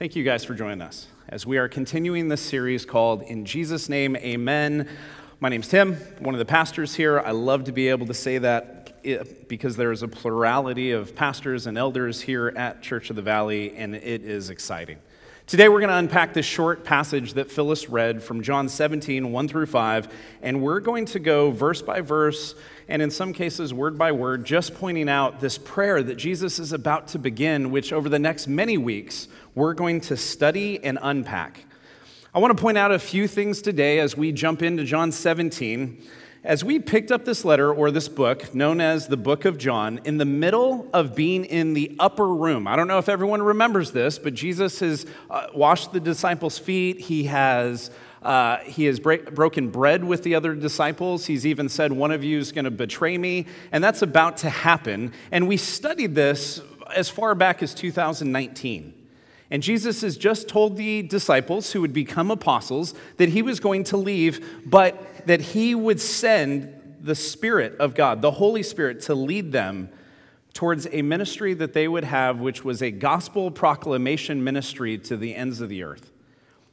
Thank 0.00 0.16
you 0.16 0.24
guys 0.24 0.46
for 0.46 0.54
joining 0.54 0.80
us 0.80 1.08
as 1.28 1.44
we 1.44 1.58
are 1.58 1.68
continuing 1.68 2.28
this 2.28 2.40
series 2.40 2.86
called 2.86 3.20
In 3.20 3.44
Jesus' 3.44 3.90
Name, 3.90 4.16
Amen. 4.16 4.88
My 5.40 5.50
name's 5.50 5.68
Tim, 5.68 5.96
one 6.20 6.34
of 6.34 6.38
the 6.38 6.46
pastors 6.46 6.94
here. 6.94 7.20
I 7.20 7.32
love 7.32 7.64
to 7.64 7.72
be 7.72 7.88
able 7.88 8.06
to 8.06 8.14
say 8.14 8.38
that 8.38 9.46
because 9.46 9.76
there 9.76 9.92
is 9.92 10.02
a 10.02 10.08
plurality 10.08 10.92
of 10.92 11.14
pastors 11.14 11.66
and 11.66 11.76
elders 11.76 12.22
here 12.22 12.48
at 12.56 12.80
Church 12.80 13.10
of 13.10 13.16
the 13.16 13.20
Valley, 13.20 13.76
and 13.76 13.94
it 13.94 14.24
is 14.24 14.48
exciting. 14.48 14.96
Today, 15.50 15.68
we're 15.68 15.80
going 15.80 15.90
to 15.90 15.96
unpack 15.96 16.32
this 16.32 16.46
short 16.46 16.84
passage 16.84 17.32
that 17.32 17.50
Phyllis 17.50 17.88
read 17.88 18.22
from 18.22 18.40
John 18.40 18.68
17, 18.68 19.32
1 19.32 19.48
through 19.48 19.66
5, 19.66 20.08
and 20.42 20.62
we're 20.62 20.78
going 20.78 21.06
to 21.06 21.18
go 21.18 21.50
verse 21.50 21.82
by 21.82 22.02
verse, 22.02 22.54
and 22.86 23.02
in 23.02 23.10
some 23.10 23.32
cases, 23.32 23.74
word 23.74 23.98
by 23.98 24.12
word, 24.12 24.44
just 24.44 24.76
pointing 24.76 25.08
out 25.08 25.40
this 25.40 25.58
prayer 25.58 26.04
that 26.04 26.14
Jesus 26.14 26.60
is 26.60 26.72
about 26.72 27.08
to 27.08 27.18
begin, 27.18 27.72
which 27.72 27.92
over 27.92 28.08
the 28.08 28.20
next 28.20 28.46
many 28.46 28.78
weeks, 28.78 29.26
we're 29.56 29.74
going 29.74 30.00
to 30.02 30.16
study 30.16 30.78
and 30.84 31.00
unpack. 31.02 31.64
I 32.32 32.38
want 32.38 32.56
to 32.56 32.62
point 32.62 32.78
out 32.78 32.92
a 32.92 33.00
few 33.00 33.26
things 33.26 33.60
today 33.60 33.98
as 33.98 34.16
we 34.16 34.30
jump 34.30 34.62
into 34.62 34.84
John 34.84 35.10
17. 35.10 36.00
As 36.42 36.64
we 36.64 36.78
picked 36.78 37.12
up 37.12 37.26
this 37.26 37.44
letter 37.44 37.70
or 37.70 37.90
this 37.90 38.08
book, 38.08 38.54
known 38.54 38.80
as 38.80 39.08
the 39.08 39.18
Book 39.18 39.44
of 39.44 39.58
John, 39.58 40.00
in 40.04 40.16
the 40.16 40.24
middle 40.24 40.88
of 40.94 41.14
being 41.14 41.44
in 41.44 41.74
the 41.74 41.94
upper 41.98 42.26
room, 42.26 42.66
I 42.66 42.76
don't 42.76 42.88
know 42.88 42.96
if 42.96 43.10
everyone 43.10 43.42
remembers 43.42 43.92
this, 43.92 44.18
but 44.18 44.32
Jesus 44.32 44.80
has 44.80 45.04
uh, 45.28 45.48
washed 45.54 45.92
the 45.92 46.00
disciples' 46.00 46.58
feet. 46.58 46.98
He 46.98 47.24
has, 47.24 47.90
uh, 48.22 48.56
he 48.58 48.86
has 48.86 48.98
break, 48.98 49.34
broken 49.34 49.68
bread 49.68 50.02
with 50.02 50.22
the 50.22 50.34
other 50.34 50.54
disciples. 50.54 51.26
He's 51.26 51.44
even 51.44 51.68
said, 51.68 51.92
One 51.92 52.10
of 52.10 52.24
you 52.24 52.38
is 52.38 52.52
going 52.52 52.64
to 52.64 52.70
betray 52.70 53.18
me. 53.18 53.44
And 53.70 53.84
that's 53.84 54.00
about 54.00 54.38
to 54.38 54.48
happen. 54.48 55.12
And 55.30 55.46
we 55.46 55.58
studied 55.58 56.14
this 56.14 56.62
as 56.96 57.10
far 57.10 57.34
back 57.34 57.62
as 57.62 57.74
2019. 57.74 58.94
And 59.50 59.62
Jesus 59.62 60.00
has 60.02 60.16
just 60.16 60.48
told 60.48 60.76
the 60.76 61.02
disciples 61.02 61.72
who 61.72 61.80
would 61.80 61.92
become 61.92 62.30
apostles 62.30 62.94
that 63.16 63.28
he 63.28 63.42
was 63.42 63.58
going 63.58 63.84
to 63.84 63.96
leave, 63.96 64.62
but 64.64 65.04
that 65.30 65.40
he 65.40 65.76
would 65.76 66.00
send 66.00 66.96
the 67.00 67.14
Spirit 67.14 67.78
of 67.78 67.94
God, 67.94 68.20
the 68.20 68.32
Holy 68.32 68.64
Spirit, 68.64 69.02
to 69.02 69.14
lead 69.14 69.52
them 69.52 69.88
towards 70.54 70.88
a 70.90 71.02
ministry 71.02 71.54
that 71.54 71.72
they 71.72 71.86
would 71.86 72.02
have, 72.02 72.40
which 72.40 72.64
was 72.64 72.82
a 72.82 72.90
gospel 72.90 73.48
proclamation 73.52 74.42
ministry 74.42 74.98
to 74.98 75.16
the 75.16 75.36
ends 75.36 75.60
of 75.60 75.68
the 75.68 75.84
earth. 75.84 76.10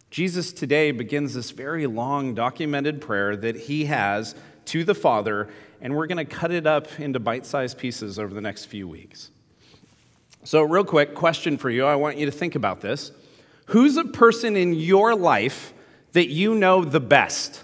Jesus 0.10 0.52
today 0.52 0.90
begins 0.90 1.36
this 1.36 1.52
very 1.52 1.86
long 1.86 2.34
documented 2.34 3.00
prayer 3.00 3.36
that 3.36 3.56
he 3.56 3.86
has 3.86 4.34
to 4.66 4.84
the 4.84 4.96
Father, 4.96 5.48
and 5.80 5.96
we're 5.96 6.08
going 6.08 6.18
to 6.18 6.26
cut 6.26 6.50
it 6.50 6.66
up 6.66 7.00
into 7.00 7.20
bite 7.20 7.46
sized 7.46 7.78
pieces 7.78 8.18
over 8.18 8.34
the 8.34 8.42
next 8.42 8.66
few 8.66 8.88
weeks. 8.88 9.30
So, 10.46 10.64
real 10.64 10.84
quick 10.84 11.14
question 11.14 11.60
for 11.60 11.70
you. 11.70 11.86
I 11.86 11.94
want 11.94 12.18
you 12.18 12.26
to 12.26 12.32
think 12.32 12.56
about 12.56 12.82
this. 12.82 13.12
Who's 13.68 13.98
a 13.98 14.06
person 14.06 14.56
in 14.56 14.74
your 14.74 15.14
life 15.14 15.76
that 16.14 16.30
you 16.30 16.56
know 16.56 16.84
the 16.84 17.00
best? 17.00 17.64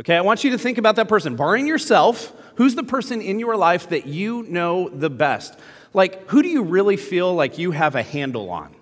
Okay, 0.00 0.16
I 0.16 0.22
want 0.22 0.42
you 0.42 0.50
to 0.50 0.58
think 0.58 0.78
about 0.78 0.96
that 0.96 1.08
person. 1.08 1.36
Barring 1.36 1.66
yourself, 1.66 2.32
who's 2.56 2.74
the 2.74 2.82
person 2.82 3.20
in 3.20 3.38
your 3.38 3.56
life 3.56 3.90
that 3.90 4.06
you 4.06 4.42
know 4.44 4.88
the 4.88 5.10
best? 5.10 5.58
Like, 5.92 6.28
who 6.28 6.42
do 6.42 6.48
you 6.48 6.62
really 6.62 6.96
feel 6.96 7.32
like 7.32 7.58
you 7.58 7.70
have 7.70 7.94
a 7.94 8.02
handle 8.02 8.50
on? 8.50 8.74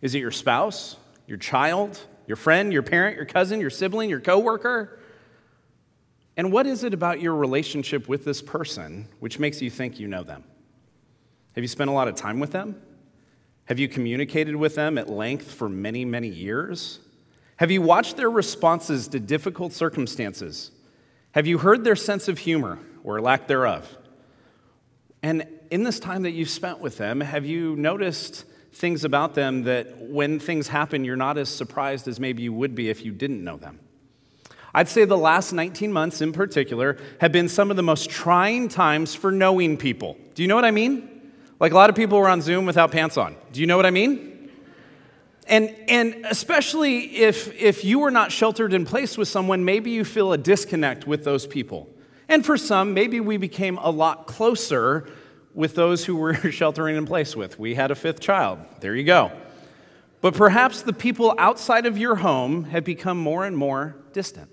Is 0.00 0.14
it 0.14 0.20
your 0.20 0.30
spouse, 0.30 0.96
your 1.26 1.36
child, 1.36 2.00
your 2.26 2.36
friend, 2.36 2.72
your 2.72 2.82
parent, 2.82 3.16
your 3.16 3.26
cousin, 3.26 3.60
your 3.60 3.70
sibling, 3.70 4.08
your 4.08 4.20
coworker? 4.20 4.98
And 6.36 6.50
what 6.50 6.66
is 6.66 6.84
it 6.84 6.94
about 6.94 7.20
your 7.20 7.34
relationship 7.34 8.08
with 8.08 8.24
this 8.24 8.40
person 8.40 9.08
which 9.20 9.38
makes 9.38 9.60
you 9.60 9.70
think 9.70 10.00
you 10.00 10.08
know 10.08 10.24
them? 10.24 10.42
Have 11.54 11.62
you 11.62 11.68
spent 11.68 11.90
a 11.90 11.92
lot 11.92 12.08
of 12.08 12.14
time 12.16 12.40
with 12.40 12.50
them? 12.50 12.80
Have 13.66 13.78
you 13.78 13.88
communicated 13.88 14.56
with 14.56 14.74
them 14.74 14.98
at 14.98 15.08
length 15.08 15.52
for 15.52 15.68
many, 15.68 16.04
many 16.04 16.28
years? 16.28 16.98
Have 17.56 17.70
you 17.70 17.82
watched 17.82 18.16
their 18.16 18.30
responses 18.30 19.08
to 19.08 19.20
difficult 19.20 19.72
circumstances? 19.72 20.70
Have 21.32 21.46
you 21.46 21.58
heard 21.58 21.84
their 21.84 21.96
sense 21.96 22.28
of 22.28 22.38
humor 22.38 22.78
or 23.04 23.20
lack 23.20 23.46
thereof? 23.46 23.96
And 25.22 25.46
in 25.70 25.84
this 25.84 26.00
time 26.00 26.22
that 26.22 26.32
you've 26.32 26.50
spent 26.50 26.80
with 26.80 26.98
them, 26.98 27.20
have 27.20 27.46
you 27.46 27.76
noticed 27.76 28.44
things 28.72 29.04
about 29.04 29.34
them 29.34 29.62
that 29.64 29.98
when 29.98 30.38
things 30.38 30.68
happen, 30.68 31.04
you're 31.04 31.16
not 31.16 31.38
as 31.38 31.48
surprised 31.48 32.08
as 32.08 32.18
maybe 32.18 32.42
you 32.42 32.52
would 32.52 32.74
be 32.74 32.90
if 32.90 33.04
you 33.04 33.12
didn't 33.12 33.42
know 33.42 33.56
them? 33.56 33.78
I'd 34.74 34.88
say 34.88 35.04
the 35.04 35.16
last 35.16 35.52
19 35.52 35.92
months 35.92 36.20
in 36.20 36.32
particular 36.32 36.98
have 37.20 37.30
been 37.30 37.48
some 37.48 37.70
of 37.70 37.76
the 37.76 37.82
most 37.82 38.10
trying 38.10 38.68
times 38.68 39.14
for 39.14 39.30
knowing 39.30 39.76
people. 39.76 40.16
Do 40.34 40.42
you 40.42 40.48
know 40.48 40.56
what 40.56 40.64
I 40.64 40.72
mean? 40.72 41.32
Like 41.60 41.70
a 41.70 41.76
lot 41.76 41.88
of 41.88 41.96
people 41.96 42.18
were 42.18 42.28
on 42.28 42.42
Zoom 42.42 42.66
without 42.66 42.90
pants 42.90 43.16
on. 43.16 43.36
Do 43.52 43.60
you 43.60 43.68
know 43.68 43.76
what 43.76 43.86
I 43.86 43.90
mean? 43.90 44.33
And, 45.46 45.74
and 45.88 46.24
especially 46.26 47.16
if, 47.16 47.54
if 47.60 47.84
you 47.84 47.98
were 47.98 48.10
not 48.10 48.32
sheltered 48.32 48.72
in 48.72 48.84
place 48.84 49.18
with 49.18 49.28
someone, 49.28 49.64
maybe 49.64 49.90
you 49.90 50.04
feel 50.04 50.32
a 50.32 50.38
disconnect 50.38 51.06
with 51.06 51.24
those 51.24 51.46
people. 51.46 51.88
And 52.28 52.44
for 52.44 52.56
some, 52.56 52.94
maybe 52.94 53.20
we 53.20 53.36
became 53.36 53.78
a 53.78 53.90
lot 53.90 54.26
closer 54.26 55.06
with 55.52 55.74
those 55.74 56.04
who 56.04 56.16
were 56.16 56.34
sheltering 56.50 56.96
in 56.96 57.06
place 57.06 57.36
with. 57.36 57.58
We 57.58 57.74
had 57.74 57.90
a 57.90 57.94
fifth 57.94 58.20
child. 58.20 58.58
There 58.80 58.94
you 58.94 59.04
go. 59.04 59.32
But 60.20 60.34
perhaps 60.34 60.80
the 60.80 60.94
people 60.94 61.34
outside 61.38 61.84
of 61.84 61.98
your 61.98 62.16
home 62.16 62.64
have 62.64 62.84
become 62.84 63.18
more 63.18 63.44
and 63.44 63.56
more 63.56 63.96
distant. 64.14 64.50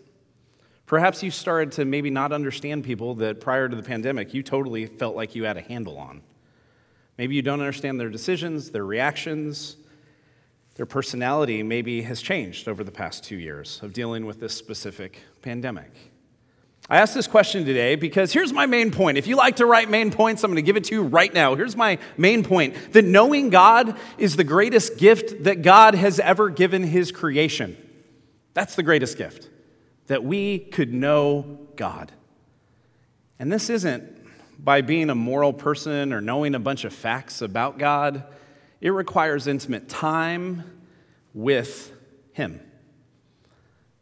Perhaps 0.86 1.24
you 1.24 1.32
started 1.32 1.72
to 1.74 1.86
maybe 1.86 2.10
not 2.10 2.34
understand 2.34 2.84
people 2.84 3.16
that 3.16 3.40
prior 3.40 3.70
to 3.70 3.76
the 3.78 3.84
pandemic 3.84 4.34
you 4.34 4.44
totally 4.44 4.86
felt 4.86 5.16
like 5.16 5.34
you 5.34 5.46
had 5.46 5.56
a 5.56 5.62
handle 5.62 5.98
on. 5.98 6.22
Maybe 7.18 7.36
you 7.36 7.42
don't 7.42 7.62
understand 7.62 7.98
their 7.98 8.10
decisions, 8.10 8.72
their 8.72 8.86
reactions, 8.86 9.78
their 10.76 10.86
personality 10.86 11.64
maybe 11.64 12.02
has 12.04 12.22
changed 12.22 12.68
over 12.68 12.84
the 12.84 12.92
past 12.92 13.24
two 13.24 13.36
years 13.36 13.80
of 13.84 13.94
dealing 13.94 14.26
with 14.26 14.40
this 14.40 14.54
specific 14.54 15.20
pandemic. 15.42 15.92
I 16.90 16.98
asked 16.98 17.14
this 17.14 17.28
question 17.28 17.64
today 17.64 17.96
because 17.96 18.34
here's 18.34 18.52
my 18.52 18.66
main 18.66 18.92
point. 18.92 19.18
If 19.18 19.28
you 19.28 19.36
like 19.36 19.58
to 19.58 19.66
write 19.66 19.90
main 19.90 20.12
points, 20.12 20.44
I'm 20.44 20.52
going 20.52 20.58
to 20.58 20.62
give 20.62 20.78
it 20.78 20.86
to 20.86 20.96
you 20.96 21.04
right 21.04 21.34
now. 21.34 21.56
Here's 21.56 21.76
my 21.76 22.00
main 22.18 22.44
point 22.44 22.94
that 22.94 23.06
knowing 23.06 23.50
God 23.50 23.98
is 24.18 24.36
the 24.36 24.44
greatest 24.44 24.98
gift 24.98 25.44
that 25.44 25.62
God 25.62 25.96
has 25.96 26.20
ever 26.20 26.50
given 26.50 26.84
his 26.84 27.12
creation. 27.12 27.78
That's 28.54 28.76
the 28.76 28.84
greatest 28.84 29.18
gift, 29.18 29.50
that 30.08 30.24
we 30.24 30.60
could 30.60 30.94
know 30.94 31.60
God. 31.76 32.12
And 33.40 33.52
this 33.52 33.70
isn't 33.70 34.04
by 34.64 34.82
being 34.82 35.10
a 35.10 35.16
moral 35.16 35.54
person 35.54 36.12
or 36.12 36.20
knowing 36.20 36.56
a 36.56 36.60
bunch 36.60 36.84
of 36.84 36.94
facts 36.94 37.42
about 37.42 37.78
God. 37.78 38.24
It 38.82 38.90
requires 38.90 39.48
intimate 39.48 39.88
time 39.88 40.64
with 41.34 41.94
Him. 42.34 42.60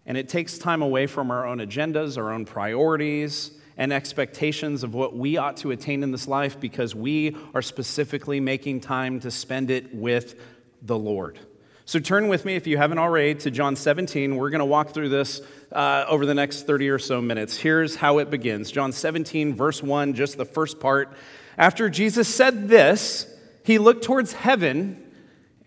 And 0.06 0.18
it 0.18 0.30
takes 0.30 0.58
time 0.58 0.82
away 0.82 1.06
from 1.06 1.30
our 1.30 1.46
own 1.46 1.60
agendas, 1.60 2.18
our 2.18 2.32
own 2.32 2.46
priorities, 2.46 3.52
and 3.78 3.94
expectations 3.94 4.84
of 4.84 4.94
what 4.94 5.16
we 5.16 5.38
ought 5.38 5.58
to 5.58 5.72
attain 5.72 6.02
in 6.04 6.12
this 6.12 6.28
life 6.28 6.60
because 6.60 6.96
we 6.96 7.38
are 7.54 7.62
specifically 7.62 8.40
making 8.40 8.82
time 8.82 9.20
to 9.20 9.32
spend 9.32 9.70
it 9.70 9.94
with 9.94 10.36
the 10.82 10.98
Lord. 10.98 11.40
So 11.86 12.00
turn 12.00 12.28
with 12.28 12.46
me, 12.46 12.56
if 12.56 12.68
you 12.68 12.78
haven't 12.78 13.00
already, 13.00 13.36
to 13.36 13.52
John 13.52 13.76
17. 13.76 14.36
We're 14.36 14.50
going 14.50 14.60
to 14.60 14.66
walk 14.66 14.94
through 14.94 15.10
this 15.10 15.42
uh, 15.72 16.06
over 16.08 16.26
the 16.26 16.36
next 16.36 16.68
30 16.68 16.90
or 16.90 17.00
so 17.00 17.22
minutes. 17.22 17.58
Here's 17.58 17.96
how 17.96 18.20
it 18.20 18.30
begins 18.30 18.70
John 18.72 18.92
17, 18.92 19.56
verse 19.56 19.82
1, 19.82 20.14
just 20.14 20.38
the 20.38 20.46
first 20.46 20.80
part. 20.80 21.14
After 21.58 21.90
Jesus 21.90 22.28
said 22.28 22.68
this, 22.68 23.26
he 23.70 23.78
looked 23.78 24.04
towards 24.04 24.34
heaven 24.34 25.00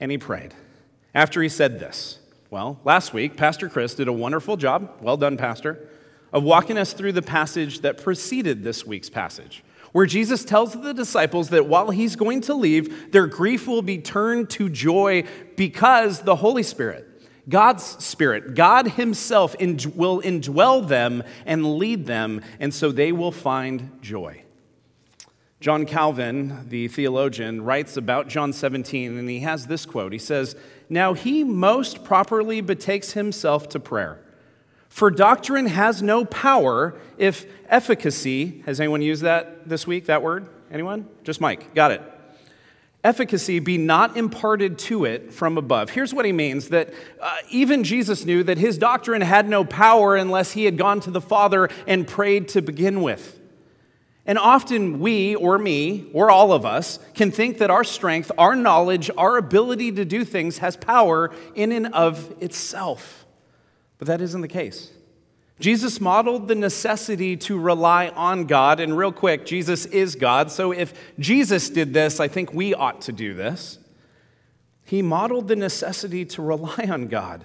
and 0.01 0.11
he 0.11 0.19
prayed. 0.19 0.53
After 1.15 1.41
he 1.41 1.49
said 1.49 1.79
this, 1.79 2.19
well, 2.51 2.81
last 2.83 3.15
week, 3.15 3.37
Pastor 3.37 3.69
Chris 3.69 3.95
did 3.95 4.09
a 4.09 4.13
wonderful 4.13 4.57
job. 4.57 4.91
Well 5.01 5.17
done, 5.17 5.37
Pastor, 5.37 5.89
of 6.33 6.43
walking 6.43 6.77
us 6.77 6.95
through 6.95 7.13
the 7.13 7.23
passage 7.23 7.83
that 7.83 8.03
preceded 8.03 8.65
this 8.65 8.85
week's 8.85 9.09
passage 9.09 9.63
where 9.93 10.05
Jesus 10.05 10.45
tells 10.45 10.73
the 10.73 10.93
disciples 10.93 11.51
that 11.51 11.67
while 11.67 11.91
he's 11.91 12.17
going 12.17 12.41
to 12.41 12.55
leave, 12.55 13.13
their 13.13 13.29
grief 13.29 13.69
will 13.69 13.83
be 13.83 13.99
turned 13.99 14.51
to 14.51 14.69
joy 14.69 15.23
because 15.55 16.23
the 16.23 16.35
Holy 16.35 16.65
Spirit, 16.65 17.07
God's 17.49 17.85
Spirit, 18.05 18.57
God 18.57 18.89
Himself 18.89 19.55
will 19.61 20.21
indwell 20.23 20.89
them 20.89 21.23
and 21.47 21.77
lead 21.79 22.07
them, 22.07 22.41
and 22.59 22.75
so 22.75 22.91
they 22.91 23.13
will 23.13 23.31
find 23.31 23.99
joy. 24.03 24.43
John 25.63 25.87
Calvin, 25.87 26.69
the 26.69 26.89
theologian, 26.89 27.65
writes 27.65 27.97
about 27.97 28.29
John 28.29 28.53
17, 28.53 29.17
and 29.17 29.31
he 29.31 29.41
has 29.41 29.67
this 29.69 29.87
quote. 29.87 30.13
He 30.13 30.19
says, 30.19 30.55
Now 30.91 31.15
he 31.15 31.43
most 31.43 32.05
properly 32.05 32.61
betakes 32.61 33.13
himself 33.13 33.71
to 33.71 33.81
prayer 33.81 34.23
for 34.93 35.11
doctrine 35.11 35.69
has 35.69 36.03
no 36.03 36.27
power 36.27 36.95
if 37.17 37.47
efficacy, 37.71 38.63
has 38.67 38.79
anyone 38.79 39.01
used 39.01 39.23
that 39.23 39.67
this 39.67 39.87
week, 39.87 40.05
that 40.05 40.23
word? 40.23 40.47
Anyone? 40.71 41.09
Just 41.25 41.41
Mike, 41.41 41.75
got 41.75 41.93
it. 41.93 42.03
Efficacy 43.03 43.59
be 43.59 43.79
not 43.79 44.19
imparted 44.19 44.79
to 44.81 45.07
it 45.07 45.33
from 45.33 45.57
above. 45.57 45.89
Here's 45.89 46.13
what 46.13 46.27
he 46.27 46.33
means 46.33 46.69
that 46.69 46.93
uh, 47.23 47.37
even 47.49 47.85
Jesus 47.85 48.27
knew 48.27 48.43
that 48.43 48.59
his 48.59 48.77
doctrine 48.77 49.23
had 49.23 49.49
no 49.49 49.65
power 49.65 50.15
unless 50.15 50.53
he 50.53 50.67
had 50.67 50.77
gone 50.77 51.01
to 51.01 51.11
the 51.11 51.23
Father 51.23 51.71
and 51.87 52.07
prayed 52.07 52.49
to 52.49 52.61
begin 52.61 53.01
with. 53.01 53.41
And 54.25 54.39
often 54.39 55.01
we, 55.01 55.35
or 55.35 55.59
me, 55.59 56.07
or 56.13 56.31
all 56.31 56.53
of 56.53 56.65
us, 56.65 57.01
can 57.15 57.33
think 57.33 57.59
that 57.59 57.71
our 57.71 57.83
strength, 57.83 58.31
our 58.39 58.55
knowledge, 58.55 59.11
our 59.17 59.37
ability 59.37 59.93
to 59.93 60.05
do 60.05 60.25
things 60.25 60.59
has 60.59 60.77
power 60.77 61.33
in 61.55 61.73
and 61.73 61.89
of 61.89 62.33
itself. 62.41 63.27
But 63.99 64.07
that 64.09 64.21
isn't 64.21 64.41
the 64.41 64.49
case. 64.49 64.93
Jesus 65.59 66.01
modeled 66.01 66.49
the 66.49 66.55
necessity 66.55 67.37
to 67.39 67.59
rely 67.59 68.09
on 68.09 68.47
God. 68.47 68.81
And 68.81 68.97
real 68.97 69.13
quick, 69.13 69.45
Jesus 69.47 69.87
is 69.87 70.15
God. 70.15 70.51
So 70.51 70.73
if 70.73 70.93
Jesus 71.19 71.71
did 71.71 71.93
this, 71.93 72.21
I 72.21 72.29
think 72.29 72.53
we 72.53 72.75
ought 72.75 73.03
to 73.03 73.13
do 73.13 73.35
this. 73.35 73.79
He 74.85 75.03
modeled 75.03 75.49
the 75.49 75.57
necessity 75.57 76.25
to 76.27 76.43
rely 76.43 76.89
on 76.91 77.09
God. 77.09 77.45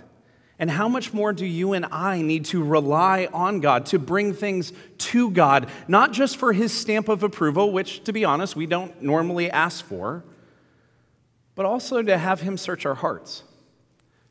And 0.59 0.71
how 0.71 0.87
much 0.87 1.13
more 1.13 1.33
do 1.33 1.45
you 1.45 1.73
and 1.73 1.85
I 1.91 2.21
need 2.21 2.45
to 2.45 2.63
rely 2.63 3.27
on 3.31 3.59
God, 3.59 3.85
to 3.87 3.99
bring 3.99 4.33
things 4.33 4.73
to 4.97 5.29
God, 5.29 5.69
not 5.87 6.13
just 6.13 6.37
for 6.37 6.51
His 6.51 6.73
stamp 6.73 7.09
of 7.09 7.21
approval, 7.21 7.71
which, 7.71 8.03
to 8.05 8.13
be 8.13 8.25
honest, 8.25 8.55
we 8.55 8.65
don't 8.65 9.01
normally 9.01 9.51
ask 9.51 9.85
for, 9.85 10.23
but 11.53 11.65
also 11.65 12.01
to 12.01 12.17
have 12.17 12.41
Him 12.41 12.57
search 12.57 12.85
our 12.85 12.95
hearts 12.95 13.43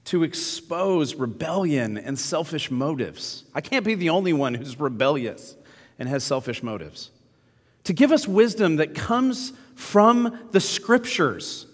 to 0.07 0.23
expose 0.23 1.17
rebellion 1.17 1.99
and 1.99 2.19
selfish 2.19 2.71
motives. 2.71 3.45
I 3.55 3.61
can't 3.61 3.85
be 3.85 3.97
the 3.97 4.11
only 4.11 4.33
one 4.33 4.55
who's 4.55 4.79
rebellious 4.79 5.57
and 5.99 6.09
has 6.09 6.23
selfish 6.23 6.63
motives. 6.63 7.11
To 7.85 7.93
give 7.93 8.13
us 8.13 8.27
wisdom 8.27 8.77
that 8.77 8.95
comes 8.95 9.53
from 9.75 10.49
the 10.53 10.61
scriptures 10.61 11.67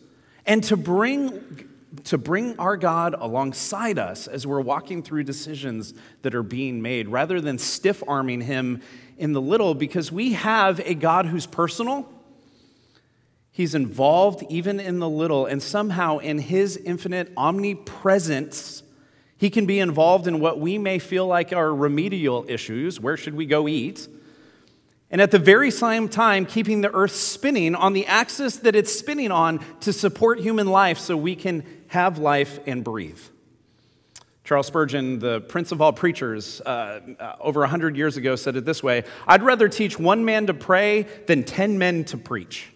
and 0.46 0.64
to 0.64 0.76
bring, 0.78 1.68
to 2.04 2.18
bring 2.18 2.58
our 2.58 2.76
God 2.76 3.14
alongside 3.18 3.98
us 3.98 4.26
as 4.26 4.46
we're 4.46 4.60
walking 4.60 5.02
through 5.02 5.24
decisions 5.24 5.94
that 6.22 6.34
are 6.34 6.42
being 6.42 6.82
made 6.82 7.08
rather 7.08 7.40
than 7.40 7.58
stiff 7.58 8.02
arming 8.06 8.40
him 8.40 8.82
in 9.18 9.32
the 9.32 9.40
little 9.40 9.74
because 9.74 10.10
we 10.10 10.32
have 10.32 10.80
a 10.80 10.94
God 10.94 11.26
who's 11.26 11.46
personal 11.46 12.08
He's 13.54 13.74
involved 13.74 14.42
even 14.48 14.80
in 14.80 14.98
the 14.98 15.08
little, 15.08 15.44
and 15.44 15.62
somehow 15.62 16.18
in 16.18 16.38
his 16.38 16.78
infinite 16.78 17.30
omnipresence, 17.36 18.82
he 19.36 19.50
can 19.50 19.66
be 19.66 19.78
involved 19.78 20.26
in 20.26 20.40
what 20.40 20.58
we 20.58 20.78
may 20.78 20.98
feel 20.98 21.26
like 21.26 21.52
are 21.52 21.74
remedial 21.74 22.46
issues. 22.48 22.98
Where 22.98 23.18
should 23.18 23.34
we 23.34 23.44
go 23.44 23.68
eat? 23.68 24.08
And 25.12 25.20
at 25.20 25.30
the 25.30 25.38
very 25.38 25.70
same 25.70 26.08
time, 26.08 26.46
keeping 26.46 26.80
the 26.80 26.92
earth 26.92 27.14
spinning 27.14 27.74
on 27.74 27.92
the 27.92 28.06
axis 28.06 28.56
that 28.56 28.74
it's 28.74 28.92
spinning 28.92 29.30
on 29.30 29.60
to 29.80 29.92
support 29.92 30.40
human 30.40 30.66
life 30.66 30.98
so 30.98 31.18
we 31.18 31.36
can 31.36 31.64
have 31.88 32.16
life 32.16 32.58
and 32.66 32.82
breathe. 32.82 33.20
Charles 34.42 34.66
Spurgeon, 34.66 35.18
the 35.18 35.42
prince 35.42 35.70
of 35.70 35.82
all 35.82 35.92
preachers, 35.92 36.62
uh, 36.62 37.00
uh, 37.20 37.36
over 37.40 37.60
100 37.60 37.94
years 37.94 38.16
ago, 38.16 38.36
said 38.36 38.56
it 38.56 38.64
this 38.64 38.82
way 38.82 39.04
I'd 39.28 39.42
rather 39.42 39.68
teach 39.68 39.98
one 39.98 40.24
man 40.24 40.46
to 40.46 40.54
pray 40.54 41.02
than 41.26 41.44
10 41.44 41.78
men 41.78 42.04
to 42.06 42.16
preach. 42.16 42.71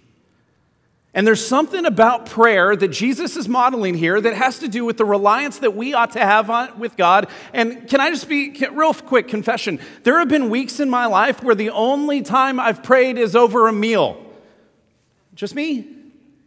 And 1.17 1.27
there's 1.27 1.45
something 1.45 1.87
about 1.87 2.27
prayer 2.27 2.77
that 2.77 2.89
Jesus 2.89 3.39
is 3.39 3.49
modeling 3.49 3.95
here 3.95 4.21
that 4.21 4.35
has 4.35 4.59
to 4.59 4.69
do 4.69 4.85
with 4.85 4.99
the 4.99 5.07
reliance 5.07 5.61
that 5.61 5.75
we 5.75 5.95
ought 5.95 6.11
to 6.11 6.21
have 6.21 6.51
on, 6.51 6.79
with 6.79 6.95
God. 6.95 7.29
And 7.55 7.89
can 7.89 8.03
I 8.03 8.11
just 8.11 8.29
be 8.29 8.51
real 8.71 8.93
quick 8.93 9.27
confession? 9.27 9.81
There 10.03 10.19
have 10.19 10.29
been 10.29 10.51
weeks 10.51 10.79
in 10.79 10.91
my 10.91 11.07
life 11.07 11.43
where 11.43 11.55
the 11.55 11.71
only 11.71 12.21
time 12.21 12.61
I've 12.61 12.83
prayed 12.83 13.17
is 13.17 13.35
over 13.35 13.67
a 13.67 13.73
meal. 13.73 14.23
Just 15.35 15.55
me? 15.55 15.89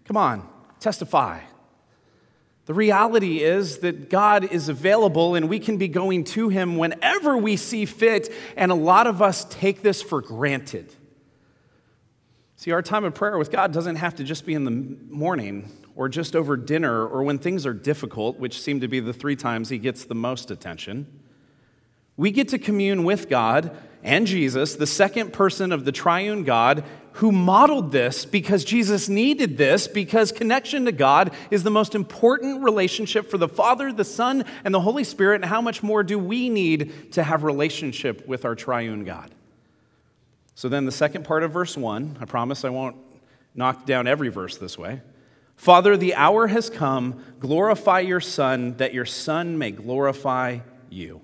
Come 0.06 0.18
on, 0.18 0.48
testify. 0.80 1.40
The 2.68 2.76
reality 2.76 3.42
is 3.42 3.80
that 3.80 4.12
God 4.12 4.44
is 4.52 4.70
available 4.70 5.34
and 5.34 5.50
we 5.50 5.58
can 5.58 5.78
be 5.78 5.88
going 5.88 6.26
to 6.26 6.50
Him 6.50 6.78
whenever 6.78 7.36
we 7.36 7.56
see 7.58 7.86
fit, 7.86 8.32
and 8.56 8.72
a 8.72 8.76
lot 8.76 9.08
of 9.08 9.20
us 9.20 9.46
take 9.46 9.82
this 9.82 10.04
for 10.04 10.22
granted. 10.22 10.94
See, 12.60 12.74
our 12.74 12.82
time 12.82 13.06
of 13.06 13.16
prayer 13.16 13.38
with 13.38 13.52
God 13.52 13.72
doesn't 13.72 13.96
have 13.96 14.16
to 14.16 14.24
just 14.26 14.46
be 14.46 14.54
in 14.54 14.66
the 14.66 14.72
morning 15.10 15.72
or 15.96 16.10
just 16.10 16.36
over 16.36 16.58
dinner 16.58 17.08
or 17.08 17.24
when 17.24 17.40
things 17.40 17.66
are 17.66 17.74
difficult, 17.74 18.38
which 18.38 18.62
seem 18.62 18.82
to 18.82 18.90
be 18.90 19.00
the 19.00 19.14
three 19.14 19.38
times 19.38 19.70
he 19.70 19.78
gets 19.78 20.04
the 20.04 20.14
most 20.14 20.52
attention. 20.52 21.08
We 22.18 22.32
get 22.32 22.50
to 22.50 22.60
commune 22.60 23.06
with 23.06 23.30
God 23.30 23.78
and 24.04 24.28
Jesus, 24.28 24.76
the 24.76 24.86
second 24.86 25.32
person 25.32 25.72
of 25.72 25.86
the 25.86 25.94
triune 25.94 26.44
God, 26.44 26.84
who 27.14 27.32
modeled 27.32 27.94
this 27.94 28.26
because 28.26 28.66
Jesus 28.66 29.08
needed 29.08 29.58
this, 29.58 29.88
because 29.88 30.34
connection 30.34 30.84
to 30.84 30.92
God 30.92 31.34
is 31.50 31.64
the 31.64 31.72
most 31.72 31.96
important 31.96 32.62
relationship 32.62 33.32
for 33.32 33.38
the 33.38 33.48
Father, 33.48 33.94
the 33.94 34.04
Son, 34.04 34.44
and 34.66 34.74
the 34.74 34.82
Holy 34.82 35.06
Spirit. 35.06 35.36
And 35.36 35.46
how 35.46 35.62
much 35.62 35.82
more 35.82 36.04
do 36.04 36.20
we 36.20 36.50
need 36.50 37.14
to 37.14 37.24
have 37.24 37.44
relationship 37.44 38.28
with 38.28 38.44
our 38.44 38.54
triune 38.54 39.06
God? 39.06 39.34
So 40.60 40.68
then, 40.68 40.84
the 40.84 40.92
second 40.92 41.24
part 41.24 41.44
of 41.44 41.54
verse 41.54 41.78
1, 41.78 42.18
I 42.20 42.26
promise 42.26 42.66
I 42.66 42.70
won't 42.70 42.98
knock 43.56 43.86
down 43.86 44.08
every 44.08 44.28
verse 44.28 44.58
this 44.58 44.78
way. 44.78 45.00
Father, 45.56 45.96
the 45.96 46.16
hour 46.16 46.48
has 46.48 46.70
come. 46.70 47.24
Glorify 47.40 48.02
your 48.02 48.20
Son, 48.20 48.76
that 48.76 48.94
your 48.94 49.06
Son 49.06 49.58
may 49.58 49.72
glorify 49.72 50.60
you. 50.90 51.22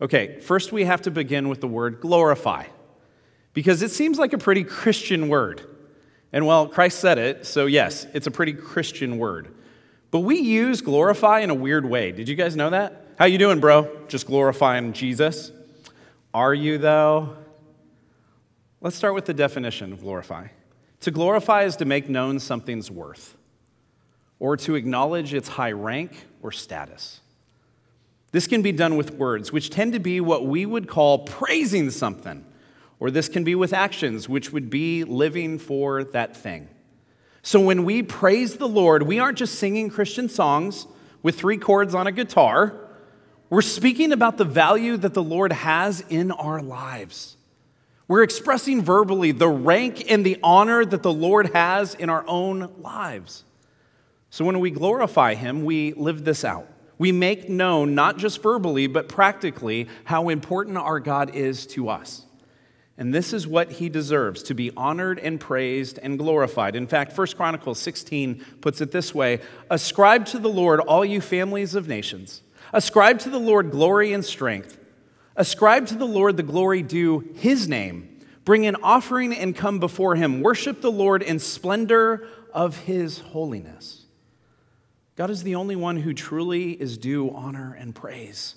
Okay, 0.00 0.40
first 0.40 0.72
we 0.72 0.84
have 0.84 1.02
to 1.02 1.10
begin 1.10 1.50
with 1.50 1.60
the 1.60 1.68
word 1.68 2.00
glorify, 2.00 2.64
because 3.52 3.82
it 3.82 3.90
seems 3.90 4.18
like 4.18 4.32
a 4.32 4.38
pretty 4.38 4.64
Christian 4.64 5.28
word. 5.28 5.60
And 6.32 6.46
well, 6.46 6.68
Christ 6.68 7.00
said 7.00 7.18
it, 7.18 7.44
so 7.44 7.66
yes, 7.66 8.06
it's 8.14 8.26
a 8.26 8.30
pretty 8.30 8.54
Christian 8.54 9.18
word. 9.18 9.54
But 10.10 10.20
we 10.20 10.38
use 10.38 10.80
glorify 10.80 11.40
in 11.40 11.50
a 11.50 11.54
weird 11.54 11.84
way. 11.84 12.12
Did 12.12 12.30
you 12.30 12.34
guys 12.34 12.56
know 12.56 12.70
that? 12.70 13.08
How 13.18 13.26
you 13.26 13.36
doing, 13.36 13.60
bro? 13.60 14.06
Just 14.08 14.26
glorifying 14.26 14.94
Jesus? 14.94 15.52
Are 16.32 16.54
you 16.54 16.78
though? 16.78 17.36
Let's 18.80 18.94
start 18.94 19.14
with 19.14 19.24
the 19.24 19.34
definition 19.34 19.92
of 19.92 20.02
glorify. 20.02 20.48
To 21.00 21.10
glorify 21.10 21.64
is 21.64 21.74
to 21.76 21.84
make 21.84 22.08
known 22.08 22.38
something's 22.38 22.92
worth, 22.92 23.36
or 24.38 24.56
to 24.58 24.76
acknowledge 24.76 25.34
its 25.34 25.48
high 25.48 25.72
rank 25.72 26.26
or 26.42 26.52
status. 26.52 27.20
This 28.30 28.46
can 28.46 28.62
be 28.62 28.70
done 28.70 28.96
with 28.96 29.14
words, 29.14 29.52
which 29.52 29.70
tend 29.70 29.94
to 29.94 29.98
be 29.98 30.20
what 30.20 30.46
we 30.46 30.64
would 30.64 30.86
call 30.86 31.20
praising 31.20 31.90
something, 31.90 32.44
or 33.00 33.10
this 33.10 33.28
can 33.28 33.42
be 33.42 33.56
with 33.56 33.72
actions, 33.72 34.28
which 34.28 34.52
would 34.52 34.70
be 34.70 35.02
living 35.02 35.58
for 35.58 36.04
that 36.04 36.36
thing. 36.36 36.68
So 37.42 37.58
when 37.58 37.84
we 37.84 38.04
praise 38.04 38.58
the 38.58 38.68
Lord, 38.68 39.02
we 39.02 39.18
aren't 39.18 39.38
just 39.38 39.56
singing 39.56 39.90
Christian 39.90 40.28
songs 40.28 40.86
with 41.20 41.36
three 41.36 41.58
chords 41.58 41.96
on 41.96 42.06
a 42.06 42.12
guitar. 42.12 42.74
We're 43.50 43.62
speaking 43.62 44.12
about 44.12 44.36
the 44.36 44.44
value 44.44 44.96
that 44.98 45.14
the 45.14 45.22
Lord 45.22 45.52
has 45.52 46.04
in 46.08 46.30
our 46.30 46.62
lives. 46.62 47.37
We're 48.08 48.22
expressing 48.22 48.82
verbally 48.82 49.32
the 49.32 49.48
rank 49.48 50.10
and 50.10 50.24
the 50.24 50.38
honor 50.42 50.84
that 50.84 51.02
the 51.02 51.12
Lord 51.12 51.50
has 51.52 51.94
in 51.94 52.08
our 52.08 52.24
own 52.26 52.72
lives. 52.78 53.44
So 54.30 54.46
when 54.46 54.58
we 54.60 54.70
glorify 54.70 55.34
Him, 55.34 55.64
we 55.64 55.92
live 55.92 56.24
this 56.24 56.42
out. 56.42 56.66
We 56.96 57.12
make 57.12 57.48
known, 57.48 57.94
not 57.94 58.18
just 58.18 58.42
verbally, 58.42 58.86
but 58.86 59.08
practically, 59.08 59.88
how 60.04 60.30
important 60.30 60.78
our 60.78 60.98
God 60.98 61.34
is 61.34 61.66
to 61.68 61.90
us. 61.90 62.24
And 62.96 63.14
this 63.14 63.32
is 63.32 63.46
what 63.46 63.70
he 63.70 63.88
deserves 63.88 64.42
to 64.44 64.54
be 64.54 64.72
honored 64.76 65.20
and 65.20 65.38
praised 65.38 66.00
and 66.02 66.18
glorified. 66.18 66.74
In 66.74 66.88
fact, 66.88 67.16
1 67.16 67.28
Chronicles 67.36 67.78
16 67.78 68.44
puts 68.60 68.80
it 68.80 68.90
this 68.90 69.14
way 69.14 69.40
Ascribe 69.70 70.26
to 70.26 70.40
the 70.40 70.48
Lord, 70.48 70.80
all 70.80 71.04
you 71.04 71.20
families 71.20 71.76
of 71.76 71.86
nations. 71.86 72.42
Ascribe 72.72 73.20
to 73.20 73.30
the 73.30 73.38
Lord 73.38 73.70
glory 73.70 74.12
and 74.12 74.24
strength. 74.24 74.77
Ascribe 75.38 75.86
to 75.86 75.94
the 75.94 76.04
Lord 76.04 76.36
the 76.36 76.42
glory 76.42 76.82
due 76.82 77.32
his 77.36 77.68
name. 77.68 78.20
Bring 78.44 78.66
an 78.66 78.76
offering 78.82 79.32
and 79.32 79.54
come 79.54 79.78
before 79.78 80.16
him. 80.16 80.42
Worship 80.42 80.80
the 80.80 80.90
Lord 80.90 81.22
in 81.22 81.38
splendor 81.38 82.26
of 82.52 82.76
his 82.78 83.20
holiness. 83.20 84.04
God 85.14 85.30
is 85.30 85.44
the 85.44 85.54
only 85.54 85.76
one 85.76 85.98
who 85.98 86.12
truly 86.12 86.72
is 86.72 86.98
due 86.98 87.30
honor 87.30 87.72
and 87.78 87.94
praise. 87.94 88.56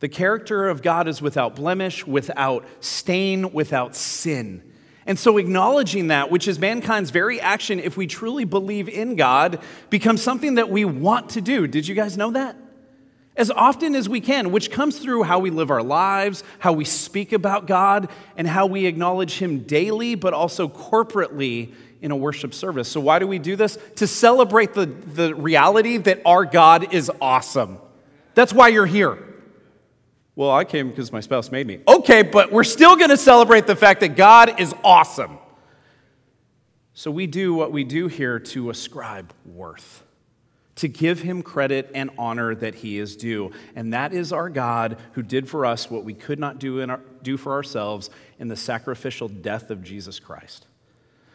The 0.00 0.08
character 0.08 0.68
of 0.68 0.82
God 0.82 1.06
is 1.06 1.22
without 1.22 1.54
blemish, 1.54 2.04
without 2.04 2.66
stain, 2.80 3.52
without 3.52 3.94
sin. 3.94 4.62
And 5.06 5.16
so, 5.16 5.38
acknowledging 5.38 6.08
that, 6.08 6.32
which 6.32 6.48
is 6.48 6.58
mankind's 6.58 7.10
very 7.10 7.40
action, 7.40 7.78
if 7.78 7.96
we 7.96 8.08
truly 8.08 8.44
believe 8.44 8.88
in 8.88 9.14
God, 9.14 9.60
becomes 9.90 10.22
something 10.22 10.56
that 10.56 10.70
we 10.70 10.84
want 10.84 11.30
to 11.30 11.40
do. 11.40 11.68
Did 11.68 11.86
you 11.86 11.94
guys 11.94 12.16
know 12.16 12.32
that? 12.32 12.56
As 13.36 13.50
often 13.50 13.94
as 13.94 14.08
we 14.08 14.20
can, 14.20 14.50
which 14.50 14.70
comes 14.70 14.98
through 14.98 15.24
how 15.24 15.38
we 15.38 15.50
live 15.50 15.70
our 15.70 15.82
lives, 15.82 16.42
how 16.58 16.72
we 16.72 16.84
speak 16.84 17.32
about 17.32 17.66
God, 17.66 18.08
and 18.36 18.48
how 18.48 18.66
we 18.66 18.86
acknowledge 18.86 19.38
Him 19.38 19.60
daily, 19.60 20.14
but 20.14 20.32
also 20.32 20.68
corporately 20.68 21.72
in 22.00 22.10
a 22.10 22.16
worship 22.16 22.54
service. 22.54 22.88
So, 22.88 23.00
why 23.00 23.18
do 23.18 23.26
we 23.26 23.38
do 23.38 23.56
this? 23.56 23.78
To 23.96 24.06
celebrate 24.06 24.72
the, 24.74 24.86
the 24.86 25.34
reality 25.34 25.98
that 25.98 26.22
our 26.24 26.44
God 26.44 26.94
is 26.94 27.10
awesome. 27.20 27.78
That's 28.34 28.52
why 28.52 28.68
you're 28.68 28.86
here. 28.86 29.18
Well, 30.34 30.50
I 30.50 30.64
came 30.64 30.90
because 30.90 31.12
my 31.12 31.20
spouse 31.20 31.50
made 31.50 31.66
me. 31.66 31.80
Okay, 31.88 32.22
but 32.22 32.52
we're 32.52 32.64
still 32.64 32.96
going 32.96 33.10
to 33.10 33.16
celebrate 33.16 33.66
the 33.66 33.76
fact 33.76 34.00
that 34.00 34.16
God 34.16 34.60
is 34.60 34.74
awesome. 34.84 35.38
So, 36.94 37.10
we 37.10 37.26
do 37.26 37.52
what 37.52 37.70
we 37.70 37.84
do 37.84 38.08
here 38.08 38.38
to 38.38 38.70
ascribe 38.70 39.34
worth 39.44 40.05
to 40.76 40.88
give 40.88 41.22
him 41.22 41.42
credit 41.42 41.90
and 41.94 42.10
honor 42.18 42.54
that 42.54 42.76
he 42.76 42.98
is 42.98 43.16
due. 43.16 43.50
And 43.74 43.92
that 43.92 44.12
is 44.12 44.32
our 44.32 44.48
God 44.48 44.98
who 45.12 45.22
did 45.22 45.48
for 45.48 45.66
us 45.66 45.90
what 45.90 46.04
we 46.04 46.14
could 46.14 46.38
not 46.38 46.58
do, 46.58 46.88
our, 46.88 47.00
do 47.22 47.36
for 47.36 47.52
ourselves 47.52 48.10
in 48.38 48.48
the 48.48 48.56
sacrificial 48.56 49.28
death 49.28 49.70
of 49.70 49.82
Jesus 49.82 50.20
Christ. 50.20 50.66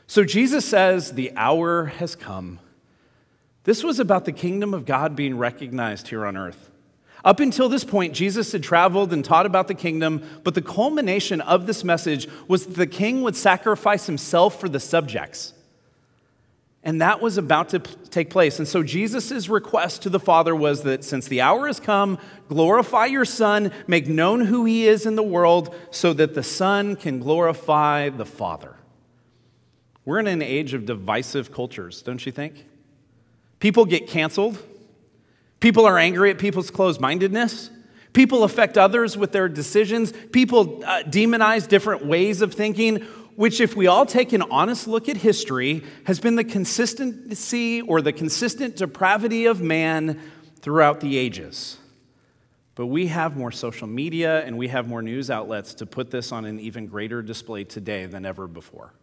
So 0.08 0.24
Jesus 0.24 0.66
says, 0.66 1.14
The 1.14 1.32
hour 1.36 1.86
has 1.86 2.16
come. 2.16 2.60
This 3.64 3.84
was 3.84 4.00
about 4.00 4.26
the 4.26 4.32
kingdom 4.32 4.74
of 4.74 4.86
God 4.86 5.16
being 5.16 5.38
recognized 5.38 6.08
here 6.08 6.26
on 6.26 6.38
earth. 6.38 6.70
Up 7.24 7.40
until 7.40 7.70
this 7.70 7.84
point, 7.84 8.14
Jesus 8.14 8.52
had 8.52 8.64
traveled 8.64 9.14
and 9.14 9.24
taught 9.24 9.46
about 9.46 9.68
the 9.68 9.76
kingdom, 9.76 10.24
but 10.44 10.56
the 10.56 10.62
culmination 10.62 11.40
of 11.42 11.68
this 11.68 11.84
message 11.84 12.28
was 12.48 12.66
that 12.66 12.76
the 12.76 12.88
king 12.88 13.22
would 13.22 13.36
sacrifice 13.36 14.08
himself 14.08 14.60
for 14.60 14.68
the 14.68 14.80
subjects. 14.80 15.54
And 16.84 17.02
that 17.02 17.22
was 17.22 17.38
about 17.38 17.70
to 17.70 17.80
take 17.80 18.32
place. 18.32 18.58
And 18.58 18.68
so 18.68 18.82
Jesus' 18.82 19.48
request 19.48 20.02
to 20.02 20.10
the 20.10 20.20
Father 20.20 20.56
was 20.56 20.82
that 20.84 21.04
since 21.04 21.28
the 21.28 21.42
hour 21.42 21.68
has 21.68 21.80
come, 21.80 22.18
glorify 22.50 23.06
your 23.06 23.26
Son, 23.26 23.72
make 23.86 24.08
known 24.08 24.42
who 24.42 24.66
he 24.66 24.88
is 24.88 25.06
in 25.06 25.16
the 25.16 25.24
world, 25.24 25.76
so 25.92 26.12
that 26.14 26.34
the 26.34 26.42
Son 26.42 26.96
can 26.96 27.20
glorify 27.20 28.10
the 28.10 28.26
Father. 28.26 28.76
We're 30.06 30.20
in 30.20 30.28
an 30.28 30.42
age 30.42 30.74
of 30.74 30.88
divisive 30.88 31.52
cultures, 31.52 32.02
don't 32.02 32.26
you 32.26 32.32
think? 32.32 32.66
People 33.60 33.86
get 33.86 34.08
canceled. 34.08 34.58
People 35.60 35.86
are 35.86 36.00
angry 36.00 36.32
at 36.32 36.40
people's 36.40 36.72
closed 36.72 37.00
mindedness. 37.00 37.70
People 38.14 38.44
affect 38.44 38.78
others 38.78 39.16
with 39.16 39.32
their 39.32 39.48
decisions. 39.48 40.12
People 40.32 40.84
uh, 40.84 41.04
demonize 41.04 41.68
different 41.68 42.06
ways 42.06 42.42
of 42.42 42.54
thinking 42.56 43.06
which, 43.36 43.60
if 43.62 43.76
we 43.76 43.88
all 43.88 44.06
take 44.06 44.34
an 44.34 44.42
honest 44.44 44.88
look 44.88 45.10
at 45.10 45.18
history, 45.18 45.84
has 46.06 46.20
been 46.20 46.36
the 46.36 46.44
consistency 46.44 47.82
or 47.82 48.02
the 48.02 48.14
consistent 48.14 48.76
depravity 48.76 49.46
of 49.46 49.62
man 49.62 50.20
throughout 50.62 51.00
the 51.00 51.18
ages. 51.18 51.78
But 52.76 52.88
we 52.88 53.08
have 53.08 53.36
more 53.36 53.52
social 53.52 53.88
media 53.88 54.44
and 54.46 54.58
we 54.58 54.70
have 54.70 54.88
more 54.88 55.02
news 55.02 55.30
outlets 55.30 55.74
to 55.76 55.86
put 55.86 56.10
this 56.10 56.32
on 56.32 56.46
an 56.46 56.60
even 56.60 56.88
greater 56.88 57.22
display 57.22 57.64
today 57.64 58.06
than 58.06 58.26
ever 58.26 58.48
before. 58.48 58.94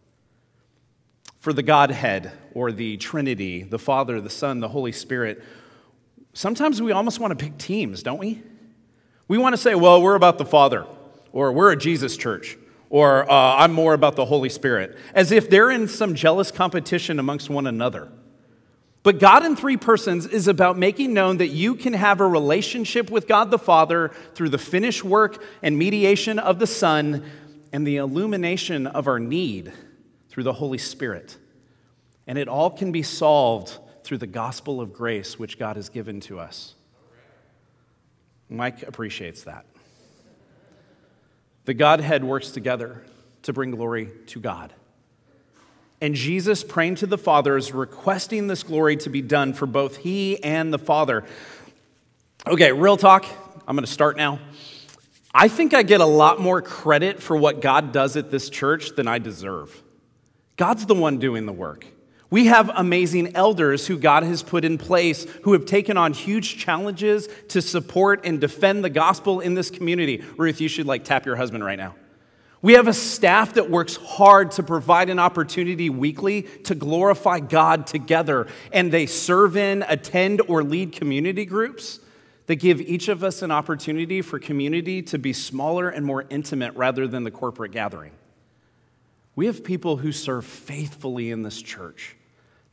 For 1.37 1.53
the 1.53 1.63
Godhead 1.63 2.31
or 2.53 2.71
the 2.71 2.97
Trinity, 2.97 3.63
the 3.63 3.79
Father, 3.79 4.19
the 4.19 4.29
Son, 4.29 4.59
the 4.59 4.67
Holy 4.67 4.91
Spirit, 4.91 5.43
sometimes 6.33 6.81
we 6.81 6.91
almost 6.91 7.19
want 7.19 7.37
to 7.37 7.41
pick 7.41 7.57
teams, 7.57 8.03
don't 8.03 8.17
we? 8.17 8.41
We 9.27 9.37
want 9.37 9.53
to 9.53 9.57
say, 9.57 9.75
well, 9.75 10.01
we're 10.01 10.15
about 10.15 10.37
the 10.37 10.45
Father, 10.45 10.85
or 11.31 11.51
we're 11.51 11.71
a 11.71 11.77
Jesus 11.77 12.17
church, 12.17 12.57
or 12.89 13.29
uh, 13.29 13.55
I'm 13.57 13.71
more 13.71 13.93
about 13.93 14.15
the 14.15 14.25
Holy 14.25 14.49
Spirit, 14.49 14.97
as 15.13 15.31
if 15.31 15.49
they're 15.49 15.69
in 15.69 15.87
some 15.87 16.15
jealous 16.15 16.51
competition 16.51 17.19
amongst 17.19 17.49
one 17.49 17.67
another. 17.67 18.11
But 19.03 19.19
God 19.19 19.45
in 19.45 19.55
three 19.55 19.77
persons 19.77 20.25
is 20.25 20.47
about 20.47 20.77
making 20.77 21.13
known 21.13 21.37
that 21.37 21.47
you 21.47 21.75
can 21.75 21.93
have 21.93 22.19
a 22.19 22.27
relationship 22.27 23.09
with 23.09 23.27
God 23.27 23.49
the 23.49 23.59
Father 23.59 24.11
through 24.35 24.49
the 24.49 24.57
finished 24.57 25.03
work 25.03 25.43
and 25.61 25.77
mediation 25.77 26.37
of 26.37 26.59
the 26.59 26.67
Son 26.67 27.23
and 27.71 27.87
the 27.87 27.97
illumination 27.97 28.87
of 28.87 29.07
our 29.07 29.19
need 29.19 29.71
through 30.27 30.43
the 30.43 30.53
Holy 30.53 30.77
Spirit. 30.77 31.37
And 32.27 32.37
it 32.37 32.47
all 32.47 32.69
can 32.69 32.91
be 32.91 33.03
solved 33.03 33.77
through 34.03 34.17
the 34.17 34.27
gospel 34.27 34.81
of 34.81 34.91
grace 34.91 35.39
which 35.39 35.57
God 35.57 35.75
has 35.75 35.89
given 35.89 36.19
to 36.21 36.39
us. 36.39 36.75
Mike 38.49 38.83
appreciates 38.83 39.43
that. 39.43 39.65
The 41.65 41.73
Godhead 41.73 42.23
works 42.23 42.51
together 42.51 43.03
to 43.43 43.53
bring 43.53 43.71
glory 43.71 44.09
to 44.27 44.39
God. 44.39 44.73
And 46.01 46.15
Jesus, 46.15 46.63
praying 46.63 46.95
to 46.95 47.07
the 47.07 47.17
Father, 47.17 47.57
is 47.57 47.73
requesting 47.73 48.47
this 48.47 48.63
glory 48.63 48.95
to 48.97 49.09
be 49.09 49.21
done 49.21 49.53
for 49.53 49.65
both 49.65 49.97
He 49.97 50.41
and 50.43 50.73
the 50.73 50.79
Father. 50.79 51.25
Okay, 52.47 52.71
real 52.71 52.97
talk. 52.97 53.25
I'm 53.67 53.75
going 53.75 53.85
to 53.85 53.91
start 53.91 54.15
now. 54.15 54.39
I 55.33 55.47
think 55.47 55.73
I 55.73 55.83
get 55.83 56.01
a 56.01 56.05
lot 56.05 56.39
more 56.39 56.61
credit 56.61 57.21
for 57.21 57.35
what 57.37 57.61
God 57.61 57.91
does 57.91 58.15
at 58.15 58.31
this 58.31 58.49
church 58.49 58.95
than 58.95 59.07
I 59.07 59.19
deserve. 59.19 59.83
God's 60.55 60.85
the 60.85 60.95
one 60.95 61.19
doing 61.19 61.45
the 61.45 61.53
work. 61.53 61.85
We 62.31 62.45
have 62.45 62.69
amazing 62.75 63.35
elders 63.35 63.87
who 63.87 63.97
God 63.97 64.23
has 64.23 64.43
put 64.43 64.63
in 64.63 64.77
place 64.77 65.25
who 65.43 65.53
have 65.53 65.65
taken 65.65 65.97
on 65.97 66.13
huge 66.13 66.57
challenges 66.57 67.27
to 67.49 67.61
support 67.61 68.21
and 68.23 68.39
defend 68.39 68.83
the 68.83 68.89
gospel 68.89 69.39
in 69.39 69.55
this 69.55 69.71
community. 69.71 70.23
Ruth, 70.37 70.61
you 70.61 70.67
should 70.67 70.85
like 70.85 71.03
tap 71.03 71.25
your 71.25 71.37
husband 71.37 71.63
right 71.63 71.77
now. 71.77 71.95
We 72.61 72.73
have 72.73 72.87
a 72.87 72.93
staff 72.93 73.53
that 73.53 73.69
works 73.71 73.95
hard 73.95 74.51
to 74.51 74.63
provide 74.63 75.09
an 75.09 75.17
opportunity 75.17 75.89
weekly 75.89 76.43
to 76.65 76.75
glorify 76.75 77.39
God 77.39 77.87
together, 77.87 78.47
and 78.73 78.91
they 78.91 79.05
serve 79.05 79.55
in, 79.55 79.83
attend, 79.87 80.41
or 80.47 80.61
lead 80.61 80.91
community 80.91 81.45
groups 81.45 81.99
that 82.47 82.57
give 82.57 82.81
each 82.81 83.07
of 83.07 83.23
us 83.23 83.41
an 83.41 83.49
opportunity 83.49 84.21
for 84.21 84.39
community 84.39 85.01
to 85.03 85.17
be 85.17 85.31
smaller 85.31 85.87
and 85.89 86.05
more 86.05 86.25
intimate 86.29 86.75
rather 86.75 87.07
than 87.07 87.23
the 87.23 87.31
corporate 87.31 87.71
gathering. 87.71 88.11
We 89.35 89.45
have 89.45 89.63
people 89.63 89.97
who 89.97 90.11
serve 90.11 90.45
faithfully 90.45 91.31
in 91.31 91.43
this 91.43 91.61
church 91.61 92.17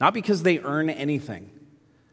not 0.00 0.14
because 0.14 0.42
they 0.42 0.58
earn 0.58 0.90
anything, 0.90 1.50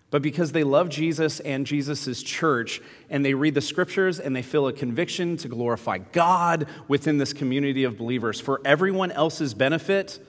but 0.10 0.22
because 0.22 0.52
they 0.52 0.64
love 0.64 0.90
Jesus 0.90 1.40
and 1.40 1.66
Jesus' 1.66 2.22
church, 2.22 2.82
and 3.10 3.26
they 3.26 3.34
read 3.34 3.56
the 3.56 3.62
scriptures 3.62 4.20
and 4.20 4.36
they 4.36 4.44
feel 4.44 4.68
a 4.68 4.74
conviction 4.74 5.38
to 5.38 5.48
glorify 5.48 5.98
God 5.98 6.68
within 6.88 7.18
this 7.18 7.34
community 7.34 7.84
of 7.84 7.98
believers 7.98 8.40
for 8.40 8.62
everyone 8.64 9.12
else's 9.12 9.54
benefit 9.54 10.20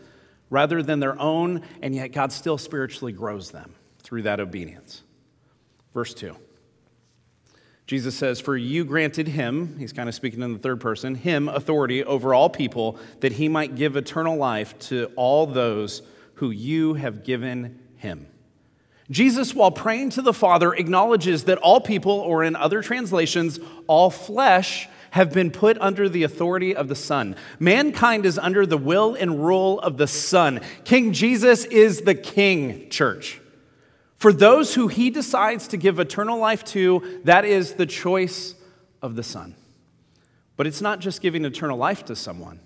rather 0.50 0.82
than 0.82 1.00
their 1.00 1.20
own, 1.20 1.62
and 1.82 1.94
yet 1.94 2.12
God 2.12 2.32
still 2.32 2.58
spiritually 2.58 3.12
grows 3.12 3.50
them 3.50 3.74
through 4.02 4.22
that 4.22 4.40
obedience. 4.40 5.02
Verse 5.92 6.14
2. 6.14 6.36
Jesus 7.86 8.14
says, 8.16 8.40
For 8.40 8.56
you 8.56 8.84
granted 8.84 9.28
him, 9.28 9.78
he's 9.78 9.92
kind 9.92 10.08
of 10.08 10.14
speaking 10.14 10.42
in 10.42 10.52
the 10.52 10.58
third 10.58 10.80
person, 10.80 11.14
him 11.14 11.48
authority 11.48 12.02
over 12.02 12.32
all 12.32 12.48
people, 12.48 12.98
that 13.20 13.32
he 13.32 13.48
might 13.48 13.74
give 13.74 13.96
eternal 13.96 14.36
life 14.36 14.78
to 14.78 15.12
all 15.16 15.46
those 15.46 16.02
who 16.44 16.50
you 16.50 16.92
have 16.92 17.24
given 17.24 17.80
him. 17.96 18.26
Jesus, 19.10 19.54
while 19.54 19.70
praying 19.70 20.10
to 20.10 20.20
the 20.20 20.34
Father, 20.34 20.74
acknowledges 20.74 21.44
that 21.44 21.56
all 21.56 21.80
people, 21.80 22.12
or 22.12 22.44
in 22.44 22.54
other 22.54 22.82
translations, 22.82 23.58
all 23.86 24.10
flesh, 24.10 24.86
have 25.12 25.32
been 25.32 25.50
put 25.50 25.78
under 25.80 26.06
the 26.06 26.22
authority 26.22 26.76
of 26.76 26.88
the 26.88 26.94
Son. 26.94 27.34
Mankind 27.58 28.26
is 28.26 28.38
under 28.38 28.66
the 28.66 28.76
will 28.76 29.14
and 29.14 29.42
rule 29.42 29.80
of 29.80 29.96
the 29.96 30.06
Son. 30.06 30.60
King 30.84 31.14
Jesus 31.14 31.64
is 31.64 32.02
the 32.02 32.14
King, 32.14 32.90
church. 32.90 33.40
For 34.18 34.30
those 34.30 34.74
who 34.74 34.88
he 34.88 35.08
decides 35.08 35.68
to 35.68 35.78
give 35.78 35.98
eternal 35.98 36.38
life 36.38 36.62
to, 36.66 37.20
that 37.24 37.46
is 37.46 37.72
the 37.74 37.86
choice 37.86 38.54
of 39.00 39.16
the 39.16 39.22
Son. 39.22 39.54
But 40.58 40.66
it's 40.66 40.82
not 40.82 41.00
just 41.00 41.22
giving 41.22 41.46
eternal 41.46 41.78
life 41.78 42.04
to 42.04 42.14
someone, 42.14 42.60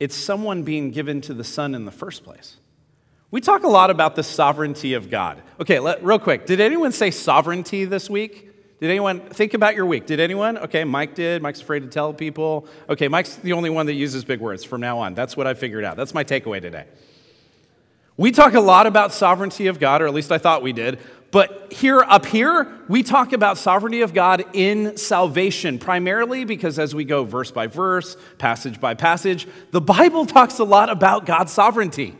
it's 0.00 0.16
someone 0.16 0.62
being 0.62 0.92
given 0.92 1.20
to 1.22 1.34
the 1.34 1.44
Son 1.44 1.74
in 1.74 1.84
the 1.84 1.92
first 1.92 2.24
place. 2.24 2.56
We 3.36 3.42
talk 3.42 3.64
a 3.64 3.68
lot 3.68 3.90
about 3.90 4.16
the 4.16 4.22
sovereignty 4.22 4.94
of 4.94 5.10
God. 5.10 5.42
Okay, 5.60 5.78
let, 5.78 6.02
real 6.02 6.18
quick. 6.18 6.46
Did 6.46 6.58
anyone 6.58 6.90
say 6.90 7.10
sovereignty 7.10 7.84
this 7.84 8.08
week? 8.08 8.50
Did 8.80 8.88
anyone 8.88 9.20
think 9.20 9.52
about 9.52 9.74
your 9.74 9.84
week? 9.84 10.06
Did 10.06 10.20
anyone? 10.20 10.56
Okay, 10.56 10.84
Mike 10.84 11.14
did. 11.14 11.42
Mike's 11.42 11.60
afraid 11.60 11.80
to 11.80 11.88
tell 11.88 12.14
people. 12.14 12.66
Okay, 12.88 13.08
Mike's 13.08 13.36
the 13.36 13.52
only 13.52 13.68
one 13.68 13.84
that 13.84 13.92
uses 13.92 14.24
big 14.24 14.40
words 14.40 14.64
from 14.64 14.80
now 14.80 15.00
on. 15.00 15.14
That's 15.14 15.36
what 15.36 15.46
I 15.46 15.52
figured 15.52 15.84
out. 15.84 15.98
That's 15.98 16.14
my 16.14 16.24
takeaway 16.24 16.62
today. 16.62 16.86
We 18.16 18.32
talk 18.32 18.54
a 18.54 18.60
lot 18.60 18.86
about 18.86 19.12
sovereignty 19.12 19.66
of 19.66 19.78
God, 19.78 20.00
or 20.00 20.06
at 20.06 20.14
least 20.14 20.32
I 20.32 20.38
thought 20.38 20.62
we 20.62 20.72
did. 20.72 20.98
But 21.30 21.70
here, 21.70 22.00
up 22.00 22.24
here, 22.24 22.72
we 22.88 23.02
talk 23.02 23.34
about 23.34 23.58
sovereignty 23.58 24.00
of 24.00 24.14
God 24.14 24.46
in 24.54 24.96
salvation, 24.96 25.78
primarily 25.78 26.46
because 26.46 26.78
as 26.78 26.94
we 26.94 27.04
go 27.04 27.24
verse 27.24 27.50
by 27.50 27.66
verse, 27.66 28.16
passage 28.38 28.80
by 28.80 28.94
passage, 28.94 29.46
the 29.72 29.80
Bible 29.82 30.24
talks 30.24 30.58
a 30.58 30.64
lot 30.64 30.88
about 30.88 31.26
God's 31.26 31.52
sovereignty. 31.52 32.16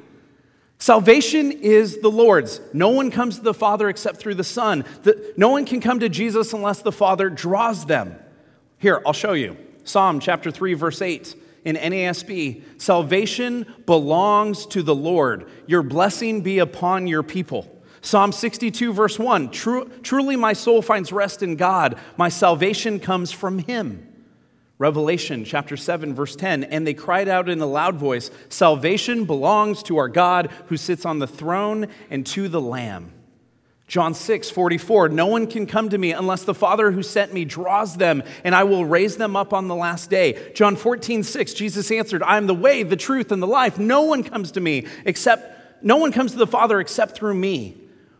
Salvation 0.79 1.53
is 1.53 1.99
the 1.99 2.11
Lord's. 2.11 2.61
No 2.73 2.91
one 2.91 3.11
comes 3.11 3.37
to 3.37 3.43
the 3.43 3.55
Father 3.55 3.89
except 3.89 4.19
through 4.19 4.35
the 4.35 4.45
Son. 4.45 4.85
The, 5.03 5.33
no 5.37 5.51
one 5.51 5.65
can 5.65 5.81
come 5.81 6.01
to 6.01 6.09
Jesus 6.09 6.53
unless 6.53 6.83
the 6.83 6.93
Father 6.93 7.31
draws 7.31 7.87
them. 7.87 8.19
Here, 8.79 9.03
I'll 9.07 9.13
show 9.15 9.33
you. 9.33 9.57
Psalm 9.85 10.21
chapter 10.21 10.51
3, 10.51 10.75
verse 10.75 11.01
8 11.01 11.35
in 11.65 11.77
NASB 11.77 12.63
Salvation 12.81 13.67
belongs 13.87 14.67
to 14.67 14.83
the 14.83 14.95
Lord. 14.95 15.49
Your 15.67 15.83
blessing 15.83 16.43
be 16.43 16.59
upon 16.59 17.07
your 17.07 17.23
people. 17.23 17.73
Psalm 18.03 18.31
62, 18.31 18.93
verse 18.93 19.19
1 19.19 19.51
Truly 19.51 20.37
my 20.37 20.53
soul 20.53 20.83
finds 20.83 21.11
rest 21.11 21.43
in 21.43 21.57
God. 21.57 21.99
My 22.17 22.29
salvation 22.29 23.01
comes 23.01 23.33
from 23.33 23.59
him. 23.59 24.06
Revelation 24.79 25.47
chapter 25.47 25.77
7, 25.77 26.15
verse 26.15 26.37
10, 26.37 26.65
and 26.65 26.87
they 26.87 26.93
cried 26.93 27.29
out 27.29 27.49
in 27.49 27.61
a 27.61 27.67
loud 27.67 27.97
voice 27.97 28.31
Salvation 28.51 29.25
belongs 29.25 29.83
to 29.85 29.97
our 29.97 30.09
God 30.09 30.51
who 30.67 30.77
sits 30.77 31.07
on 31.07 31.19
the 31.19 31.27
throne 31.27 31.87
and 32.11 32.27
to 32.27 32.49
the 32.49 32.61
Lamb. 32.61 33.13
John 33.89 34.15
6, 34.15 34.51
44, 34.51 35.09
no 35.11 35.27
one 35.27 35.47
can 35.47 35.67
come 35.67 35.89
to 35.91 35.97
me 35.97 36.13
unless 36.13 36.43
the 36.43 36.55
Father 36.55 36.91
who 36.91 37.03
sent 37.03 37.33
me 37.33 37.45
draws 37.45 37.97
them, 37.97 38.23
and 38.43 38.55
I 38.55 38.65
will 38.65 38.85
raise 38.85 39.17
them 39.17 39.37
up 39.37 39.53
on 39.55 39.69
the 39.69 39.77
last 39.77 40.11
day. 40.11 40.53
John 40.55 40.77
14, 40.77 41.23
6, 41.23 41.55
Jesus 41.55 41.91
answered, 41.91 42.23
I 42.23 42.37
am 42.37 42.47
the 42.47 42.55
way, 42.55 42.83
the 42.83 42.97
truth, 42.97 43.31
and 43.31 43.41
the 43.41 43.47
life. 43.47 43.79
No 43.79 44.03
one 44.03 44.25
comes 44.25 44.51
to 44.53 44.61
me 44.61 44.87
except, 45.05 45.85
no 45.85 45.97
one 45.97 46.11
comes 46.11 46.33
to 46.33 46.39
the 46.39 46.49
Father 46.49 46.81
except 46.81 47.17
through 47.17 47.35
me. 47.35 47.77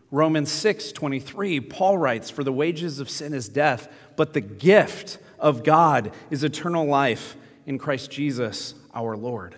Romans 0.09 0.49
6 0.51 0.93
23, 0.93 1.59
Paul 1.59 1.97
writes, 1.97 2.29
For 2.29 2.45
the 2.45 2.53
wages 2.53 2.99
of 2.99 3.09
sin 3.09 3.33
is 3.33 3.49
death, 3.49 3.91
but 4.15 4.31
the 4.31 4.41
gift 4.41 5.19
of 5.39 5.63
God 5.63 6.11
is 6.29 6.43
eternal 6.43 6.85
life 6.85 7.35
in 7.65 7.77
Christ 7.77 8.11
Jesus 8.11 8.73
our 8.93 9.15
Lord. 9.15 9.55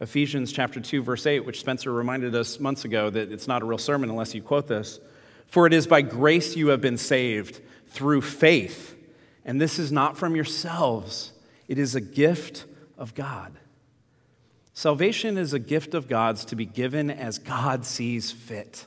Ephesians 0.00 0.52
chapter 0.52 0.80
2 0.80 1.02
verse 1.02 1.26
8 1.26 1.40
which 1.40 1.60
Spencer 1.60 1.92
reminded 1.92 2.34
us 2.34 2.60
months 2.60 2.84
ago 2.84 3.10
that 3.10 3.32
it's 3.32 3.48
not 3.48 3.62
a 3.62 3.64
real 3.64 3.78
sermon 3.78 4.10
unless 4.10 4.34
you 4.34 4.42
quote 4.42 4.68
this. 4.68 5.00
For 5.46 5.66
it 5.66 5.72
is 5.72 5.86
by 5.86 6.02
grace 6.02 6.56
you 6.56 6.68
have 6.68 6.80
been 6.80 6.98
saved 6.98 7.60
through 7.86 8.22
faith. 8.22 8.94
And 9.44 9.60
this 9.60 9.78
is 9.78 9.90
not 9.90 10.18
from 10.18 10.36
yourselves. 10.36 11.32
It 11.68 11.78
is 11.78 11.94
a 11.94 12.00
gift 12.00 12.66
of 12.98 13.14
God. 13.14 13.54
Salvation 14.74 15.38
is 15.38 15.52
a 15.52 15.58
gift 15.58 15.94
of 15.94 16.06
God's 16.06 16.44
to 16.46 16.56
be 16.56 16.66
given 16.66 17.10
as 17.10 17.38
God 17.38 17.84
sees 17.84 18.30
fit 18.30 18.86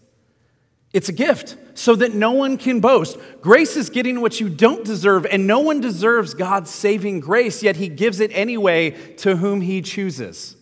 it's 0.94 1.10
a 1.10 1.14
gift 1.14 1.56
so 1.74 1.96
that 1.96 2.14
no 2.14 2.32
one 2.32 2.58
can 2.58 2.82
boast. 2.82 3.18
Grace 3.40 3.78
is 3.78 3.90
getting 3.90 4.20
what 4.20 4.40
you 4.40 4.50
don't 4.50 4.84
deserve, 4.84 5.26
and 5.26 5.48
no 5.48 5.60
one 5.60 5.80
deserves 5.80 6.34
God's 6.34 6.70
saving 6.70 7.22
grace, 7.22 7.64
yet 7.64 7.78
He 7.78 7.88
gives 7.88 8.20
it 8.20 8.32
anyway 8.34 8.92
to 9.18 9.38
whom 9.38 9.62
He 9.62 9.82
chooses. 9.82 10.58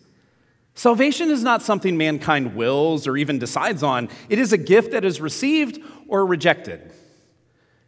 Salvation 0.75 1.29
is 1.29 1.43
not 1.43 1.62
something 1.62 1.98
mankind 1.98 2.55
wills 2.55 3.07
or 3.07 3.17
even 3.17 3.39
decides 3.39 3.83
on, 3.83 4.07
it 4.29 4.39
is 4.39 4.53
a 4.53 4.57
gift 4.57 4.91
that 4.91 5.03
is 5.03 5.19
received 5.19 5.79
or 6.07 6.25
rejected. 6.25 6.93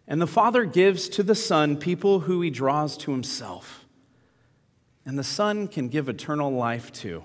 And 0.08 0.22
the 0.22 0.28
Father 0.28 0.66
gives 0.66 1.08
to 1.10 1.24
the 1.24 1.36
Son 1.36 1.78
people 1.78 2.22
who 2.22 2.42
He 2.42 2.50
draws 2.50 2.98
to 2.98 3.12
Himself. 3.12 3.86
And 5.06 5.18
the 5.18 5.24
Son 5.24 5.68
can 5.68 5.90
give 5.90 6.10
eternal 6.10 6.52
life 6.52 6.92
to. 6.94 7.24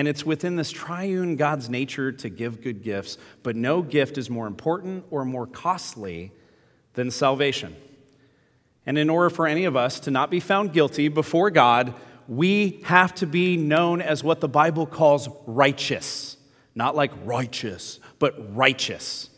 And 0.00 0.08
it's 0.08 0.24
within 0.24 0.56
this 0.56 0.70
triune 0.70 1.36
God's 1.36 1.68
nature 1.68 2.10
to 2.10 2.30
give 2.30 2.62
good 2.62 2.82
gifts, 2.82 3.18
but 3.42 3.54
no 3.54 3.82
gift 3.82 4.16
is 4.16 4.30
more 4.30 4.46
important 4.46 5.04
or 5.10 5.26
more 5.26 5.46
costly 5.46 6.32
than 6.94 7.10
salvation. 7.10 7.76
And 8.86 8.96
in 8.96 9.10
order 9.10 9.28
for 9.28 9.46
any 9.46 9.66
of 9.66 9.76
us 9.76 10.00
to 10.00 10.10
not 10.10 10.30
be 10.30 10.40
found 10.40 10.72
guilty 10.72 11.08
before 11.08 11.50
God, 11.50 11.92
we 12.26 12.80
have 12.84 13.14
to 13.16 13.26
be 13.26 13.58
known 13.58 14.00
as 14.00 14.24
what 14.24 14.40
the 14.40 14.48
Bible 14.48 14.86
calls 14.86 15.28
righteous. 15.46 16.38
Not 16.74 16.96
like 16.96 17.12
righteous, 17.26 18.00
but 18.18 18.56
righteous. 18.56 19.28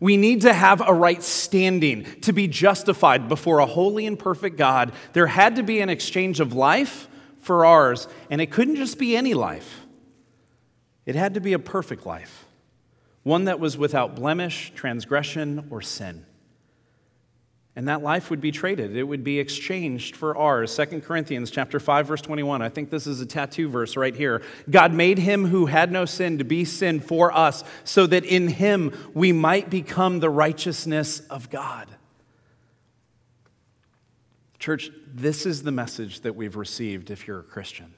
We 0.00 0.18
need 0.18 0.42
to 0.42 0.52
have 0.52 0.86
a 0.86 0.92
right 0.92 1.22
standing 1.22 2.04
to 2.20 2.34
be 2.34 2.46
justified 2.46 3.26
before 3.26 3.60
a 3.60 3.66
holy 3.66 4.04
and 4.04 4.18
perfect 4.18 4.58
God. 4.58 4.92
There 5.14 5.28
had 5.28 5.56
to 5.56 5.62
be 5.62 5.80
an 5.80 5.88
exchange 5.88 6.40
of 6.40 6.52
life 6.52 7.08
for 7.40 7.64
ours, 7.64 8.06
and 8.28 8.42
it 8.42 8.50
couldn't 8.50 8.76
just 8.76 8.98
be 8.98 9.16
any 9.16 9.32
life. 9.32 9.80
It 11.06 11.14
had 11.14 11.34
to 11.34 11.40
be 11.40 11.52
a 11.52 11.58
perfect 11.58 12.06
life, 12.06 12.46
one 13.22 13.44
that 13.44 13.60
was 13.60 13.76
without 13.76 14.14
blemish, 14.14 14.72
transgression, 14.74 15.66
or 15.70 15.82
sin. 15.82 16.24
And 17.76 17.88
that 17.88 18.02
life 18.02 18.30
would 18.30 18.40
be 18.40 18.52
traded. 18.52 18.96
It 18.96 19.02
would 19.02 19.24
be 19.24 19.40
exchanged 19.40 20.14
for 20.14 20.36
ours. 20.36 20.76
2 20.76 21.00
corinthians 21.00 21.50
chapter 21.50 21.80
5 21.80 22.06
verse 22.06 22.22
21 22.22 22.62
i 22.62 22.68
think 22.68 22.88
this 22.88 23.06
is 23.06 23.20
a 23.20 23.26
tattoo 23.26 23.68
verse 23.68 23.96
right 23.96 24.14
here. 24.14 24.42
God 24.70 24.92
made 24.92 25.18
him 25.18 25.46
who 25.46 25.66
had 25.66 25.90
no 25.90 26.04
sin 26.04 26.38
to 26.38 26.44
be 26.44 26.64
sin 26.64 27.00
for 27.00 27.36
us 27.36 27.64
so 27.82 28.06
that 28.06 28.24
in 28.24 28.46
him 28.48 28.92
we 29.12 29.32
might 29.32 29.70
become 29.70 30.20
the 30.20 30.30
righteousness 30.30 31.20
of 31.28 31.50
god. 31.50 31.88
Church 34.60 34.90
this 35.12 35.44
is 35.44 35.64
the 35.64 35.72
message 35.72 36.20
that 36.20 36.36
we've 36.36 36.56
received 36.56 37.10
if 37.10 37.26
you're 37.26 37.40
a 37.40 37.44
christian 37.44 37.92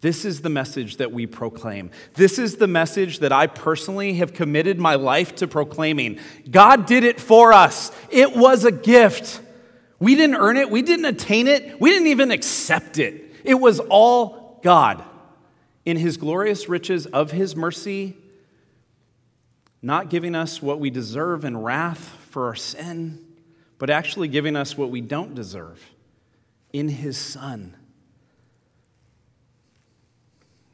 this 0.00 0.24
is 0.24 0.42
the 0.42 0.48
message 0.48 0.98
that 0.98 1.10
we 1.10 1.26
proclaim. 1.26 1.90
This 2.14 2.38
is 2.38 2.56
the 2.56 2.68
message 2.68 3.18
that 3.18 3.32
I 3.32 3.48
personally 3.48 4.14
have 4.14 4.32
committed 4.32 4.78
my 4.78 4.94
life 4.94 5.34
to 5.36 5.48
proclaiming. 5.48 6.20
God 6.48 6.86
did 6.86 7.02
it 7.02 7.20
for 7.20 7.52
us, 7.52 7.90
it 8.10 8.36
was 8.36 8.64
a 8.64 8.72
gift. 8.72 9.42
We 10.00 10.14
didn't 10.14 10.36
earn 10.36 10.56
it, 10.56 10.70
we 10.70 10.82
didn't 10.82 11.06
attain 11.06 11.48
it, 11.48 11.80
we 11.80 11.90
didn't 11.90 12.06
even 12.06 12.30
accept 12.30 12.98
it. 12.98 13.34
It 13.42 13.54
was 13.54 13.80
all 13.80 14.60
God 14.62 15.04
in 15.84 15.96
His 15.96 16.16
glorious 16.16 16.68
riches 16.68 17.06
of 17.06 17.32
His 17.32 17.56
mercy, 17.56 18.16
not 19.82 20.10
giving 20.10 20.36
us 20.36 20.62
what 20.62 20.78
we 20.78 20.90
deserve 20.90 21.44
in 21.44 21.56
wrath 21.56 22.16
for 22.30 22.46
our 22.46 22.54
sin, 22.54 23.24
but 23.78 23.90
actually 23.90 24.28
giving 24.28 24.54
us 24.54 24.78
what 24.78 24.90
we 24.90 25.00
don't 25.00 25.34
deserve 25.34 25.82
in 26.72 26.88
His 26.88 27.18
Son. 27.18 27.74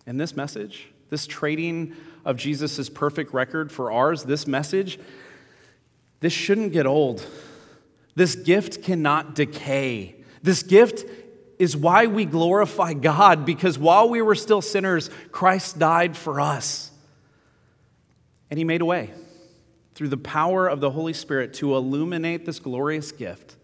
And 0.07 0.21
this 0.21 0.37
message, 0.37 0.88
this 1.11 1.27
trading 1.27 1.95
of 2.25 2.37
Jesus' 2.37 2.88
perfect 2.88 3.33
record 3.33 3.71
for 3.71 3.90
ours, 3.93 4.25
this 4.25 4.47
message, 4.47 4.99
this 6.21 6.33
shouldn't 6.33 6.73
get 6.73 6.87
old. 6.87 7.27
This 8.14 8.35
gift 8.35 8.83
cannot 8.83 9.35
decay. 9.35 10.17
This 10.43 10.62
gift 10.62 11.05
is 11.59 11.77
why 11.77 12.07
we 12.07 12.25
glorify 12.25 12.93
God, 12.93 13.45
because 13.45 13.79
while 13.79 14.09
we 14.09 14.23
were 14.23 14.35
still 14.35 14.62
sinners, 14.62 15.11
Christ 15.33 15.79
died 15.79 16.17
for 16.17 16.40
us. 16.40 16.90
And 18.51 18.59
He 18.59 18.64
made 18.64 18.81
a 18.81 18.85
way 18.85 19.11
through 19.95 20.09
the 20.09 20.17
power 20.17 20.67
of 20.67 20.81
the 20.81 20.90
Holy 20.90 21.12
Spirit 21.12 21.55
to 21.55 21.75
illuminate 21.77 22.45
this 22.45 22.59
glorious 22.59 23.12
gift 23.12 23.57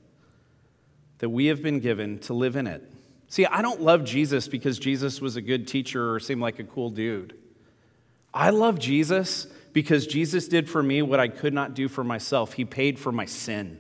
that 1.19 1.29
we 1.29 1.47
have 1.47 1.63
been 1.63 1.81
given 1.81 2.19
to 2.21 2.35
live 2.35 2.57
in 2.57 2.67
it. 2.67 2.83
See, 3.31 3.47
I 3.47 3.63
don't 3.63 3.81
love 3.81 4.05
Jesus 4.05 4.49
because 4.49 4.77
Jesus 4.77 5.21
was 5.21 5.37
a 5.37 5.41
good 5.41 5.69
teacher 5.69 6.13
or 6.13 6.19
seemed 6.19 6.43
like 6.43 6.59
a 6.59 6.65
cool 6.65 6.91
dude. 6.91 7.37
I 8.35 8.51
love 8.51 8.81
Jesus 8.81 9.47
because 9.73 10.09
Jesus 10.09 10.49
did 10.49 10.69
for 10.69 10.83
me 10.83 11.01
what 11.01 11.21
I 11.21 11.29
could 11.29 11.55
not 11.55 11.73
do 11.73 11.89
for 11.89 12.03
myself. 12.03 12.55
He 12.55 12.65
paid 12.65 12.99
for 12.99 13.13
my 13.13 13.27
sin. 13.27 13.79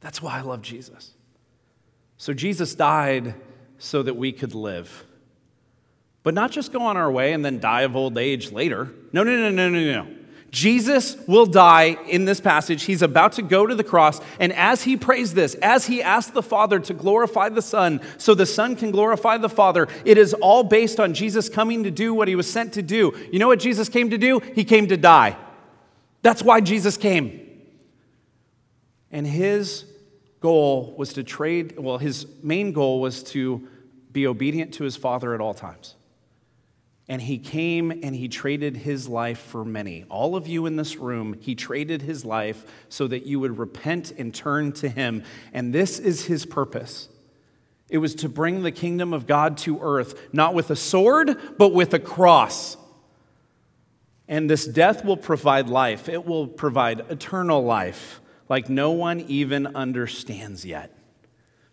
That's 0.00 0.20
why 0.20 0.36
I 0.36 0.42
love 0.42 0.60
Jesus. 0.60 1.12
So 2.18 2.34
Jesus 2.34 2.74
died 2.74 3.34
so 3.78 4.02
that 4.02 4.16
we 4.16 4.32
could 4.32 4.54
live. 4.54 5.06
But 6.22 6.34
not 6.34 6.50
just 6.50 6.74
go 6.74 6.82
on 6.82 6.98
our 6.98 7.10
way 7.10 7.32
and 7.32 7.42
then 7.42 7.58
die 7.58 7.82
of 7.82 7.96
old 7.96 8.18
age 8.18 8.52
later. 8.52 8.92
No, 9.14 9.24
no, 9.24 9.34
no, 9.34 9.50
no, 9.50 9.70
no, 9.70 9.80
no. 9.80 10.14
Jesus 10.52 11.16
will 11.26 11.46
die 11.46 11.96
in 12.06 12.26
this 12.26 12.38
passage. 12.38 12.82
He's 12.84 13.00
about 13.00 13.32
to 13.32 13.42
go 13.42 13.66
to 13.66 13.74
the 13.74 13.82
cross. 13.82 14.20
And 14.38 14.52
as 14.52 14.82
he 14.82 14.98
prays 14.98 15.32
this, 15.32 15.54
as 15.56 15.86
he 15.86 16.02
asks 16.02 16.30
the 16.30 16.42
Father 16.42 16.78
to 16.78 16.92
glorify 16.92 17.48
the 17.48 17.62
Son 17.62 18.02
so 18.18 18.34
the 18.34 18.44
Son 18.44 18.76
can 18.76 18.90
glorify 18.90 19.38
the 19.38 19.48
Father, 19.48 19.88
it 20.04 20.18
is 20.18 20.34
all 20.34 20.62
based 20.62 21.00
on 21.00 21.14
Jesus 21.14 21.48
coming 21.48 21.84
to 21.84 21.90
do 21.90 22.12
what 22.12 22.28
he 22.28 22.36
was 22.36 22.48
sent 22.48 22.74
to 22.74 22.82
do. 22.82 23.18
You 23.32 23.38
know 23.38 23.48
what 23.48 23.60
Jesus 23.60 23.88
came 23.88 24.10
to 24.10 24.18
do? 24.18 24.40
He 24.54 24.62
came 24.62 24.88
to 24.88 24.96
die. 24.98 25.38
That's 26.20 26.42
why 26.42 26.60
Jesus 26.60 26.98
came. 26.98 27.48
And 29.10 29.26
his 29.26 29.86
goal 30.40 30.94
was 30.98 31.14
to 31.14 31.24
trade, 31.24 31.78
well, 31.78 31.96
his 31.96 32.26
main 32.42 32.72
goal 32.72 33.00
was 33.00 33.22
to 33.22 33.66
be 34.12 34.26
obedient 34.26 34.74
to 34.74 34.84
his 34.84 34.96
Father 34.96 35.34
at 35.34 35.40
all 35.40 35.54
times. 35.54 35.94
And 37.12 37.20
he 37.20 37.36
came 37.36 37.90
and 37.90 38.16
he 38.16 38.26
traded 38.26 38.74
his 38.74 39.06
life 39.06 39.38
for 39.38 39.66
many. 39.66 40.06
All 40.08 40.34
of 40.34 40.48
you 40.48 40.64
in 40.64 40.76
this 40.76 40.96
room, 40.96 41.36
he 41.38 41.54
traded 41.54 42.00
his 42.00 42.24
life 42.24 42.64
so 42.88 43.06
that 43.06 43.26
you 43.26 43.38
would 43.38 43.58
repent 43.58 44.12
and 44.12 44.34
turn 44.34 44.72
to 44.72 44.88
him. 44.88 45.22
And 45.52 45.74
this 45.74 45.98
is 45.98 46.24
his 46.24 46.46
purpose. 46.46 47.10
It 47.90 47.98
was 47.98 48.14
to 48.14 48.30
bring 48.30 48.62
the 48.62 48.72
kingdom 48.72 49.12
of 49.12 49.26
God 49.26 49.58
to 49.58 49.78
earth, 49.82 50.32
not 50.32 50.54
with 50.54 50.70
a 50.70 50.74
sword, 50.74 51.36
but 51.58 51.74
with 51.74 51.92
a 51.92 51.98
cross. 51.98 52.78
And 54.26 54.48
this 54.48 54.66
death 54.66 55.04
will 55.04 55.18
provide 55.18 55.68
life, 55.68 56.08
it 56.08 56.24
will 56.24 56.46
provide 56.46 57.00
eternal 57.10 57.62
life, 57.62 58.22
like 58.48 58.70
no 58.70 58.92
one 58.92 59.20
even 59.20 59.66
understands 59.76 60.64
yet. 60.64 60.96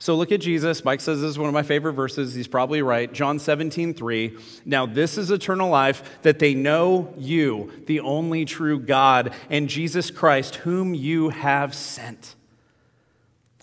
So 0.01 0.15
look 0.15 0.31
at 0.31 0.39
Jesus. 0.39 0.85
Mike 0.85 1.01
says 1.01 1.19
this 1.19 1.29
is 1.29 1.37
one 1.37 1.49
of 1.49 1.53
my 1.53 1.63
favorite 1.63 1.93
verses. 1.93 2.33
He's 2.33 2.47
probably 2.47 2.81
right. 2.81 3.11
John 3.11 3.37
17, 3.37 3.93
3. 3.93 4.37
Now, 4.63 4.85
this 4.85 5.17
is 5.17 5.29
eternal 5.29 5.69
life, 5.69 6.21
that 6.21 6.39
they 6.39 6.53
know 6.53 7.13
you, 7.17 7.71
the 7.85 7.99
only 7.99 8.45
true 8.45 8.79
God, 8.79 9.33
and 9.49 9.67
Jesus 9.67 10.09
Christ, 10.09 10.55
whom 10.55 10.93
you 10.93 11.29
have 11.29 11.75
sent. 11.75 12.35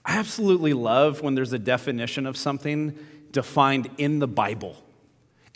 I 0.05 0.19
absolutely 0.19 0.75
love 0.75 1.23
when 1.23 1.35
there's 1.35 1.55
a 1.55 1.59
definition 1.59 2.27
of 2.27 2.37
something 2.37 2.97
defined 3.33 3.89
in 3.97 4.19
the 4.19 4.29
Bible. 4.29 4.77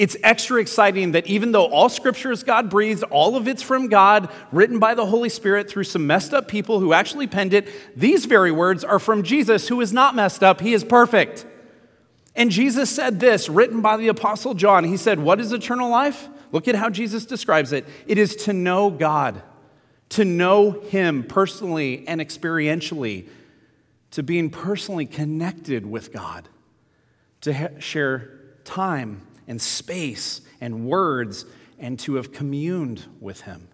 It's 0.00 0.16
extra 0.22 0.62
exciting 0.62 1.12
that 1.12 1.26
even 1.26 1.52
though 1.52 1.66
all 1.66 1.90
scripture 1.90 2.32
is 2.32 2.42
God 2.42 2.70
breathed, 2.70 3.02
all 3.10 3.36
of 3.36 3.46
it's 3.46 3.62
from 3.62 3.88
God, 3.88 4.30
written 4.50 4.78
by 4.78 4.94
the 4.94 5.04
Holy 5.04 5.28
Spirit 5.28 5.68
through 5.68 5.84
some 5.84 6.06
messed 6.06 6.32
up 6.32 6.48
people 6.48 6.80
who 6.80 6.94
actually 6.94 7.26
penned 7.26 7.52
it, 7.52 7.68
these 7.94 8.24
very 8.24 8.50
words 8.50 8.82
are 8.82 8.98
from 8.98 9.22
Jesus, 9.22 9.68
who 9.68 9.78
is 9.82 9.92
not 9.92 10.14
messed 10.14 10.42
up. 10.42 10.62
He 10.62 10.72
is 10.72 10.84
perfect. 10.84 11.44
And 12.34 12.50
Jesus 12.50 12.88
said 12.88 13.20
this, 13.20 13.50
written 13.50 13.82
by 13.82 13.98
the 13.98 14.08
Apostle 14.08 14.54
John. 14.54 14.84
He 14.84 14.96
said, 14.96 15.18
What 15.18 15.38
is 15.38 15.52
eternal 15.52 15.90
life? 15.90 16.30
Look 16.50 16.66
at 16.66 16.76
how 16.76 16.88
Jesus 16.88 17.26
describes 17.26 17.70
it 17.70 17.86
it 18.06 18.16
is 18.16 18.34
to 18.36 18.54
know 18.54 18.88
God, 18.88 19.42
to 20.10 20.24
know 20.24 20.80
Him 20.80 21.24
personally 21.24 22.08
and 22.08 22.22
experientially, 22.22 23.28
to 24.12 24.22
being 24.22 24.48
personally 24.48 25.04
connected 25.04 25.84
with 25.84 26.10
God, 26.10 26.48
to 27.42 27.78
share 27.82 28.30
time 28.64 29.26
and 29.50 29.60
space 29.60 30.42
and 30.60 30.86
words 30.86 31.44
and 31.76 31.98
to 31.98 32.14
have 32.14 32.32
communed 32.32 33.04
with 33.20 33.40
him. 33.40 33.66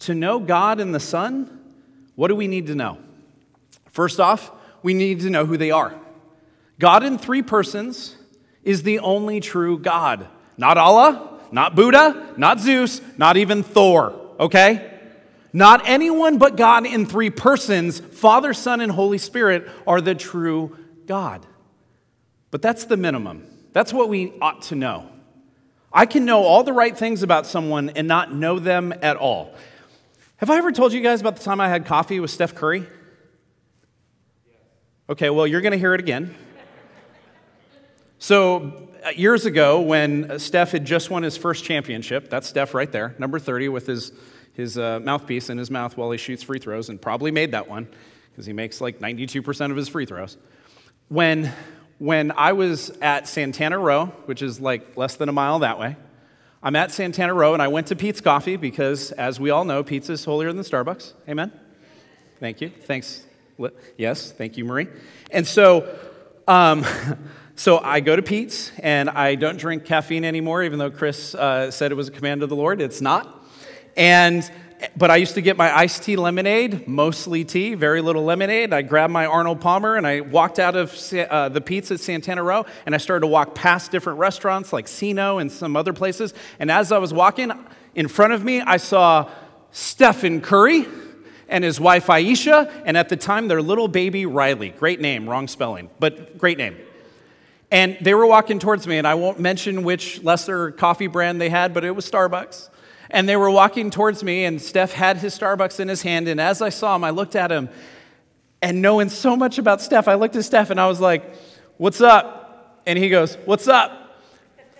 To 0.00 0.14
know 0.14 0.38
God 0.38 0.78
and 0.78 0.94
the 0.94 1.00
Son, 1.00 1.74
what 2.14 2.28
do 2.28 2.36
we 2.36 2.46
need 2.46 2.68
to 2.68 2.76
know? 2.76 2.98
First 3.90 4.20
off, 4.20 4.52
we 4.84 4.94
need 4.94 5.20
to 5.20 5.30
know 5.30 5.46
who 5.46 5.56
they 5.56 5.72
are. 5.72 5.98
God 6.78 7.02
in 7.02 7.18
three 7.18 7.42
persons 7.42 8.16
is 8.62 8.84
the 8.84 9.00
only 9.00 9.40
true 9.40 9.80
God. 9.80 10.28
Not 10.56 10.78
Allah, 10.78 11.40
not 11.50 11.74
Buddha, 11.74 12.34
not 12.36 12.60
Zeus, 12.60 13.00
not 13.16 13.36
even 13.36 13.64
Thor, 13.64 14.14
okay? 14.38 14.96
Not 15.52 15.88
anyone 15.88 16.38
but 16.38 16.56
God 16.56 16.86
in 16.86 17.04
three 17.04 17.30
persons, 17.30 17.98
Father, 17.98 18.54
Son, 18.54 18.80
and 18.80 18.92
Holy 18.92 19.18
Spirit, 19.18 19.68
are 19.88 20.00
the 20.00 20.14
true 20.14 20.76
God. 21.06 21.44
But 22.52 22.62
that's 22.62 22.84
the 22.84 22.96
minimum. 22.96 23.57
That's 23.72 23.92
what 23.92 24.08
we 24.08 24.32
ought 24.40 24.62
to 24.62 24.74
know. 24.74 25.10
I 25.92 26.06
can 26.06 26.24
know 26.24 26.42
all 26.44 26.64
the 26.64 26.72
right 26.72 26.96
things 26.96 27.22
about 27.22 27.46
someone 27.46 27.90
and 27.90 28.06
not 28.06 28.32
know 28.32 28.58
them 28.58 28.92
at 29.02 29.16
all. 29.16 29.54
Have 30.36 30.50
I 30.50 30.58
ever 30.58 30.70
told 30.70 30.92
you 30.92 31.00
guys 31.00 31.20
about 31.20 31.36
the 31.36 31.42
time 31.42 31.60
I 31.60 31.68
had 31.68 31.86
coffee 31.86 32.20
with 32.20 32.30
Steph 32.30 32.54
Curry? 32.54 32.86
Okay, 35.10 35.30
well, 35.30 35.46
you're 35.46 35.62
going 35.62 35.72
to 35.72 35.78
hear 35.78 35.94
it 35.94 36.00
again. 36.00 36.34
So, 38.18 38.88
uh, 39.04 39.10
years 39.10 39.46
ago, 39.46 39.80
when 39.80 40.38
Steph 40.38 40.72
had 40.72 40.84
just 40.84 41.08
won 41.08 41.22
his 41.22 41.36
first 41.36 41.64
championship, 41.64 42.28
that's 42.28 42.48
Steph 42.48 42.74
right 42.74 42.90
there, 42.90 43.14
number 43.18 43.38
30, 43.38 43.68
with 43.68 43.86
his, 43.86 44.12
his 44.52 44.76
uh, 44.76 45.00
mouthpiece 45.02 45.50
in 45.50 45.56
his 45.56 45.70
mouth 45.70 45.96
while 45.96 46.10
he 46.10 46.18
shoots 46.18 46.42
free 46.42 46.58
throws, 46.58 46.88
and 46.88 47.00
probably 47.00 47.30
made 47.30 47.52
that 47.52 47.68
one 47.68 47.88
because 48.30 48.44
he 48.44 48.52
makes 48.52 48.80
like 48.80 48.98
92% 48.98 49.70
of 49.70 49.76
his 49.76 49.88
free 49.88 50.04
throws. 50.04 50.36
When, 51.08 51.52
when 51.98 52.30
I 52.32 52.52
was 52.52 52.90
at 53.02 53.26
Santana 53.26 53.78
Row, 53.78 54.06
which 54.26 54.42
is 54.42 54.60
like 54.60 54.96
less 54.96 55.16
than 55.16 55.28
a 55.28 55.32
mile 55.32 55.60
that 55.60 55.78
way, 55.78 55.96
I'm 56.62 56.76
at 56.76 56.90
Santana 56.90 57.34
Row 57.34 57.54
and 57.54 57.62
I 57.62 57.68
went 57.68 57.88
to 57.88 57.96
Peet's 57.96 58.20
Coffee 58.20 58.56
because, 58.56 59.12
as 59.12 59.38
we 59.38 59.50
all 59.50 59.64
know, 59.64 59.82
Peet's 59.82 60.08
is 60.10 60.24
holier 60.24 60.52
than 60.52 60.62
Starbucks. 60.62 61.12
Amen? 61.28 61.52
Thank 62.40 62.60
you. 62.60 62.70
Thanks. 62.70 63.24
Yes, 63.96 64.30
thank 64.30 64.56
you, 64.56 64.64
Marie. 64.64 64.86
And 65.32 65.46
so, 65.46 65.98
um, 66.46 66.84
so 67.56 67.78
I 67.78 68.00
go 68.00 68.14
to 68.14 68.22
Peet's 68.22 68.70
and 68.78 69.10
I 69.10 69.34
don't 69.34 69.58
drink 69.58 69.84
caffeine 69.84 70.24
anymore, 70.24 70.62
even 70.62 70.78
though 70.78 70.90
Chris 70.90 71.34
uh, 71.34 71.70
said 71.70 71.90
it 71.90 71.96
was 71.96 72.08
a 72.08 72.12
command 72.12 72.42
of 72.42 72.48
the 72.48 72.56
Lord. 72.56 72.80
It's 72.80 73.00
not. 73.00 73.44
And 73.96 74.48
but 74.96 75.10
I 75.10 75.16
used 75.16 75.34
to 75.34 75.40
get 75.40 75.56
my 75.56 75.76
iced 75.76 76.02
tea 76.02 76.16
lemonade, 76.16 76.86
mostly 76.86 77.44
tea, 77.44 77.74
very 77.74 78.00
little 78.00 78.24
lemonade. 78.24 78.72
I 78.72 78.82
grabbed 78.82 79.12
my 79.12 79.26
Arnold 79.26 79.60
Palmer 79.60 79.96
and 79.96 80.06
I 80.06 80.20
walked 80.20 80.58
out 80.58 80.76
of 80.76 80.96
uh, 81.12 81.48
the 81.48 81.60
Peet's 81.60 81.90
at 81.90 82.00
Santana 82.00 82.42
Row 82.42 82.64
and 82.86 82.94
I 82.94 82.98
started 82.98 83.22
to 83.22 83.26
walk 83.26 83.54
past 83.54 83.90
different 83.90 84.18
restaurants 84.18 84.72
like 84.72 84.86
Sino 84.86 85.38
and 85.38 85.50
some 85.50 85.76
other 85.76 85.92
places. 85.92 86.34
And 86.58 86.70
as 86.70 86.92
I 86.92 86.98
was 86.98 87.12
walking, 87.12 87.52
in 87.94 88.08
front 88.08 88.32
of 88.32 88.44
me, 88.44 88.60
I 88.60 88.76
saw 88.76 89.30
Stephen 89.72 90.40
Curry 90.40 90.86
and 91.48 91.64
his 91.64 91.80
wife 91.80 92.10
Ayesha, 92.10 92.82
and 92.84 92.96
at 92.96 93.08
the 93.08 93.16
time, 93.16 93.48
their 93.48 93.62
little 93.62 93.88
baby 93.88 94.26
Riley. 94.26 94.68
Great 94.68 95.00
name, 95.00 95.28
wrong 95.28 95.48
spelling, 95.48 95.88
but 95.98 96.36
great 96.36 96.58
name. 96.58 96.76
And 97.70 97.96
they 98.00 98.14
were 98.14 98.26
walking 98.26 98.58
towards 98.58 98.86
me, 98.86 98.98
and 98.98 99.06
I 99.06 99.14
won't 99.14 99.40
mention 99.40 99.82
which 99.82 100.22
lesser 100.22 100.70
coffee 100.72 101.06
brand 101.06 101.40
they 101.40 101.48
had, 101.48 101.74
but 101.74 101.84
it 101.84 101.90
was 101.90 102.08
Starbucks. 102.10 102.68
And 103.10 103.28
they 103.28 103.36
were 103.36 103.50
walking 103.50 103.90
towards 103.90 104.22
me, 104.22 104.44
and 104.44 104.60
Steph 104.60 104.92
had 104.92 105.18
his 105.18 105.38
Starbucks 105.38 105.80
in 105.80 105.88
his 105.88 106.02
hand. 106.02 106.28
And 106.28 106.40
as 106.40 106.60
I 106.60 106.68
saw 106.68 106.94
him, 106.94 107.04
I 107.04 107.10
looked 107.10 107.36
at 107.36 107.50
him. 107.50 107.68
And 108.60 108.82
knowing 108.82 109.08
so 109.08 109.36
much 109.36 109.58
about 109.58 109.80
Steph, 109.80 110.08
I 110.08 110.14
looked 110.14 110.36
at 110.36 110.44
Steph 110.44 110.70
and 110.70 110.80
I 110.80 110.88
was 110.88 111.00
like, 111.00 111.22
What's 111.76 112.00
up? 112.00 112.82
And 112.86 112.98
he 112.98 113.08
goes, 113.08 113.36
What's 113.44 113.68
up? 113.68 114.16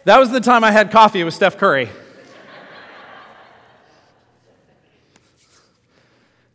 That 0.04 0.18
was 0.18 0.30
the 0.30 0.40
time 0.40 0.64
I 0.64 0.72
had 0.72 0.90
coffee 0.90 1.22
with 1.22 1.34
Steph 1.34 1.58
Curry. 1.58 1.88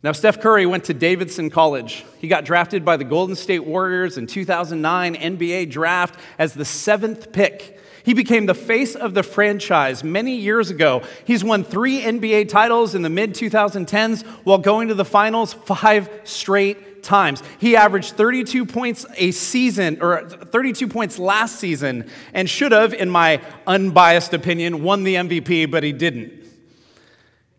Now, 0.02 0.12
Steph 0.12 0.38
Curry 0.38 0.66
went 0.66 0.84
to 0.84 0.92
Davidson 0.92 1.48
College. 1.48 2.04
He 2.18 2.28
got 2.28 2.44
drafted 2.44 2.84
by 2.84 2.98
the 2.98 3.04
Golden 3.04 3.34
State 3.34 3.64
Warriors 3.64 4.18
in 4.18 4.26
2009 4.26 5.14
NBA 5.14 5.70
draft 5.70 6.20
as 6.38 6.52
the 6.52 6.66
seventh 6.66 7.32
pick. 7.32 7.80
He 8.04 8.12
became 8.12 8.44
the 8.44 8.54
face 8.54 8.94
of 8.94 9.14
the 9.14 9.22
franchise 9.22 10.04
many 10.04 10.36
years 10.36 10.68
ago. 10.68 11.02
He's 11.24 11.42
won 11.42 11.64
three 11.64 12.02
NBA 12.02 12.50
titles 12.50 12.94
in 12.94 13.00
the 13.00 13.08
mid 13.08 13.34
2010s 13.34 14.22
while 14.44 14.58
going 14.58 14.88
to 14.88 14.94
the 14.94 15.06
finals 15.06 15.54
five 15.54 16.10
straight 16.24 17.02
times. 17.02 17.42
He 17.58 17.76
averaged 17.76 18.12
32 18.12 18.66
points 18.66 19.06
a 19.16 19.30
season, 19.30 19.98
or 20.02 20.28
32 20.28 20.86
points 20.86 21.18
last 21.18 21.58
season, 21.58 22.10
and 22.34 22.48
should 22.48 22.72
have, 22.72 22.92
in 22.92 23.08
my 23.08 23.40
unbiased 23.66 24.34
opinion, 24.34 24.82
won 24.82 25.04
the 25.04 25.14
MVP, 25.14 25.70
but 25.70 25.82
he 25.82 25.92
didn't. 25.92 26.44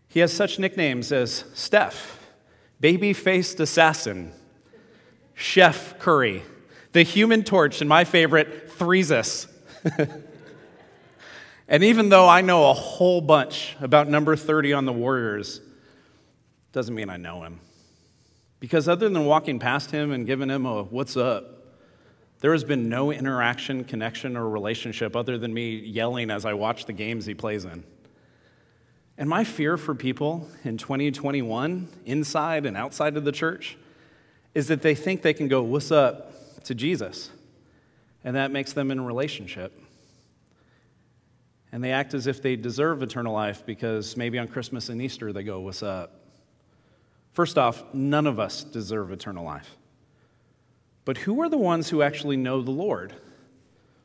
He 0.10 0.20
has 0.20 0.32
such 0.32 0.60
nicknames 0.60 1.12
as 1.12 1.46
Steph, 1.56 2.20
Baby 2.80 3.14
Faced 3.14 3.60
Assassin, 3.60 4.32
Chef 5.34 5.98
Curry, 5.98 6.44
the 6.92 7.02
Human 7.02 7.44
Torch, 7.44 7.82
and 7.82 7.90
my 7.90 8.04
favorite, 8.04 8.70
Threesus. 8.78 9.48
And 11.68 11.84
even 11.84 12.10
though 12.10 12.28
I 12.30 12.42
know 12.42 12.70
a 12.70 12.74
whole 12.74 13.22
bunch 13.22 13.76
about 13.82 14.08
number 14.08 14.36
30 14.36 14.74
on 14.74 14.86
the 14.86 14.94
Warriors, 14.94 15.62
doesn't 16.72 16.94
mean 16.94 17.10
I 17.10 17.18
know 17.18 17.44
him. 17.44 17.60
Because 18.60 18.88
other 18.88 19.10
than 19.10 19.26
walking 19.26 19.60
past 19.60 19.92
him 19.92 20.12
and 20.12 20.26
giving 20.26 20.50
him 20.50 20.66
a 20.66 20.84
what's 20.84 21.18
up, 21.18 21.52
there 22.42 22.52
has 22.52 22.64
been 22.64 22.90
no 22.90 23.12
interaction, 23.12 23.84
connection, 23.84 24.38
or 24.38 24.48
relationship 24.48 25.16
other 25.16 25.38
than 25.38 25.54
me 25.54 25.76
yelling 25.76 26.30
as 26.30 26.46
I 26.46 26.54
watch 26.54 26.86
the 26.86 26.94
games 26.94 27.26
he 27.26 27.34
plays 27.34 27.66
in. 27.66 27.84
And 29.18 29.30
my 29.30 29.44
fear 29.44 29.78
for 29.78 29.96
people 29.96 30.48
in 30.64 30.78
2021, 30.78 31.88
inside 32.06 32.66
and 32.66 32.76
outside 32.76 33.18
of 33.18 33.24
the 33.24 33.32
church, 33.32 33.78
is 34.54 34.68
that 34.68 34.82
they 34.82 34.94
think 34.94 35.22
they 35.22 35.34
can 35.34 35.48
go, 35.48 35.64
What's 35.64 35.92
up 35.92 36.64
to 36.66 36.76
Jesus? 36.76 37.32
And 38.24 38.36
that 38.36 38.52
makes 38.52 38.74
them 38.74 38.92
in 38.92 39.00
a 39.00 39.04
relationship 39.04 39.72
and 41.72 41.84
they 41.84 41.92
act 41.92 42.14
as 42.14 42.28
if 42.28 42.42
they 42.42 42.56
deserve 42.56 43.04
eternal 43.04 43.34
life 43.34 43.66
because 43.66 44.16
maybe 44.16 44.40
on 44.40 44.48
Christmas 44.48 44.90
and 44.90 45.02
Easter 45.02 45.34
they 45.34 45.44
go, 45.44 45.60
What's 45.60 45.84
up? 45.84 46.22
First 47.34 47.58
off, 47.58 47.84
none 47.94 48.28
of 48.28 48.40
us 48.40 48.64
deserve 48.64 49.12
eternal 49.12 49.44
life. 49.44 49.76
But 51.04 51.18
who 51.18 51.42
are 51.42 51.50
the 51.50 51.58
ones 51.58 51.90
who 51.90 52.02
actually 52.02 52.38
know 52.38 52.62
the 52.62 52.72
Lord? 52.72 53.14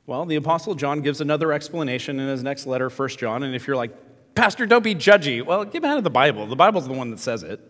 Well, 0.04 0.26
the 0.26 0.34
Apostle 0.34 0.74
John 0.74 1.00
gives 1.00 1.20
another 1.20 1.52
explanation 1.52 2.18
in 2.18 2.28
his 2.28 2.42
next 2.42 2.66
letter, 2.66 2.90
1 2.90 3.08
John. 3.10 3.44
And 3.44 3.54
if 3.54 3.68
you're 3.68 3.76
like, 3.76 3.92
Pastor, 4.34 4.66
don't 4.66 4.82
be 4.82 4.96
judgy, 4.96 5.44
well, 5.44 5.64
get 5.64 5.84
out 5.84 5.96
of 5.96 6.04
the 6.04 6.10
Bible. 6.10 6.46
The 6.48 6.56
Bible's 6.56 6.88
the 6.88 6.92
one 6.92 7.10
that 7.10 7.20
says 7.20 7.44
it. 7.44 7.60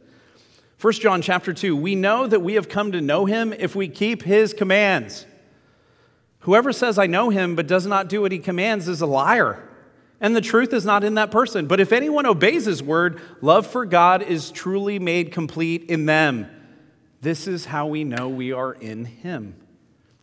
1 0.81 0.93
John 0.95 1.21
chapter 1.21 1.53
2 1.53 1.77
We 1.77 1.95
know 1.95 2.27
that 2.27 2.41
we 2.41 2.55
have 2.55 2.71
come 2.71 2.93
to 2.93 3.03
know 3.03 3.27
him 3.27 3.53
if 3.53 3.77
we 3.77 3.89
keep 3.89 4.23
his 4.23 4.55
commands. 4.55 5.27
Whoever 6.41 6.73
says, 6.73 6.99
I 6.99 7.07
know 7.07 7.29
him, 7.29 7.55
but 7.55 7.67
does 7.67 7.87
not 7.87 8.09
do 8.09 8.23
what 8.23 8.33
he 8.33 8.39
commands 8.39 8.89
is 8.89 9.03
a 9.03 9.07
liar 9.07 9.70
and 10.21 10.37
the 10.37 10.41
truth 10.41 10.73
is 10.73 10.85
not 10.85 11.03
in 11.03 11.15
that 11.15 11.31
person. 11.31 11.67
But 11.67 11.81
if 11.81 11.93
anyone 11.93 12.27
obeys 12.27 12.67
his 12.67 12.83
word, 12.83 13.21
love 13.41 13.67
for 13.67 13.87
God 13.87 14.23
is 14.23 14.51
truly 14.51 14.99
made 14.99 15.33
complete 15.33 15.85
in 15.85 16.07
them. 16.07 16.49
This 17.23 17.47
is 17.47 17.65
how 17.65 17.87
we 17.87 18.05
know 18.05 18.29
we 18.29 18.53
are 18.53 18.73
in 18.73 19.05
him. 19.05 19.55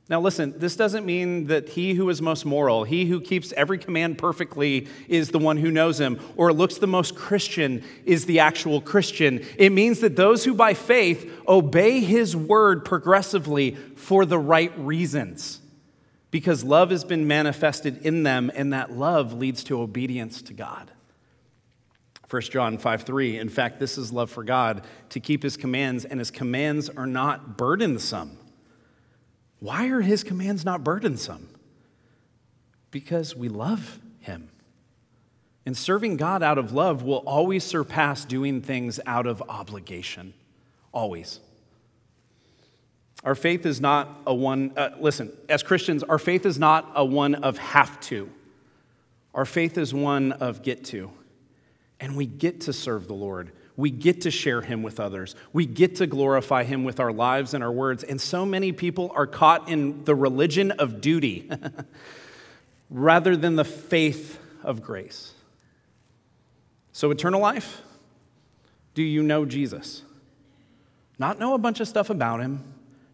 Now, 0.10 0.21
listen, 0.21 0.53
this 0.57 0.77
doesn't 0.77 1.05
mean 1.05 1.47
that 1.47 1.67
he 1.67 1.93
who 1.93 2.10
is 2.10 2.21
most 2.21 2.45
moral, 2.45 2.86
he 2.86 3.05
who 3.05 3.19
keeps 3.19 3.51
every 3.53 3.77
command 3.77 4.17
perfectly, 4.17 4.88
is 5.10 5.31
the 5.31 5.39
one 5.39 5.57
who 5.57 5.69
knows 5.69 5.99
him, 5.99 6.21
or 6.38 6.53
looks 6.53 6.77
the 6.77 6.88
most 6.88 7.13
Christian 7.13 7.83
is 8.05 8.25
the 8.25 8.39
actual 8.39 8.79
Christian. 8.79 9.45
It 9.57 9.73
means 9.73 9.99
that 9.99 10.15
those 10.15 10.45
who 10.45 10.53
by 10.53 10.75
faith 10.75 11.29
obey 11.45 11.99
his 11.99 12.38
word 12.38 12.86
progressively 12.86 13.71
for 13.95 14.25
the 14.25 14.39
right 14.39 14.71
reasons 14.79 15.60
because 16.38 16.63
love 16.63 16.91
has 16.91 17.04
been 17.04 17.26
manifested 17.26 18.06
in 18.06 18.21
them, 18.21 18.52
and 18.54 18.71
that 18.71 18.91
love 18.91 19.34
leads 19.34 19.63
to 19.63 19.82
obedience 19.82 20.39
to 20.43 20.54
God. 20.54 20.91
1 22.30 22.41
John 22.43 22.78
5 22.78 23.02
3, 23.02 23.39
in 23.39 23.50
fact, 23.50 23.80
this 23.80 23.97
is 23.97 24.13
love 24.13 24.30
for 24.30 24.43
God, 24.43 24.86
to 25.10 25.19
keep 25.19 25.41
his 25.41 25.58
commands, 25.58 26.06
and 26.06 26.19
his 26.19 26.30
commands 26.30 26.89
are 26.89 27.08
not 27.08 27.58
burdensome. 27.58 28.38
Why 29.62 29.88
are 29.88 30.02
his 30.02 30.23
commands 30.23 30.63
not 30.63 30.84
burdensome? 30.84 31.50
Because 32.91 33.36
we 33.36 33.50
love 33.50 34.00
him. 34.19 34.50
And 35.65 35.76
serving 35.76 36.17
God 36.17 36.43
out 36.43 36.60
of 36.60 36.71
love 36.71 37.02
will 37.02 37.23
always 37.26 37.63
surpass 37.63 38.26
doing 38.26 38.62
things 38.62 39.00
out 39.08 39.26
of 39.26 39.41
obligation. 39.50 40.36
Always. 40.91 41.39
Our 43.23 43.36
faith 43.36 43.65
is 43.65 43.82
not 43.82 44.21
a 44.25 44.34
one, 44.34 44.73
uh, 44.77 44.91
listen, 44.99 45.32
as 45.49 45.63
Christians, 45.63 46.03
our 46.03 46.19
faith 46.19 46.45
is 46.45 46.60
not 46.60 46.91
a 46.95 47.03
one 47.03 47.36
of 47.36 47.58
have 47.58 47.99
to. 48.01 48.30
Our 49.34 49.45
faith 49.45 49.77
is 49.77 49.93
one 49.93 50.32
of 50.34 50.62
get 50.62 50.86
to. 50.86 51.12
And 51.99 52.15
we 52.15 52.25
get 52.25 52.62
to 52.62 52.73
serve 52.73 53.08
the 53.08 53.13
Lord. 53.13 53.51
We 53.75 53.91
get 53.91 54.21
to 54.21 54.32
share 54.32 54.62
Him 54.62 54.84
with 54.84 54.99
others. 54.99 55.36
We 55.53 55.65
get 55.65 55.95
to 55.97 56.08
glorify 56.08 56.63
Him 56.63 56.84
with 56.84 56.99
our 56.99 57.12
lives 57.12 57.53
and 57.53 57.63
our 57.63 57.71
words. 57.71 58.03
And 58.03 58.19
so 58.19 58.45
many 58.45 58.71
people 58.71 59.12
are 59.15 59.27
caught 59.27 59.69
in 59.69 60.03
the 60.03 60.15
religion 60.15 60.71
of 60.71 61.01
duty 61.01 61.49
rather 62.89 63.36
than 63.36 63.56
the 63.56 63.65
faith 63.65 64.39
of 64.63 64.82
grace. 64.82 65.34
So, 66.91 67.12
eternal 67.12 67.39
life, 67.39 67.82
do 68.95 69.03
you 69.03 69.21
know 69.21 69.45
Jesus? 69.45 70.01
Not 71.19 71.38
know 71.38 71.53
a 71.53 71.60
bunch 71.60 71.80
of 71.80 71.88
stuff 71.88 72.10
about 72.10 72.39
him, 72.39 72.63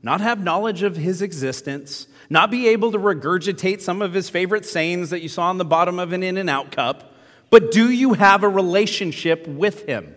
not 0.03 0.19
have 0.19 0.43
knowledge 0.43 0.83
of 0.83 0.97
his 0.97 1.21
existence, 1.21 2.07
not 2.29 2.51
be 2.51 2.67
able 2.67 2.91
to 2.91 2.99
regurgitate 2.99 3.79
some 3.81 4.01
of 4.01 4.13
his 4.13 4.29
favorite 4.29 4.65
sayings 4.65 5.09
that 5.09 5.21
you 5.21 5.29
saw 5.29 5.49
on 5.49 5.57
the 5.57 5.65
bottom 5.65 5.97
of 5.97 6.11
an 6.11 6.21
In 6.21 6.37
N 6.37 6.49
Out 6.49 6.71
cup, 6.71 7.13
but 7.49 7.71
do 7.71 7.89
you 7.89 8.13
have 8.13 8.43
a 8.43 8.49
relationship 8.49 9.47
with 9.47 9.85
him? 9.85 10.13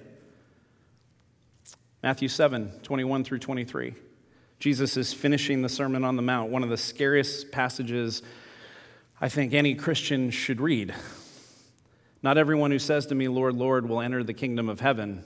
Matthew 2.03 2.29
7 2.29 2.81
21 2.83 3.25
through 3.25 3.39
23. 3.39 3.95
Jesus 4.59 4.97
is 4.97 5.13
finishing 5.13 5.63
the 5.63 5.69
Sermon 5.69 6.03
on 6.03 6.17
the 6.17 6.23
Mount, 6.23 6.51
one 6.51 6.63
of 6.63 6.71
the 6.71 6.77
scariest 6.77 7.53
passages 7.53 8.23
I 9.21 9.29
think 9.29 9.55
any 9.55 9.75
Christian 9.75 10.31
should 10.31 10.61
read. 10.61 10.95
Not 12.23 12.39
everyone 12.39 12.71
who 12.71 12.79
says 12.79 13.07
to 13.07 13.15
me, 13.15 13.29
Lord, 13.29 13.55
Lord, 13.55 13.89
will 13.89 14.01
enter 14.01 14.25
the 14.25 14.35
kingdom 14.35 14.69
of 14.69 14.81
heaven, 14.81 15.25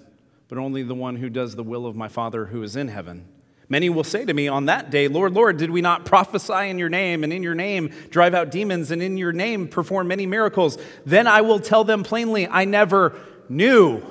but 0.48 0.58
only 0.58 0.82
the 0.82 0.94
one 0.94 1.16
who 1.16 1.30
does 1.30 1.56
the 1.56 1.62
will 1.62 1.86
of 1.86 1.96
my 1.96 2.08
Father 2.08 2.46
who 2.46 2.62
is 2.62 2.76
in 2.76 2.88
heaven. 2.88 3.26
Many 3.70 3.88
will 3.88 4.04
say 4.04 4.24
to 4.24 4.34
me 4.34 4.48
on 4.48 4.66
that 4.66 4.90
day, 4.90 5.06
Lord, 5.06 5.32
Lord, 5.32 5.56
did 5.56 5.70
we 5.70 5.80
not 5.80 6.04
prophesy 6.04 6.68
in 6.68 6.78
your 6.78 6.88
name, 6.88 7.22
and 7.22 7.32
in 7.32 7.44
your 7.44 7.54
name 7.54 7.94
drive 8.10 8.34
out 8.34 8.50
demons, 8.50 8.90
and 8.90 9.00
in 9.00 9.16
your 9.16 9.32
name 9.32 9.68
perform 9.68 10.08
many 10.08 10.26
miracles? 10.26 10.76
Then 11.06 11.28
I 11.28 11.40
will 11.42 11.60
tell 11.60 11.84
them 11.84 12.02
plainly, 12.02 12.48
I 12.48 12.64
never 12.64 13.16
knew 13.48 14.02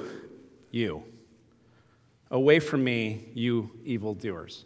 you. 0.72 1.04
Away 2.32 2.62
from 2.62 2.86
me, 2.86 3.32
you 3.34 3.72
evildoers. 3.84 4.64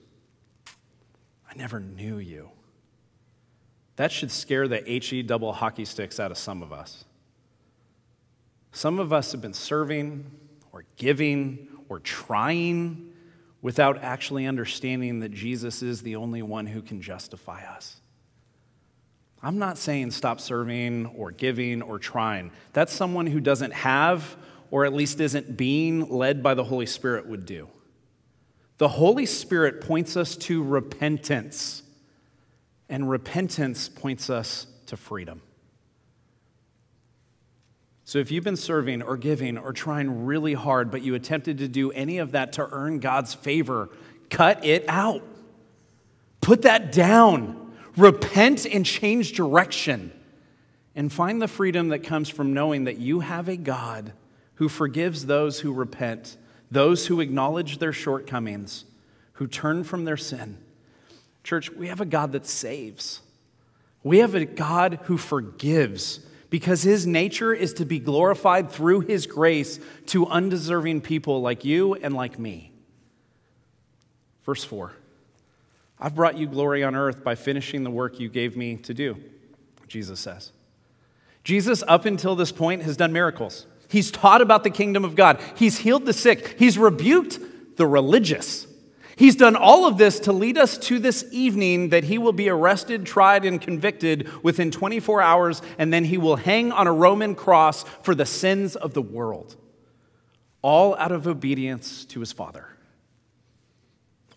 I 1.49 1.55
never 1.55 1.79
knew 1.79 2.17
you. 2.19 2.51
That 3.95 4.11
should 4.11 4.31
scare 4.31 4.67
the 4.67 4.83
HE 4.85 5.23
double 5.23 5.53
hockey 5.53 5.85
sticks 5.85 6.19
out 6.19 6.29
of 6.29 6.37
some 6.37 6.61
of 6.61 6.71
us. 6.71 7.05
Some 8.71 8.99
of 8.99 9.11
us 9.11 9.31
have 9.31 9.41
been 9.41 9.53
serving 9.53 10.29
or 10.71 10.83
giving 10.97 11.67
or 11.89 11.99
trying 11.99 13.12
without 13.63 14.03
actually 14.03 14.45
understanding 14.45 15.21
that 15.21 15.31
Jesus 15.31 15.81
is 15.81 16.03
the 16.03 16.17
only 16.17 16.43
one 16.43 16.67
who 16.67 16.81
can 16.81 17.01
justify 17.01 17.63
us. 17.63 17.95
I'm 19.41 19.57
not 19.57 19.77
saying 19.77 20.11
stop 20.11 20.39
serving 20.39 21.07
or 21.07 21.31
giving 21.31 21.81
or 21.81 21.97
trying. 21.97 22.51
That's 22.73 22.93
someone 22.93 23.25
who 23.25 23.39
doesn't 23.39 23.73
have 23.73 24.35
or 24.69 24.85
at 24.85 24.93
least 24.93 25.19
isn't 25.19 25.55
being 25.55 26.09
led 26.09 26.43
by 26.43 26.53
the 26.53 26.63
Holy 26.63 26.85
Spirit 26.85 27.25
would 27.27 27.45
do. 27.45 27.69
The 28.79 28.87
Holy 28.89 29.25
Spirit 29.25 29.81
points 29.81 30.17
us 30.17 30.35
to 30.37 30.61
repentance, 30.61 31.83
and 32.89 33.09
repentance 33.09 33.87
points 33.87 34.29
us 34.29 34.67
to 34.87 34.97
freedom. 34.97 35.41
So, 38.13 38.19
if 38.19 38.29
you've 38.29 38.43
been 38.43 38.57
serving 38.57 39.01
or 39.01 39.17
giving 39.17 39.57
or 39.57 39.73
trying 39.73 40.27
really 40.27 40.53
hard, 40.53 40.91
but 40.91 41.01
you 41.01 41.15
attempted 41.15 41.57
to 41.57 41.67
do 41.67 41.91
any 41.93 42.19
of 42.19 42.33
that 42.33 42.53
to 42.53 42.69
earn 42.71 42.99
God's 42.99 43.33
favor, 43.33 43.89
cut 44.29 44.63
it 44.63 44.85
out. 44.87 45.23
Put 46.39 46.61
that 46.61 46.91
down. 46.91 47.73
Repent 47.97 48.67
and 48.67 48.85
change 48.85 49.31
direction. 49.31 50.11
And 50.95 51.11
find 51.11 51.41
the 51.41 51.47
freedom 51.47 51.87
that 51.87 52.03
comes 52.03 52.29
from 52.29 52.53
knowing 52.53 52.83
that 52.83 52.99
you 52.99 53.21
have 53.21 53.49
a 53.49 53.57
God 53.57 54.13
who 54.57 54.69
forgives 54.69 55.25
those 55.25 55.61
who 55.61 55.73
repent, 55.73 56.37
those 56.69 57.07
who 57.07 57.19
acknowledge 57.19 57.79
their 57.79 57.93
shortcomings, 57.93 58.85
who 59.31 59.47
turn 59.47 59.83
from 59.83 60.05
their 60.05 60.17
sin. 60.17 60.59
Church, 61.43 61.71
we 61.71 61.87
have 61.87 61.99
a 61.99 62.05
God 62.05 62.33
that 62.33 62.45
saves. 62.45 63.21
We 64.03 64.19
have 64.19 64.35
a 64.35 64.45
God 64.45 64.99
who 65.05 65.17
forgives 65.17 66.19
because 66.53 66.83
his 66.83 67.07
nature 67.07 67.51
is 67.51 67.73
to 67.73 67.83
be 67.83 67.97
glorified 67.97 68.69
through 68.69 68.99
his 68.99 69.25
grace 69.25 69.79
to 70.05 70.27
undeserving 70.27 71.01
people 71.01 71.41
like 71.41 71.65
you 71.65 71.95
and 71.95 72.13
like 72.13 72.37
me. 72.37 72.71
Verse 74.45 74.63
4 74.63 74.93
I've 75.99 76.13
brought 76.13 76.37
you 76.37 76.45
glory 76.45 76.83
on 76.83 76.93
earth 76.93 77.23
by 77.23 77.33
finishing 77.33 77.83
the 77.83 77.89
work 77.89 78.19
you 78.19 78.29
gave 78.29 78.55
me 78.55 78.75
to 78.75 78.93
do, 78.93 79.17
Jesus 79.87 80.19
says. 80.19 80.51
Jesus, 81.43 81.83
up 81.87 82.05
until 82.05 82.35
this 82.35 82.51
point, 82.51 82.83
has 82.83 82.97
done 82.97 83.11
miracles. 83.11 83.65
He's 83.89 84.11
taught 84.11 84.43
about 84.43 84.63
the 84.63 84.69
kingdom 84.69 85.03
of 85.03 85.15
God, 85.15 85.41
he's 85.55 85.79
healed 85.79 86.05
the 86.05 86.13
sick, 86.13 86.59
he's 86.59 86.77
rebuked 86.77 87.77
the 87.77 87.87
religious. 87.87 88.67
He's 89.15 89.35
done 89.35 89.55
all 89.55 89.85
of 89.85 89.97
this 89.97 90.19
to 90.21 90.33
lead 90.33 90.57
us 90.57 90.77
to 90.79 90.97
this 90.97 91.25
evening 91.31 91.89
that 91.89 92.05
he 92.05 92.17
will 92.17 92.33
be 92.33 92.49
arrested, 92.49 93.05
tried, 93.05 93.45
and 93.45 93.61
convicted 93.61 94.27
within 94.43 94.71
24 94.71 95.21
hours, 95.21 95.61
and 95.77 95.93
then 95.93 96.05
he 96.05 96.17
will 96.17 96.37
hang 96.37 96.71
on 96.71 96.87
a 96.87 96.93
Roman 96.93 97.35
cross 97.35 97.83
for 98.01 98.15
the 98.15 98.25
sins 98.25 98.75
of 98.75 98.93
the 98.93 99.01
world. 99.01 99.55
All 100.61 100.95
out 100.95 101.11
of 101.11 101.27
obedience 101.27 102.05
to 102.05 102.21
his 102.21 102.31
Father. 102.31 102.67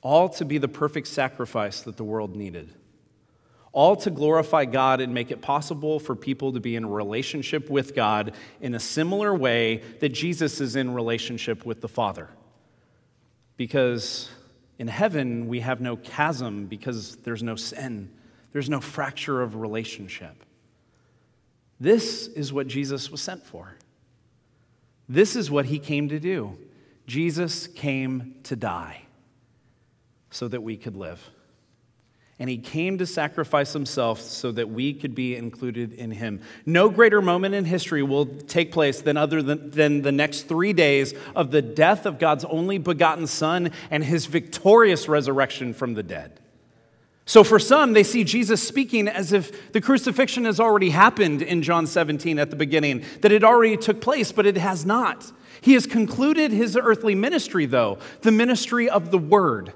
All 0.02 0.28
to 0.30 0.44
be 0.44 0.58
the 0.58 0.68
perfect 0.68 1.08
sacrifice 1.08 1.80
that 1.82 1.96
the 1.96 2.04
world 2.04 2.36
needed. 2.36 2.72
All 3.72 3.96
to 3.96 4.10
glorify 4.10 4.64
God 4.64 5.00
and 5.00 5.12
make 5.12 5.30
it 5.30 5.40
possible 5.40 5.98
for 5.98 6.14
people 6.14 6.52
to 6.52 6.60
be 6.60 6.76
in 6.76 6.86
relationship 6.86 7.70
with 7.70 7.94
God 7.94 8.34
in 8.60 8.74
a 8.74 8.80
similar 8.80 9.34
way 9.34 9.82
that 10.00 10.10
Jesus 10.10 10.60
is 10.60 10.76
in 10.76 10.94
relationship 10.94 11.64
with 11.64 11.80
the 11.80 11.88
Father. 11.88 12.28
Because 13.56 14.30
in 14.78 14.88
heaven, 14.88 15.48
we 15.48 15.60
have 15.60 15.80
no 15.80 15.96
chasm 15.96 16.66
because 16.66 17.16
there's 17.16 17.42
no 17.42 17.56
sin, 17.56 18.10
there's 18.52 18.68
no 18.68 18.80
fracture 18.80 19.42
of 19.42 19.56
relationship. 19.56 20.44
This 21.80 22.26
is 22.28 22.52
what 22.52 22.66
Jesus 22.66 23.10
was 23.10 23.20
sent 23.20 23.44
for. 23.44 23.76
This 25.08 25.36
is 25.36 25.50
what 25.50 25.66
he 25.66 25.78
came 25.78 26.08
to 26.08 26.18
do. 26.18 26.58
Jesus 27.06 27.66
came 27.66 28.36
to 28.44 28.56
die 28.56 29.02
so 30.30 30.48
that 30.48 30.62
we 30.62 30.76
could 30.76 30.96
live. 30.96 31.22
And 32.38 32.50
he 32.50 32.58
came 32.58 32.98
to 32.98 33.06
sacrifice 33.06 33.72
himself 33.72 34.20
so 34.20 34.52
that 34.52 34.68
we 34.68 34.92
could 34.92 35.14
be 35.14 35.34
included 35.34 35.94
in 35.94 36.10
him. 36.10 36.42
No 36.66 36.90
greater 36.90 37.22
moment 37.22 37.54
in 37.54 37.64
history 37.64 38.02
will 38.02 38.26
take 38.26 38.72
place 38.72 39.00
than 39.00 39.16
other 39.16 39.40
than, 39.42 39.70
than 39.70 40.02
the 40.02 40.12
next 40.12 40.42
three 40.42 40.74
days 40.74 41.14
of 41.34 41.50
the 41.50 41.62
death 41.62 42.04
of 42.04 42.18
God's 42.18 42.44
only 42.44 42.76
begotten 42.76 43.26
Son 43.26 43.70
and 43.90 44.04
his 44.04 44.26
victorious 44.26 45.08
resurrection 45.08 45.72
from 45.72 45.94
the 45.94 46.02
dead. 46.02 46.38
So, 47.28 47.42
for 47.42 47.58
some, 47.58 47.92
they 47.92 48.04
see 48.04 48.22
Jesus 48.22 48.62
speaking 48.62 49.08
as 49.08 49.32
if 49.32 49.72
the 49.72 49.80
crucifixion 49.80 50.44
has 50.44 50.60
already 50.60 50.90
happened 50.90 51.42
in 51.42 51.62
John 51.62 51.88
17 51.88 52.38
at 52.38 52.50
the 52.50 52.56
beginning, 52.56 53.02
that 53.22 53.32
it 53.32 53.42
already 53.42 53.76
took 53.76 54.00
place, 54.00 54.30
but 54.30 54.46
it 54.46 54.56
has 54.56 54.86
not. 54.86 55.32
He 55.60 55.72
has 55.72 55.86
concluded 55.86 56.52
his 56.52 56.76
earthly 56.76 57.16
ministry, 57.16 57.66
though, 57.66 57.98
the 58.20 58.30
ministry 58.30 58.88
of 58.88 59.10
the 59.10 59.18
Word. 59.18 59.72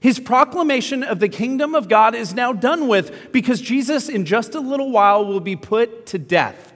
His 0.00 0.18
proclamation 0.18 1.02
of 1.02 1.20
the 1.20 1.28
kingdom 1.28 1.74
of 1.74 1.88
God 1.88 2.14
is 2.14 2.32
now 2.34 2.54
done 2.54 2.88
with 2.88 3.32
because 3.32 3.60
Jesus, 3.60 4.08
in 4.08 4.24
just 4.24 4.54
a 4.54 4.60
little 4.60 4.90
while, 4.90 5.26
will 5.26 5.40
be 5.40 5.56
put 5.56 6.06
to 6.06 6.18
death. 6.18 6.72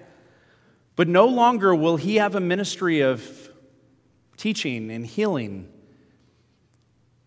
But 0.94 1.08
no 1.08 1.26
longer 1.26 1.74
will 1.74 1.96
he 1.96 2.16
have 2.16 2.34
a 2.34 2.40
ministry 2.40 3.00
of 3.00 3.50
teaching 4.36 4.90
and 4.90 5.06
healing. 5.06 5.68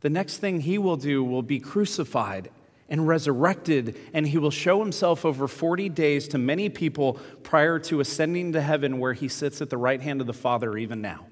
The 0.02 0.10
next 0.12 0.38
thing 0.38 0.62
he 0.62 0.78
will 0.78 0.98
do 0.98 1.24
will 1.24 1.42
be 1.42 1.60
crucified 1.60 2.52
and 2.90 3.08
resurrected, 3.08 3.98
and 4.14 4.28
he 4.28 4.38
will 4.38 4.52
show 4.52 4.80
himself 4.80 5.26
over 5.26 5.48
40 5.48 5.90
days 5.90 6.28
to 6.30 6.38
many 6.38 6.70
people 6.70 7.16
prior 7.42 7.80
to 7.80 8.00
ascending 8.00 8.54
to 8.54 8.62
heaven, 8.62 9.00
where 9.00 9.14
he 9.14 9.28
sits 9.28 9.62
at 9.62 9.72
the 9.72 9.78
right 9.78 10.00
hand 10.00 10.22
of 10.22 10.28
the 10.28 10.34
Father 10.34 10.78
even 10.78 11.02
now. 11.02 11.26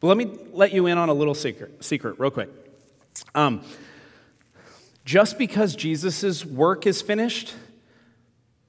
But 0.00 0.08
let 0.08 0.16
me 0.18 0.38
let 0.52 0.72
you 0.72 0.86
in 0.86 0.98
on 0.98 1.08
a 1.08 1.14
little 1.14 1.34
secret, 1.34 1.82
secret 1.82 2.20
real 2.20 2.30
quick. 2.30 2.67
Um, 3.34 3.64
just 5.04 5.38
because 5.38 5.74
Jesus' 5.74 6.44
work 6.44 6.86
is 6.86 7.00
finished, 7.00 7.54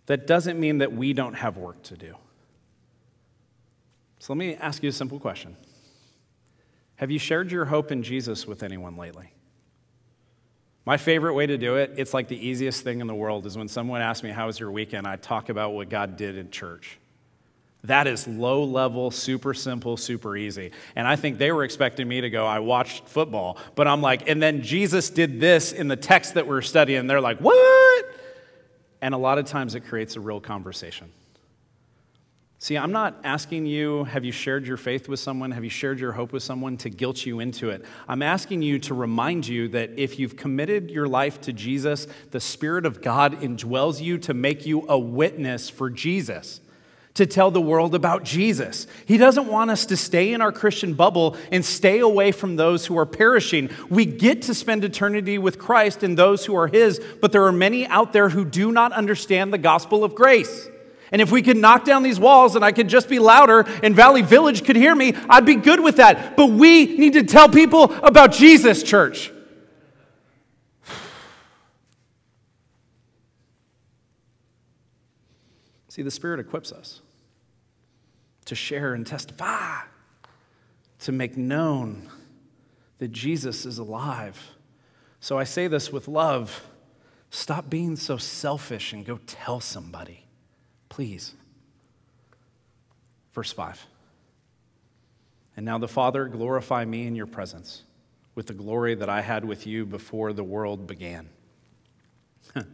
that 0.06 0.26
doesn't 0.26 0.60
mean 0.60 0.80
that 0.80 0.94
we 0.94 1.14
don't 1.14 1.36
have 1.36 1.58
work 1.58 1.84
to 1.84 1.98
do. 1.98 2.16
So 4.20 4.34
let 4.34 4.38
me 4.38 4.56
ask 4.56 4.84
you 4.84 4.90
a 4.90 4.94
simple 4.94 5.20
question 5.20 5.56
Have 6.96 7.12
you 7.12 7.20
shared 7.20 7.52
your 7.52 7.66
hope 7.66 7.92
in 7.92 8.04
Jesus 8.04 8.48
with 8.48 8.64
anyone 8.64 8.98
lately? 8.98 9.34
My 10.86 10.98
favorite 10.98 11.34
way 11.34 11.46
to 11.46 11.58
do 11.58 11.76
it, 11.76 11.94
it's 11.98 12.14
like 12.14 12.28
the 12.28 12.48
easiest 12.48 12.84
thing 12.84 13.02
in 13.02 13.08
the 13.08 13.14
world, 13.14 13.46
is 13.46 13.58
when 13.58 13.68
someone 13.68 14.02
asks 14.02 14.24
me, 14.24 14.32
How 14.32 14.48
was 14.48 14.60
your 14.60 14.72
weekend? 14.72 15.06
I 15.06 15.16
talk 15.18 15.50
about 15.50 15.74
what 15.74 15.90
God 15.90 16.18
did 16.18 16.38
in 16.38 16.52
church. 16.52 16.98
That 17.86 18.08
is 18.08 18.28
low 18.28 18.66
level, 18.66 19.10
super 19.10 19.54
simple, 19.54 19.96
super 19.96 20.36
easy. 20.36 20.72
And 20.96 21.08
I 21.08 21.16
think 21.16 21.38
they 21.38 21.52
were 21.52 21.64
expecting 21.64 22.08
me 22.08 22.22
to 22.22 22.30
go, 22.30 22.46
I 22.46 22.60
watched 22.60 23.08
football. 23.08 23.58
But 23.76 23.88
I'm 23.88 24.02
like, 24.02 24.30
and 24.30 24.44
then 24.44 24.62
Jesus 24.62 25.10
did 25.10 25.40
this 25.40 25.72
in 25.72 25.88
the 25.88 25.96
text 25.96 26.34
that 26.34 26.46
we're 26.46 26.62
studying. 26.62 27.08
They're 27.08 27.22
like, 27.22 27.40
what? 27.40 28.06
And 29.02 29.14
a 29.14 29.18
lot 29.18 29.38
of 29.38 29.46
times 29.46 29.76
it 29.76 29.82
creates 29.82 30.18
a 30.18 30.20
real 30.20 30.42
conversation. 30.42 31.10
See, 32.62 32.78
I'm 32.78 32.92
not 32.92 33.16
asking 33.24 33.68
you, 33.68 34.04
have 34.04 34.26
you 34.26 34.34
shared 34.34 34.68
your 34.68 34.76
faith 34.76 35.08
with 35.08 35.22
someone? 35.22 35.52
Have 35.52 35.64
you 35.64 35.70
shared 35.70 35.98
your 35.98 36.12
hope 36.12 36.34
with 36.34 36.44
someone 36.44 36.76
to 36.80 36.90
guilt 36.90 37.26
you 37.26 37.40
into 37.40 37.70
it? 37.70 37.86
I'm 38.10 38.22
asking 38.22 38.62
you 38.62 38.80
to 38.80 38.94
remind 38.94 39.48
you 39.48 39.70
that 39.70 39.92
if 39.96 40.20
you've 40.20 40.36
committed 40.36 40.92
your 40.92 41.08
life 41.08 41.40
to 41.42 41.54
Jesus, 41.54 42.08
the 42.32 42.42
Spirit 42.42 42.86
of 42.86 43.02
God 43.02 43.40
indwells 43.40 44.02
you 44.02 44.18
to 44.18 44.34
make 44.34 44.66
you 44.66 44.86
a 44.90 45.00
witness 45.00 45.70
for 45.70 45.90
Jesus 45.90 46.60
to 47.20 47.26
tell 47.26 47.52
the 47.52 47.60
world 47.60 47.94
about 47.94 48.24
Jesus. 48.24 48.88
He 49.06 49.18
doesn't 49.18 49.48
want 49.48 49.72
us 49.72 49.86
to 49.88 49.98
stay 49.98 50.32
in 50.32 50.42
our 50.42 50.54
Christian 50.54 50.94
bubble 50.94 51.36
and 51.52 51.66
stay 51.66 52.00
away 52.00 52.32
from 52.32 52.56
those 52.56 52.86
who 52.86 52.98
are 52.98 53.06
perishing. 53.06 53.70
We 53.90 54.06
get 54.06 54.44
to 54.44 54.54
spend 54.54 54.86
eternity 54.86 55.38
with 55.38 55.60
Christ 55.60 56.02
and 56.02 56.18
those 56.18 56.46
who 56.46 56.56
are 56.56 56.68
His, 56.68 57.02
but 57.20 57.34
there 57.34 57.44
are 57.44 57.52
many 57.52 57.86
out 57.88 58.14
there 58.14 58.30
who 58.30 58.46
do 58.46 58.72
not 58.72 58.94
understand 58.94 59.52
the 59.52 59.58
gospel 59.58 60.06
of 60.06 60.16
grace. 60.16 60.70
And 61.12 61.22
if 61.22 61.30
we 61.30 61.42
could 61.42 61.58
knock 61.58 61.84
down 61.84 62.04
these 62.04 62.22
walls 62.22 62.56
and 62.56 62.64
I 62.64 62.72
could 62.72 62.88
just 62.88 63.10
be 63.10 63.20
louder 63.20 63.66
and 63.84 63.94
Valley 63.94 64.22
Village 64.22 64.64
could 64.64 64.78
hear 64.78 64.96
me, 64.96 65.14
I'd 65.28 65.46
be 65.46 65.56
good 65.56 65.82
with 65.82 65.98
that. 65.98 66.38
But 66.38 66.52
we 66.52 66.86
need 66.98 67.12
to 67.14 67.24
tell 67.24 67.50
people 67.50 67.94
about 68.02 68.32
Jesus, 68.32 68.82
church. 68.82 69.34
See, 75.90 76.02
the 76.02 76.12
Spirit 76.12 76.40
equips 76.40 76.72
us 76.72 77.02
to 78.46 78.56
share 78.56 78.94
and 78.94 79.06
testify, 79.06 79.82
to 81.00 81.12
make 81.12 81.38
known 81.38 82.10
that 82.98 83.10
Jesus 83.10 83.66
is 83.66 83.78
alive. 83.78 84.52
So 85.20 85.38
I 85.38 85.44
say 85.44 85.68
this 85.68 85.92
with 85.92 86.08
love 86.08 86.64
stop 87.32 87.70
being 87.70 87.96
so 87.96 88.18
selfish 88.18 88.92
and 88.92 89.06
go 89.06 89.20
tell 89.28 89.60
somebody, 89.60 90.26
please. 90.90 91.36
Verse 93.34 93.52
5. 93.52 93.86
And 95.56 95.66
now 95.66 95.78
the 95.78 95.88
Father, 95.88 96.26
glorify 96.28 96.86
me 96.86 97.06
in 97.06 97.16
your 97.16 97.28
presence 97.28 97.84
with 98.34 98.48
the 98.48 98.54
glory 98.54 98.96
that 98.96 99.10
I 99.10 99.22
had 99.22 99.46
with 99.46 99.68
you 99.68 99.86
before 99.86 100.34
the 100.34 100.44
world 100.44 100.88
began. 100.88 101.30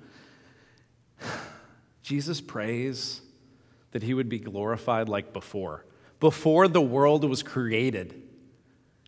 Jesus 2.04 2.39
prays 2.39 3.21
that 3.95 4.03
he 4.03 4.13
would 4.13 4.27
be 4.27 4.39
glorified 4.39 5.08
like 5.08 5.31
before, 5.31 5.86
before 6.19 6.67
the 6.67 6.81
world 6.81 7.23
was 7.23 7.41
created. 7.41 8.23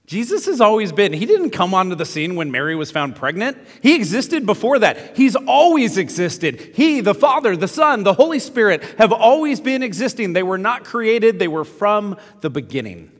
Jesus 0.06 0.46
has 0.46 0.62
always 0.62 0.94
been. 0.94 1.12
He 1.12 1.26
didn't 1.26 1.50
come 1.50 1.74
onto 1.74 1.94
the 1.94 2.06
scene 2.06 2.38
when 2.38 2.52
Mary 2.52 2.74
was 2.74 2.90
found 2.90 3.18
pregnant. 3.18 3.58
He 3.84 3.96
existed 3.96 4.46
before 4.46 4.80
that. 4.80 5.18
He's 5.18 5.36
always 5.36 5.98
existed. 5.98 6.72
He, 6.74 7.02
the 7.02 7.14
Father, 7.14 7.58
the 7.58 7.68
Son, 7.68 8.04
the 8.04 8.14
Holy 8.14 8.40
Spirit 8.40 8.82
have 8.98 9.12
always 9.12 9.60
been 9.60 9.84
existing. 9.84 10.32
They 10.32 10.42
were 10.42 10.58
not 10.58 10.86
created, 10.86 11.38
they 11.38 11.50
were 11.50 11.66
from 11.66 12.16
the 12.40 12.50
beginning. 12.50 13.12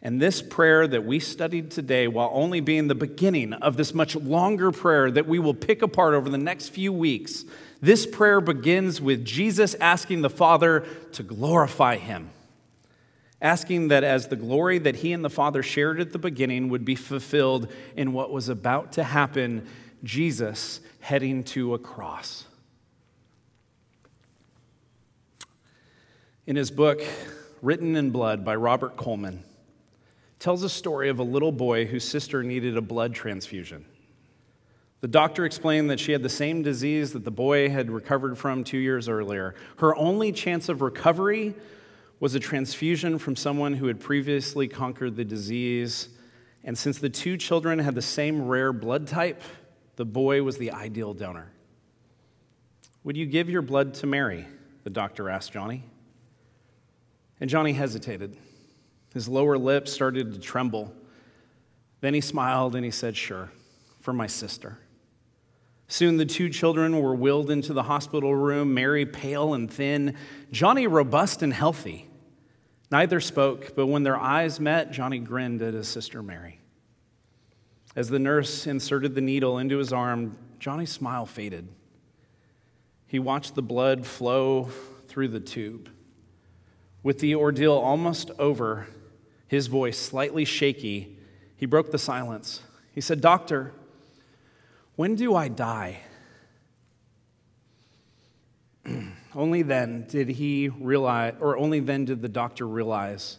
And 0.00 0.22
this 0.22 0.40
prayer 0.40 0.86
that 0.86 1.04
we 1.04 1.18
studied 1.18 1.72
today, 1.72 2.06
while 2.06 2.30
only 2.32 2.60
being 2.60 2.86
the 2.86 2.94
beginning 2.94 3.52
of 3.52 3.76
this 3.76 3.92
much 3.92 4.14
longer 4.14 4.70
prayer 4.70 5.10
that 5.10 5.26
we 5.26 5.40
will 5.40 5.54
pick 5.54 5.82
apart 5.82 6.14
over 6.14 6.30
the 6.30 6.38
next 6.38 6.68
few 6.68 6.92
weeks, 6.92 7.44
this 7.80 8.06
prayer 8.06 8.40
begins 8.40 9.00
with 9.00 9.24
Jesus 9.24 9.74
asking 9.74 10.22
the 10.22 10.30
Father 10.30 10.86
to 11.12 11.22
glorify 11.22 11.96
him, 11.96 12.30
asking 13.40 13.88
that 13.88 14.02
as 14.02 14.28
the 14.28 14.36
glory 14.36 14.78
that 14.78 14.96
he 14.96 15.12
and 15.12 15.24
the 15.24 15.30
Father 15.30 15.62
shared 15.62 16.00
at 16.00 16.12
the 16.12 16.18
beginning 16.18 16.68
would 16.70 16.84
be 16.84 16.96
fulfilled 16.96 17.70
in 17.96 18.12
what 18.12 18.32
was 18.32 18.48
about 18.48 18.92
to 18.92 19.04
happen, 19.04 19.66
Jesus 20.02 20.80
heading 21.00 21.44
to 21.44 21.74
a 21.74 21.78
cross. 21.78 22.44
In 26.46 26.56
his 26.56 26.70
book, 26.70 27.02
Written 27.60 27.94
in 27.94 28.10
Blood 28.10 28.44
by 28.44 28.56
Robert 28.56 28.96
Coleman, 28.96 29.44
tells 30.38 30.62
a 30.62 30.68
story 30.68 31.08
of 31.08 31.18
a 31.18 31.24
little 31.24 31.52
boy 31.52 31.84
whose 31.84 32.04
sister 32.04 32.42
needed 32.42 32.76
a 32.76 32.80
blood 32.80 33.14
transfusion. 33.14 33.84
The 35.00 35.08
doctor 35.08 35.44
explained 35.44 35.90
that 35.90 36.00
she 36.00 36.12
had 36.12 36.22
the 36.22 36.28
same 36.28 36.62
disease 36.62 37.12
that 37.12 37.24
the 37.24 37.30
boy 37.30 37.68
had 37.70 37.90
recovered 37.90 38.36
from 38.36 38.64
two 38.64 38.78
years 38.78 39.08
earlier. 39.08 39.54
Her 39.78 39.94
only 39.94 40.32
chance 40.32 40.68
of 40.68 40.82
recovery 40.82 41.54
was 42.18 42.34
a 42.34 42.40
transfusion 42.40 43.18
from 43.18 43.36
someone 43.36 43.74
who 43.74 43.86
had 43.86 44.00
previously 44.00 44.66
conquered 44.66 45.14
the 45.14 45.24
disease. 45.24 46.08
And 46.64 46.76
since 46.76 46.98
the 46.98 47.08
two 47.08 47.36
children 47.36 47.78
had 47.78 47.94
the 47.94 48.02
same 48.02 48.48
rare 48.48 48.72
blood 48.72 49.06
type, 49.06 49.40
the 49.94 50.04
boy 50.04 50.42
was 50.42 50.58
the 50.58 50.72
ideal 50.72 51.14
donor. 51.14 51.52
Would 53.04 53.16
you 53.16 53.26
give 53.26 53.48
your 53.48 53.62
blood 53.62 53.94
to 53.94 54.06
Mary? 54.06 54.46
The 54.82 54.90
doctor 54.90 55.28
asked 55.28 55.52
Johnny. 55.52 55.84
And 57.40 57.48
Johnny 57.48 57.72
hesitated. 57.72 58.36
His 59.14 59.28
lower 59.28 59.56
lip 59.56 59.86
started 59.86 60.34
to 60.34 60.40
tremble. 60.40 60.92
Then 62.00 62.14
he 62.14 62.20
smiled 62.20 62.74
and 62.74 62.84
he 62.84 62.90
said, 62.90 63.16
Sure, 63.16 63.50
for 64.00 64.12
my 64.12 64.26
sister. 64.26 64.78
Soon 65.88 66.18
the 66.18 66.26
two 66.26 66.50
children 66.50 67.00
were 67.00 67.14
wheeled 67.14 67.50
into 67.50 67.72
the 67.72 67.84
hospital 67.84 68.34
room, 68.34 68.74
Mary 68.74 69.06
pale 69.06 69.54
and 69.54 69.70
thin, 69.70 70.14
Johnny 70.52 70.86
robust 70.86 71.42
and 71.42 71.52
healthy. 71.52 72.06
Neither 72.90 73.20
spoke, 73.20 73.74
but 73.74 73.86
when 73.86 74.02
their 74.02 74.18
eyes 74.18 74.60
met, 74.60 74.92
Johnny 74.92 75.18
grinned 75.18 75.62
at 75.62 75.72
his 75.72 75.88
sister 75.88 76.22
Mary. 76.22 76.60
As 77.96 78.10
the 78.10 78.18
nurse 78.18 78.66
inserted 78.66 79.14
the 79.14 79.22
needle 79.22 79.58
into 79.58 79.78
his 79.78 79.92
arm, 79.92 80.36
Johnny's 80.58 80.92
smile 80.92 81.24
faded. 81.24 81.68
He 83.06 83.18
watched 83.18 83.54
the 83.54 83.62
blood 83.62 84.06
flow 84.06 84.68
through 85.08 85.28
the 85.28 85.40
tube. 85.40 85.88
With 87.02 87.18
the 87.20 87.34
ordeal 87.34 87.72
almost 87.72 88.30
over, 88.38 88.88
his 89.46 89.68
voice 89.68 89.98
slightly 89.98 90.44
shaky, 90.44 91.16
he 91.56 91.64
broke 91.64 91.90
the 91.90 91.98
silence. 91.98 92.60
He 92.92 93.00
said, 93.00 93.22
Doctor, 93.22 93.72
when 94.98 95.14
do 95.14 95.36
I 95.36 95.46
die? 95.46 96.00
only 99.32 99.62
then 99.62 100.06
did 100.08 100.28
he 100.28 100.70
realize, 100.70 101.34
or 101.38 101.56
only 101.56 101.78
then 101.78 102.04
did 102.04 102.20
the 102.20 102.28
doctor 102.28 102.66
realize 102.66 103.38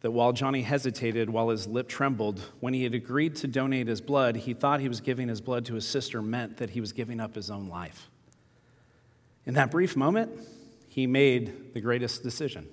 that 0.00 0.12
while 0.12 0.32
Johnny 0.32 0.62
hesitated, 0.62 1.28
while 1.28 1.50
his 1.50 1.66
lip 1.66 1.86
trembled, 1.86 2.40
when 2.60 2.72
he 2.72 2.84
had 2.84 2.94
agreed 2.94 3.36
to 3.36 3.46
donate 3.46 3.88
his 3.88 4.00
blood, 4.00 4.36
he 4.36 4.54
thought 4.54 4.80
he 4.80 4.88
was 4.88 5.02
giving 5.02 5.28
his 5.28 5.42
blood 5.42 5.66
to 5.66 5.74
his 5.74 5.86
sister 5.86 6.22
meant 6.22 6.56
that 6.56 6.70
he 6.70 6.80
was 6.80 6.94
giving 6.94 7.20
up 7.20 7.34
his 7.34 7.50
own 7.50 7.68
life. 7.68 8.08
In 9.44 9.52
that 9.52 9.70
brief 9.70 9.96
moment, 9.96 10.30
he 10.88 11.06
made 11.06 11.74
the 11.74 11.80
greatest 11.82 12.22
decision. 12.22 12.66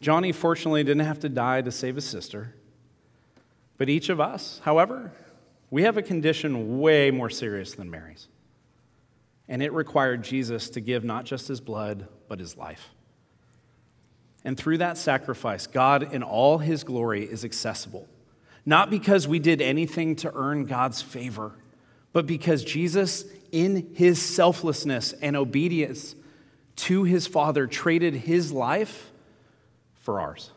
Johnny 0.00 0.30
fortunately 0.30 0.84
didn't 0.84 1.04
have 1.04 1.18
to 1.18 1.28
die 1.28 1.62
to 1.62 1.72
save 1.72 1.96
his 1.96 2.04
sister, 2.04 2.54
but 3.76 3.88
each 3.88 4.08
of 4.08 4.20
us, 4.20 4.60
however, 4.62 5.10
we 5.72 5.84
have 5.84 5.96
a 5.96 6.02
condition 6.02 6.80
way 6.80 7.10
more 7.10 7.30
serious 7.30 7.72
than 7.74 7.90
Mary's. 7.90 8.28
And 9.48 9.62
it 9.62 9.72
required 9.72 10.22
Jesus 10.22 10.68
to 10.70 10.82
give 10.82 11.02
not 11.02 11.24
just 11.24 11.48
his 11.48 11.62
blood, 11.62 12.08
but 12.28 12.38
his 12.38 12.58
life. 12.58 12.90
And 14.44 14.58
through 14.58 14.78
that 14.78 14.98
sacrifice, 14.98 15.66
God 15.66 16.12
in 16.12 16.22
all 16.22 16.58
his 16.58 16.84
glory 16.84 17.24
is 17.24 17.42
accessible. 17.42 18.06
Not 18.66 18.90
because 18.90 19.26
we 19.26 19.38
did 19.38 19.62
anything 19.62 20.14
to 20.16 20.30
earn 20.34 20.66
God's 20.66 21.00
favor, 21.00 21.52
but 22.12 22.26
because 22.26 22.62
Jesus, 22.62 23.24
in 23.50 23.94
his 23.94 24.20
selflessness 24.20 25.14
and 25.14 25.36
obedience 25.36 26.14
to 26.76 27.04
his 27.04 27.26
Father, 27.26 27.66
traded 27.66 28.14
his 28.14 28.52
life 28.52 29.10
for 29.94 30.20
ours. 30.20 30.50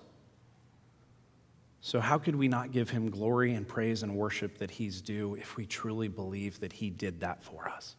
So, 1.86 2.00
how 2.00 2.18
could 2.18 2.36
we 2.36 2.48
not 2.48 2.72
give 2.72 2.90
him 2.90 3.12
glory 3.12 3.54
and 3.54 3.68
praise 3.68 4.02
and 4.02 4.16
worship 4.16 4.58
that 4.58 4.72
he's 4.72 5.02
due 5.04 5.36
if 5.36 5.56
we 5.56 5.68
truly 5.68 6.08
believe 6.08 6.60
that 6.62 6.74
he 6.74 6.90
did 6.90 7.20
that 7.20 7.44
for 7.44 7.70
us? 7.70 7.96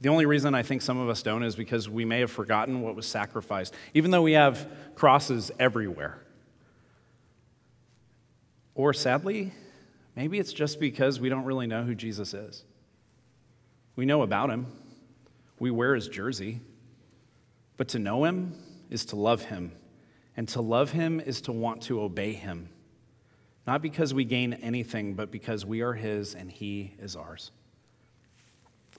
The 0.00 0.08
only 0.08 0.24
reason 0.24 0.54
I 0.54 0.62
think 0.62 0.82
some 0.82 0.98
of 0.98 1.08
us 1.08 1.20
don't 1.20 1.42
is 1.42 1.56
because 1.56 1.88
we 1.88 2.04
may 2.04 2.20
have 2.20 2.30
forgotten 2.30 2.80
what 2.82 2.94
was 2.94 3.06
sacrificed, 3.06 3.74
even 3.92 4.12
though 4.12 4.22
we 4.22 4.34
have 4.34 4.70
crosses 4.94 5.50
everywhere. 5.58 6.22
Or 8.76 8.94
sadly, 8.94 9.52
maybe 10.14 10.38
it's 10.38 10.52
just 10.52 10.78
because 10.78 11.18
we 11.18 11.28
don't 11.28 11.44
really 11.44 11.66
know 11.66 11.82
who 11.82 11.96
Jesus 11.96 12.34
is. 12.34 12.62
We 13.96 14.06
know 14.06 14.22
about 14.22 14.48
him, 14.48 14.66
we 15.58 15.72
wear 15.72 15.96
his 15.96 16.06
jersey, 16.06 16.60
but 17.76 17.88
to 17.88 17.98
know 17.98 18.22
him 18.22 18.54
is 18.90 19.06
to 19.06 19.16
love 19.16 19.42
him 19.42 19.72
and 20.40 20.48
to 20.48 20.62
love 20.62 20.92
him 20.92 21.20
is 21.20 21.42
to 21.42 21.52
want 21.52 21.82
to 21.82 22.00
obey 22.00 22.32
him, 22.32 22.70
not 23.66 23.82
because 23.82 24.14
we 24.14 24.24
gain 24.24 24.54
anything, 24.54 25.12
but 25.12 25.30
because 25.30 25.66
we 25.66 25.82
are 25.82 25.92
his 25.92 26.34
and 26.34 26.50
he 26.50 26.94
is 26.98 27.14
ours. 27.14 27.50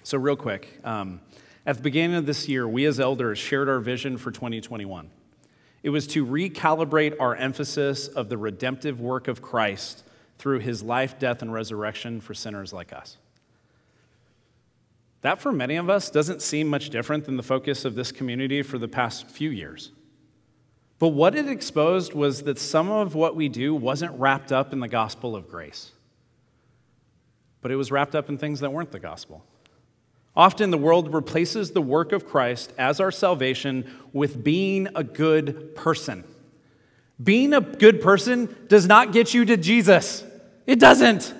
So, 0.03 0.19
real 0.19 0.35
quick, 0.35 0.79
um, 0.83 1.19
at 1.65 1.77
the 1.77 1.81
beginning 1.81 2.15
of 2.15 2.27
this 2.27 2.47
year, 2.47 2.67
we 2.67 2.85
as 2.85 2.99
elders 2.99 3.39
shared 3.39 3.69
our 3.69 3.79
vision 3.79 4.17
for 4.17 4.29
2021. 4.29 5.09
It 5.81 5.89
was 5.89 6.05
to 6.09 6.23
recalibrate 6.23 7.15
our 7.19 7.35
emphasis 7.35 8.07
of 8.07 8.29
the 8.29 8.37
redemptive 8.37 9.01
work 9.01 9.27
of 9.27 9.41
Christ 9.41 10.03
through 10.37 10.59
his 10.59 10.83
life, 10.83 11.17
death, 11.17 11.41
and 11.41 11.51
resurrection 11.51 12.21
for 12.21 12.35
sinners 12.35 12.71
like 12.71 12.93
us. 12.93 13.17
That, 15.21 15.41
for 15.41 15.51
many 15.51 15.77
of 15.77 15.89
us, 15.89 16.11
doesn't 16.11 16.43
seem 16.43 16.67
much 16.67 16.91
different 16.91 17.25
than 17.25 17.35
the 17.35 17.41
focus 17.41 17.83
of 17.83 17.95
this 17.95 18.11
community 18.11 18.61
for 18.61 18.77
the 18.77 18.87
past 18.87 19.25
few 19.25 19.49
years. 19.49 19.91
But 21.01 21.09
what 21.09 21.33
it 21.33 21.49
exposed 21.49 22.13
was 22.13 22.43
that 22.43 22.59
some 22.59 22.91
of 22.91 23.15
what 23.15 23.35
we 23.35 23.49
do 23.49 23.73
wasn't 23.73 24.19
wrapped 24.19 24.51
up 24.51 24.71
in 24.71 24.81
the 24.81 24.87
gospel 24.87 25.35
of 25.35 25.49
grace, 25.49 25.93
but 27.59 27.71
it 27.71 27.75
was 27.75 27.91
wrapped 27.91 28.13
up 28.13 28.29
in 28.29 28.37
things 28.37 28.59
that 28.59 28.71
weren't 28.71 28.91
the 28.91 28.99
gospel. 28.99 29.43
Often 30.35 30.69
the 30.69 30.77
world 30.77 31.11
replaces 31.11 31.71
the 31.71 31.81
work 31.81 32.11
of 32.11 32.27
Christ 32.27 32.71
as 32.77 32.99
our 32.99 33.09
salvation 33.09 33.89
with 34.13 34.43
being 34.43 34.89
a 34.93 35.03
good 35.03 35.73
person. 35.73 36.23
Being 37.21 37.55
a 37.55 37.61
good 37.61 37.99
person 37.99 38.55
does 38.67 38.85
not 38.85 39.11
get 39.11 39.33
you 39.33 39.43
to 39.45 39.57
Jesus. 39.57 40.23
It 40.67 40.79
doesn't. 40.79 41.33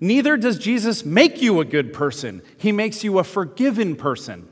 Neither 0.00 0.38
does 0.38 0.58
Jesus 0.58 1.04
make 1.04 1.42
you 1.42 1.60
a 1.60 1.66
good 1.66 1.92
person. 1.92 2.40
He 2.56 2.72
makes 2.72 3.04
you 3.04 3.18
a 3.18 3.24
forgiven 3.24 3.96
person 3.96 4.48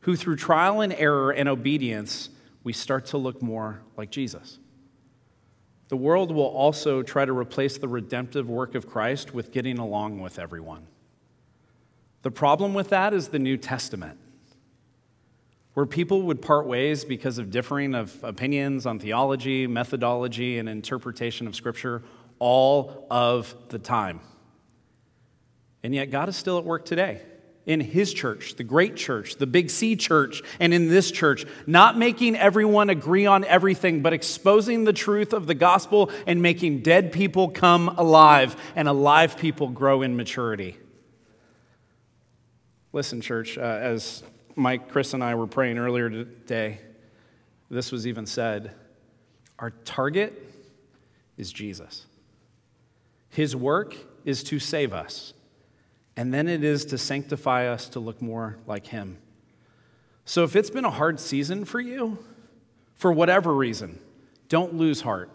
who, 0.00 0.16
through 0.16 0.36
trial 0.36 0.82
and 0.82 0.92
error 0.92 1.30
and 1.30 1.48
obedience, 1.48 2.28
we 2.68 2.74
start 2.74 3.06
to 3.06 3.16
look 3.16 3.40
more 3.40 3.80
like 3.96 4.10
Jesus. 4.10 4.58
The 5.88 5.96
world 5.96 6.30
will 6.30 6.48
also 6.48 7.02
try 7.02 7.24
to 7.24 7.32
replace 7.32 7.78
the 7.78 7.88
redemptive 7.88 8.50
work 8.50 8.74
of 8.74 8.86
Christ 8.86 9.32
with 9.32 9.52
getting 9.52 9.78
along 9.78 10.20
with 10.20 10.38
everyone. 10.38 10.86
The 12.20 12.30
problem 12.30 12.74
with 12.74 12.90
that 12.90 13.14
is 13.14 13.28
the 13.28 13.38
New 13.38 13.56
Testament, 13.56 14.18
where 15.72 15.86
people 15.86 16.20
would 16.24 16.42
part 16.42 16.66
ways 16.66 17.06
because 17.06 17.38
of 17.38 17.50
differing 17.50 17.94
of 17.94 18.22
opinions 18.22 18.84
on 18.84 18.98
theology, 18.98 19.66
methodology, 19.66 20.58
and 20.58 20.68
interpretation 20.68 21.46
of 21.46 21.56
Scripture 21.56 22.02
all 22.38 23.06
of 23.10 23.54
the 23.70 23.78
time. 23.78 24.20
And 25.82 25.94
yet, 25.94 26.10
God 26.10 26.28
is 26.28 26.36
still 26.36 26.58
at 26.58 26.64
work 26.64 26.84
today 26.84 27.22
in 27.68 27.80
His 27.80 28.12
church, 28.14 28.56
the 28.56 28.64
great 28.64 28.96
church, 28.96 29.36
the 29.36 29.46
big 29.46 29.68
C 29.68 29.94
church, 29.94 30.42
and 30.58 30.72
in 30.72 30.88
this 30.88 31.12
church, 31.12 31.44
not 31.66 31.98
making 31.98 32.34
everyone 32.34 32.88
agree 32.88 33.26
on 33.26 33.44
everything, 33.44 34.00
but 34.00 34.14
exposing 34.14 34.84
the 34.84 34.92
truth 34.94 35.34
of 35.34 35.46
the 35.46 35.54
gospel 35.54 36.10
and 36.26 36.40
making 36.40 36.80
dead 36.80 37.12
people 37.12 37.50
come 37.50 37.88
alive 37.90 38.56
and 38.74 38.88
alive 38.88 39.36
people 39.36 39.68
grow 39.68 40.00
in 40.00 40.16
maturity. 40.16 40.78
Listen, 42.94 43.20
church, 43.20 43.58
uh, 43.58 43.60
as 43.60 44.22
Mike, 44.56 44.88
Chris, 44.88 45.12
and 45.12 45.22
I 45.22 45.34
were 45.34 45.46
praying 45.46 45.76
earlier 45.76 46.08
today, 46.08 46.80
this 47.70 47.92
was 47.92 48.06
even 48.06 48.24
said 48.24 48.72
our 49.58 49.70
target 49.84 50.32
is 51.36 51.52
Jesus. 51.52 52.06
His 53.28 53.54
work 53.54 53.94
is 54.24 54.42
to 54.44 54.58
save 54.58 54.94
us, 54.94 55.34
and 56.18 56.34
then 56.34 56.48
it 56.48 56.64
is 56.64 56.84
to 56.86 56.98
sanctify 56.98 57.68
us 57.68 57.88
to 57.90 58.00
look 58.00 58.20
more 58.20 58.58
like 58.66 58.88
Him. 58.88 59.18
So 60.24 60.42
if 60.42 60.56
it's 60.56 60.68
been 60.68 60.84
a 60.84 60.90
hard 60.90 61.20
season 61.20 61.64
for 61.64 61.78
you, 61.78 62.18
for 62.96 63.12
whatever 63.12 63.54
reason, 63.54 64.00
don't 64.48 64.74
lose 64.74 65.00
heart. 65.00 65.30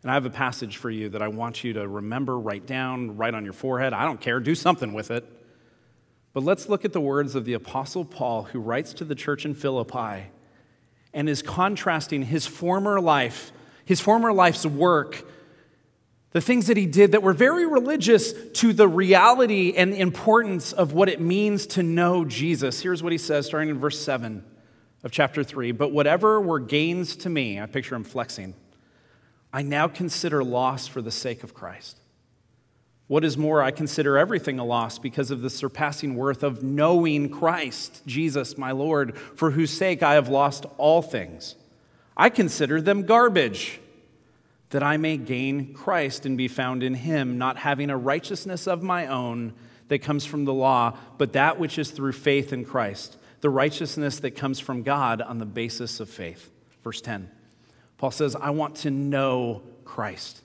And 0.00 0.10
I 0.10 0.14
have 0.14 0.24
a 0.24 0.30
passage 0.30 0.78
for 0.78 0.88
you 0.88 1.10
that 1.10 1.20
I 1.20 1.28
want 1.28 1.62
you 1.62 1.74
to 1.74 1.86
remember, 1.86 2.38
write 2.38 2.66
down, 2.66 3.18
write 3.18 3.34
on 3.34 3.44
your 3.44 3.52
forehead. 3.52 3.92
I 3.92 4.06
don't 4.06 4.18
care, 4.18 4.40
do 4.40 4.54
something 4.54 4.94
with 4.94 5.10
it. 5.10 5.22
But 6.32 6.44
let's 6.44 6.66
look 6.66 6.86
at 6.86 6.94
the 6.94 7.00
words 7.00 7.34
of 7.34 7.44
the 7.44 7.52
Apostle 7.52 8.06
Paul, 8.06 8.44
who 8.44 8.58
writes 8.58 8.94
to 8.94 9.04
the 9.04 9.14
church 9.14 9.44
in 9.44 9.52
Philippi 9.52 10.30
and 11.12 11.28
is 11.28 11.42
contrasting 11.42 12.22
his 12.22 12.46
former 12.46 13.02
life, 13.02 13.52
his 13.84 14.00
former 14.00 14.32
life's 14.32 14.64
work, 14.64 15.26
the 16.32 16.40
things 16.40 16.66
that 16.66 16.76
he 16.76 16.86
did 16.86 17.12
that 17.12 17.22
were 17.22 17.32
very 17.32 17.66
religious, 17.66 18.32
to 18.54 18.72
the 18.72 18.88
reality 18.88 19.72
and 19.76 19.92
the 19.92 20.00
importance 20.00 20.72
of 20.72 20.92
what 20.92 21.08
it 21.08 21.20
means 21.20 21.66
to 21.68 21.82
know 21.82 22.24
Jesus. 22.24 22.80
Here's 22.80 23.02
what 23.02 23.12
he 23.12 23.18
says, 23.18 23.46
starting 23.46 23.70
in 23.70 23.78
verse 23.78 23.98
7 23.98 24.44
of 25.02 25.10
chapter 25.10 25.42
3 25.44 25.72
But 25.72 25.92
whatever 25.92 26.40
were 26.40 26.60
gains 26.60 27.16
to 27.16 27.30
me, 27.30 27.60
I 27.60 27.66
picture 27.66 27.94
him 27.94 28.04
flexing, 28.04 28.54
I 29.52 29.62
now 29.62 29.88
consider 29.88 30.44
loss 30.44 30.86
for 30.86 31.00
the 31.00 31.10
sake 31.10 31.42
of 31.42 31.54
Christ. 31.54 32.00
What 33.08 33.24
is 33.24 33.38
more, 33.38 33.62
I 33.62 33.70
consider 33.70 34.18
everything 34.18 34.58
a 34.58 34.64
loss 34.64 34.98
because 34.98 35.30
of 35.30 35.40
the 35.40 35.50
surpassing 35.50 36.16
worth 36.16 36.42
of 36.42 36.64
knowing 36.64 37.30
Christ, 37.30 38.02
Jesus, 38.04 38.58
my 38.58 38.72
Lord, 38.72 39.16
for 39.16 39.52
whose 39.52 39.70
sake 39.70 40.02
I 40.02 40.14
have 40.14 40.28
lost 40.28 40.66
all 40.76 41.02
things. 41.02 41.54
I 42.16 42.30
consider 42.30 42.80
them 42.80 43.04
garbage, 43.04 43.78
that 44.70 44.82
I 44.82 44.96
may 44.96 45.16
gain 45.16 45.74
Christ 45.74 46.26
and 46.26 46.36
be 46.36 46.48
found 46.48 46.82
in 46.82 46.94
him, 46.94 47.38
not 47.38 47.58
having 47.58 47.90
a 47.90 47.96
righteousness 47.96 48.66
of 48.66 48.82
my 48.82 49.06
own 49.06 49.54
that 49.88 50.00
comes 50.00 50.24
from 50.24 50.44
the 50.44 50.54
law, 50.54 50.98
but 51.18 51.32
that 51.34 51.58
which 51.58 51.78
is 51.78 51.90
through 51.90 52.12
faith 52.12 52.52
in 52.52 52.64
Christ, 52.64 53.16
the 53.40 53.50
righteousness 53.50 54.18
that 54.20 54.32
comes 54.32 54.58
from 54.58 54.82
God 54.82 55.22
on 55.22 55.38
the 55.38 55.46
basis 55.46 56.00
of 56.00 56.10
faith. 56.10 56.50
Verse 56.82 57.00
10. 57.00 57.30
Paul 57.96 58.10
says, 58.10 58.34
I 58.34 58.50
want 58.50 58.76
to 58.76 58.90
know 58.90 59.62
Christ 59.84 60.42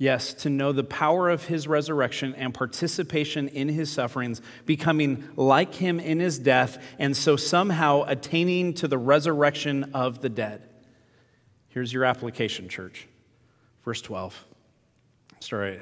Yes, 0.00 0.32
to 0.32 0.48
know 0.48 0.72
the 0.72 0.82
power 0.82 1.28
of 1.28 1.44
his 1.44 1.68
resurrection 1.68 2.34
and 2.36 2.54
participation 2.54 3.48
in 3.48 3.68
his 3.68 3.92
sufferings, 3.92 4.40
becoming 4.64 5.28
like 5.36 5.74
him 5.74 6.00
in 6.00 6.20
his 6.20 6.38
death, 6.38 6.82
and 6.98 7.14
so 7.14 7.36
somehow 7.36 8.04
attaining 8.06 8.72
to 8.72 8.88
the 8.88 8.96
resurrection 8.96 9.90
of 9.92 10.22
the 10.22 10.30
dead. 10.30 10.69
Here's 11.70 11.92
your 11.92 12.04
application, 12.04 12.68
church. 12.68 13.08
Verse 13.84 14.02
12. 14.02 14.44
Sorry. 15.40 15.80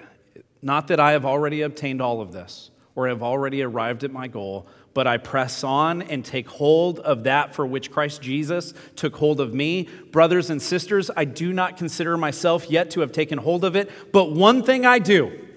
Not 0.62 0.89
that 0.89 1.01
I 1.01 1.12
have 1.12 1.24
already 1.24 1.62
obtained 1.62 2.01
all 2.01 2.20
of 2.20 2.32
this 2.32 2.70
or 2.95 3.09
have 3.09 3.22
already 3.22 3.62
arrived 3.62 4.05
at 4.05 4.12
my 4.12 4.28
goal, 4.28 4.66
but 4.93 5.07
I 5.07 5.16
press 5.16 5.62
on 5.62 6.03
and 6.03 6.24
take 6.24 6.49
hold 6.49 6.99
of 7.01 7.24
that 7.24 7.55
for 7.55 7.66
which 7.66 7.91
Christ 7.91 8.20
Jesus 8.20 8.74
took 8.97 9.16
hold 9.16 9.41
of 9.41 9.55
me. 9.55 9.89
Brothers 10.11 10.51
and 10.51 10.61
sisters, 10.61 11.11
I 11.16 11.24
do 11.24 11.53
not 11.53 11.76
consider 11.76 12.16
myself 12.16 12.70
yet 12.70 12.91
to 12.93 13.01
have 13.01 13.12
taken 13.12 13.39
hold 13.39 13.64
of 13.64 13.76
it, 13.76 13.91
but 14.12 14.32
one 14.32 14.62
thing 14.62 14.84
I 14.84 14.99
do. 14.99 15.47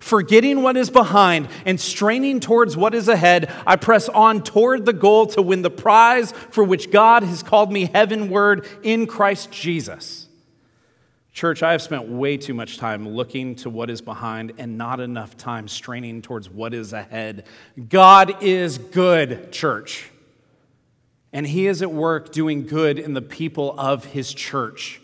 Forgetting 0.00 0.62
what 0.62 0.78
is 0.78 0.88
behind 0.88 1.48
and 1.66 1.78
straining 1.78 2.40
towards 2.40 2.74
what 2.76 2.94
is 2.94 3.06
ahead, 3.06 3.52
I 3.66 3.76
press 3.76 4.08
on 4.08 4.42
toward 4.42 4.86
the 4.86 4.94
goal 4.94 5.26
to 5.28 5.42
win 5.42 5.60
the 5.60 5.70
prize 5.70 6.32
for 6.32 6.64
which 6.64 6.90
God 6.90 7.22
has 7.22 7.42
called 7.42 7.70
me 7.70 7.84
heavenward 7.84 8.66
in 8.82 9.06
Christ 9.06 9.52
Jesus. 9.52 10.26
Church, 11.32 11.62
I 11.62 11.72
have 11.72 11.82
spent 11.82 12.08
way 12.08 12.38
too 12.38 12.54
much 12.54 12.78
time 12.78 13.08
looking 13.08 13.54
to 13.56 13.70
what 13.70 13.88
is 13.88 14.00
behind 14.00 14.54
and 14.58 14.76
not 14.76 15.00
enough 15.00 15.36
time 15.36 15.68
straining 15.68 16.22
towards 16.22 16.50
what 16.50 16.74
is 16.74 16.92
ahead. 16.92 17.44
God 17.88 18.42
is 18.42 18.78
good, 18.78 19.52
church. 19.52 20.10
And 21.32 21.46
He 21.46 21.66
is 21.66 21.82
at 21.82 21.92
work 21.92 22.32
doing 22.32 22.66
good 22.66 22.98
in 22.98 23.14
the 23.14 23.22
people 23.22 23.78
of 23.78 24.06
His 24.06 24.32
church. 24.32 24.99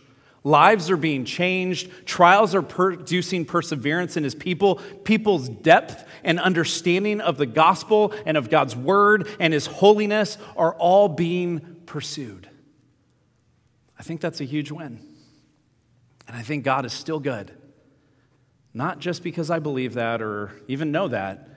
Lives 0.46 0.92
are 0.92 0.96
being 0.96 1.24
changed. 1.24 1.90
Trials 2.06 2.54
are 2.54 2.62
producing 2.62 3.44
perseverance 3.44 4.16
in 4.16 4.22
his 4.22 4.36
people. 4.36 4.76
People's 5.02 5.48
depth 5.48 6.08
and 6.22 6.38
understanding 6.38 7.20
of 7.20 7.36
the 7.36 7.46
gospel 7.46 8.14
and 8.24 8.36
of 8.36 8.48
God's 8.48 8.76
word 8.76 9.28
and 9.40 9.52
his 9.52 9.66
holiness 9.66 10.38
are 10.56 10.72
all 10.76 11.08
being 11.08 11.82
pursued. 11.84 12.48
I 13.98 14.04
think 14.04 14.20
that's 14.20 14.40
a 14.40 14.44
huge 14.44 14.70
win. 14.70 15.00
And 16.28 16.36
I 16.36 16.42
think 16.42 16.62
God 16.62 16.86
is 16.86 16.92
still 16.92 17.18
good. 17.18 17.50
Not 18.72 19.00
just 19.00 19.24
because 19.24 19.50
I 19.50 19.58
believe 19.58 19.94
that 19.94 20.22
or 20.22 20.52
even 20.68 20.92
know 20.92 21.08
that, 21.08 21.48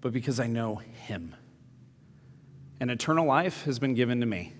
but 0.00 0.12
because 0.12 0.38
I 0.38 0.46
know 0.46 0.76
Him. 0.76 1.34
And 2.78 2.92
eternal 2.92 3.26
life 3.26 3.64
has 3.64 3.80
been 3.80 3.94
given 3.94 4.20
to 4.20 4.26
me 4.26 4.52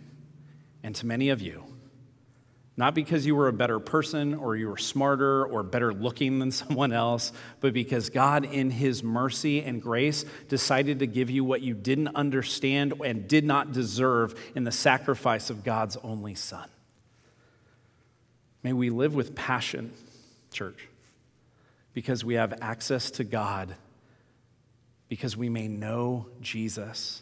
and 0.82 0.92
to 0.96 1.06
many 1.06 1.28
of 1.28 1.40
you. 1.40 1.69
Not 2.80 2.94
because 2.94 3.26
you 3.26 3.36
were 3.36 3.48
a 3.48 3.52
better 3.52 3.78
person 3.78 4.32
or 4.32 4.56
you 4.56 4.66
were 4.66 4.78
smarter 4.78 5.44
or 5.44 5.62
better 5.62 5.92
looking 5.92 6.38
than 6.38 6.50
someone 6.50 6.94
else, 6.94 7.30
but 7.60 7.74
because 7.74 8.08
God, 8.08 8.46
in 8.46 8.70
His 8.70 9.02
mercy 9.02 9.62
and 9.62 9.82
grace, 9.82 10.24
decided 10.48 11.00
to 11.00 11.06
give 11.06 11.28
you 11.28 11.44
what 11.44 11.60
you 11.60 11.74
didn't 11.74 12.16
understand 12.16 12.94
and 13.04 13.28
did 13.28 13.44
not 13.44 13.72
deserve 13.72 14.34
in 14.54 14.64
the 14.64 14.72
sacrifice 14.72 15.50
of 15.50 15.62
God's 15.62 15.98
only 15.98 16.34
Son. 16.34 16.70
May 18.62 18.72
we 18.72 18.88
live 18.88 19.14
with 19.14 19.34
passion, 19.34 19.92
church, 20.50 20.88
because 21.92 22.24
we 22.24 22.36
have 22.36 22.62
access 22.62 23.10
to 23.10 23.24
God, 23.24 23.74
because 25.10 25.36
we 25.36 25.50
may 25.50 25.68
know 25.68 26.28
Jesus, 26.40 27.20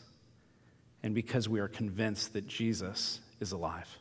and 1.03 1.17
because 1.17 1.49
we 1.49 1.59
are 1.59 1.67
convinced 1.67 2.33
that 2.35 2.47
Jesus 2.47 3.19
is 3.41 3.51
alive. 3.51 3.99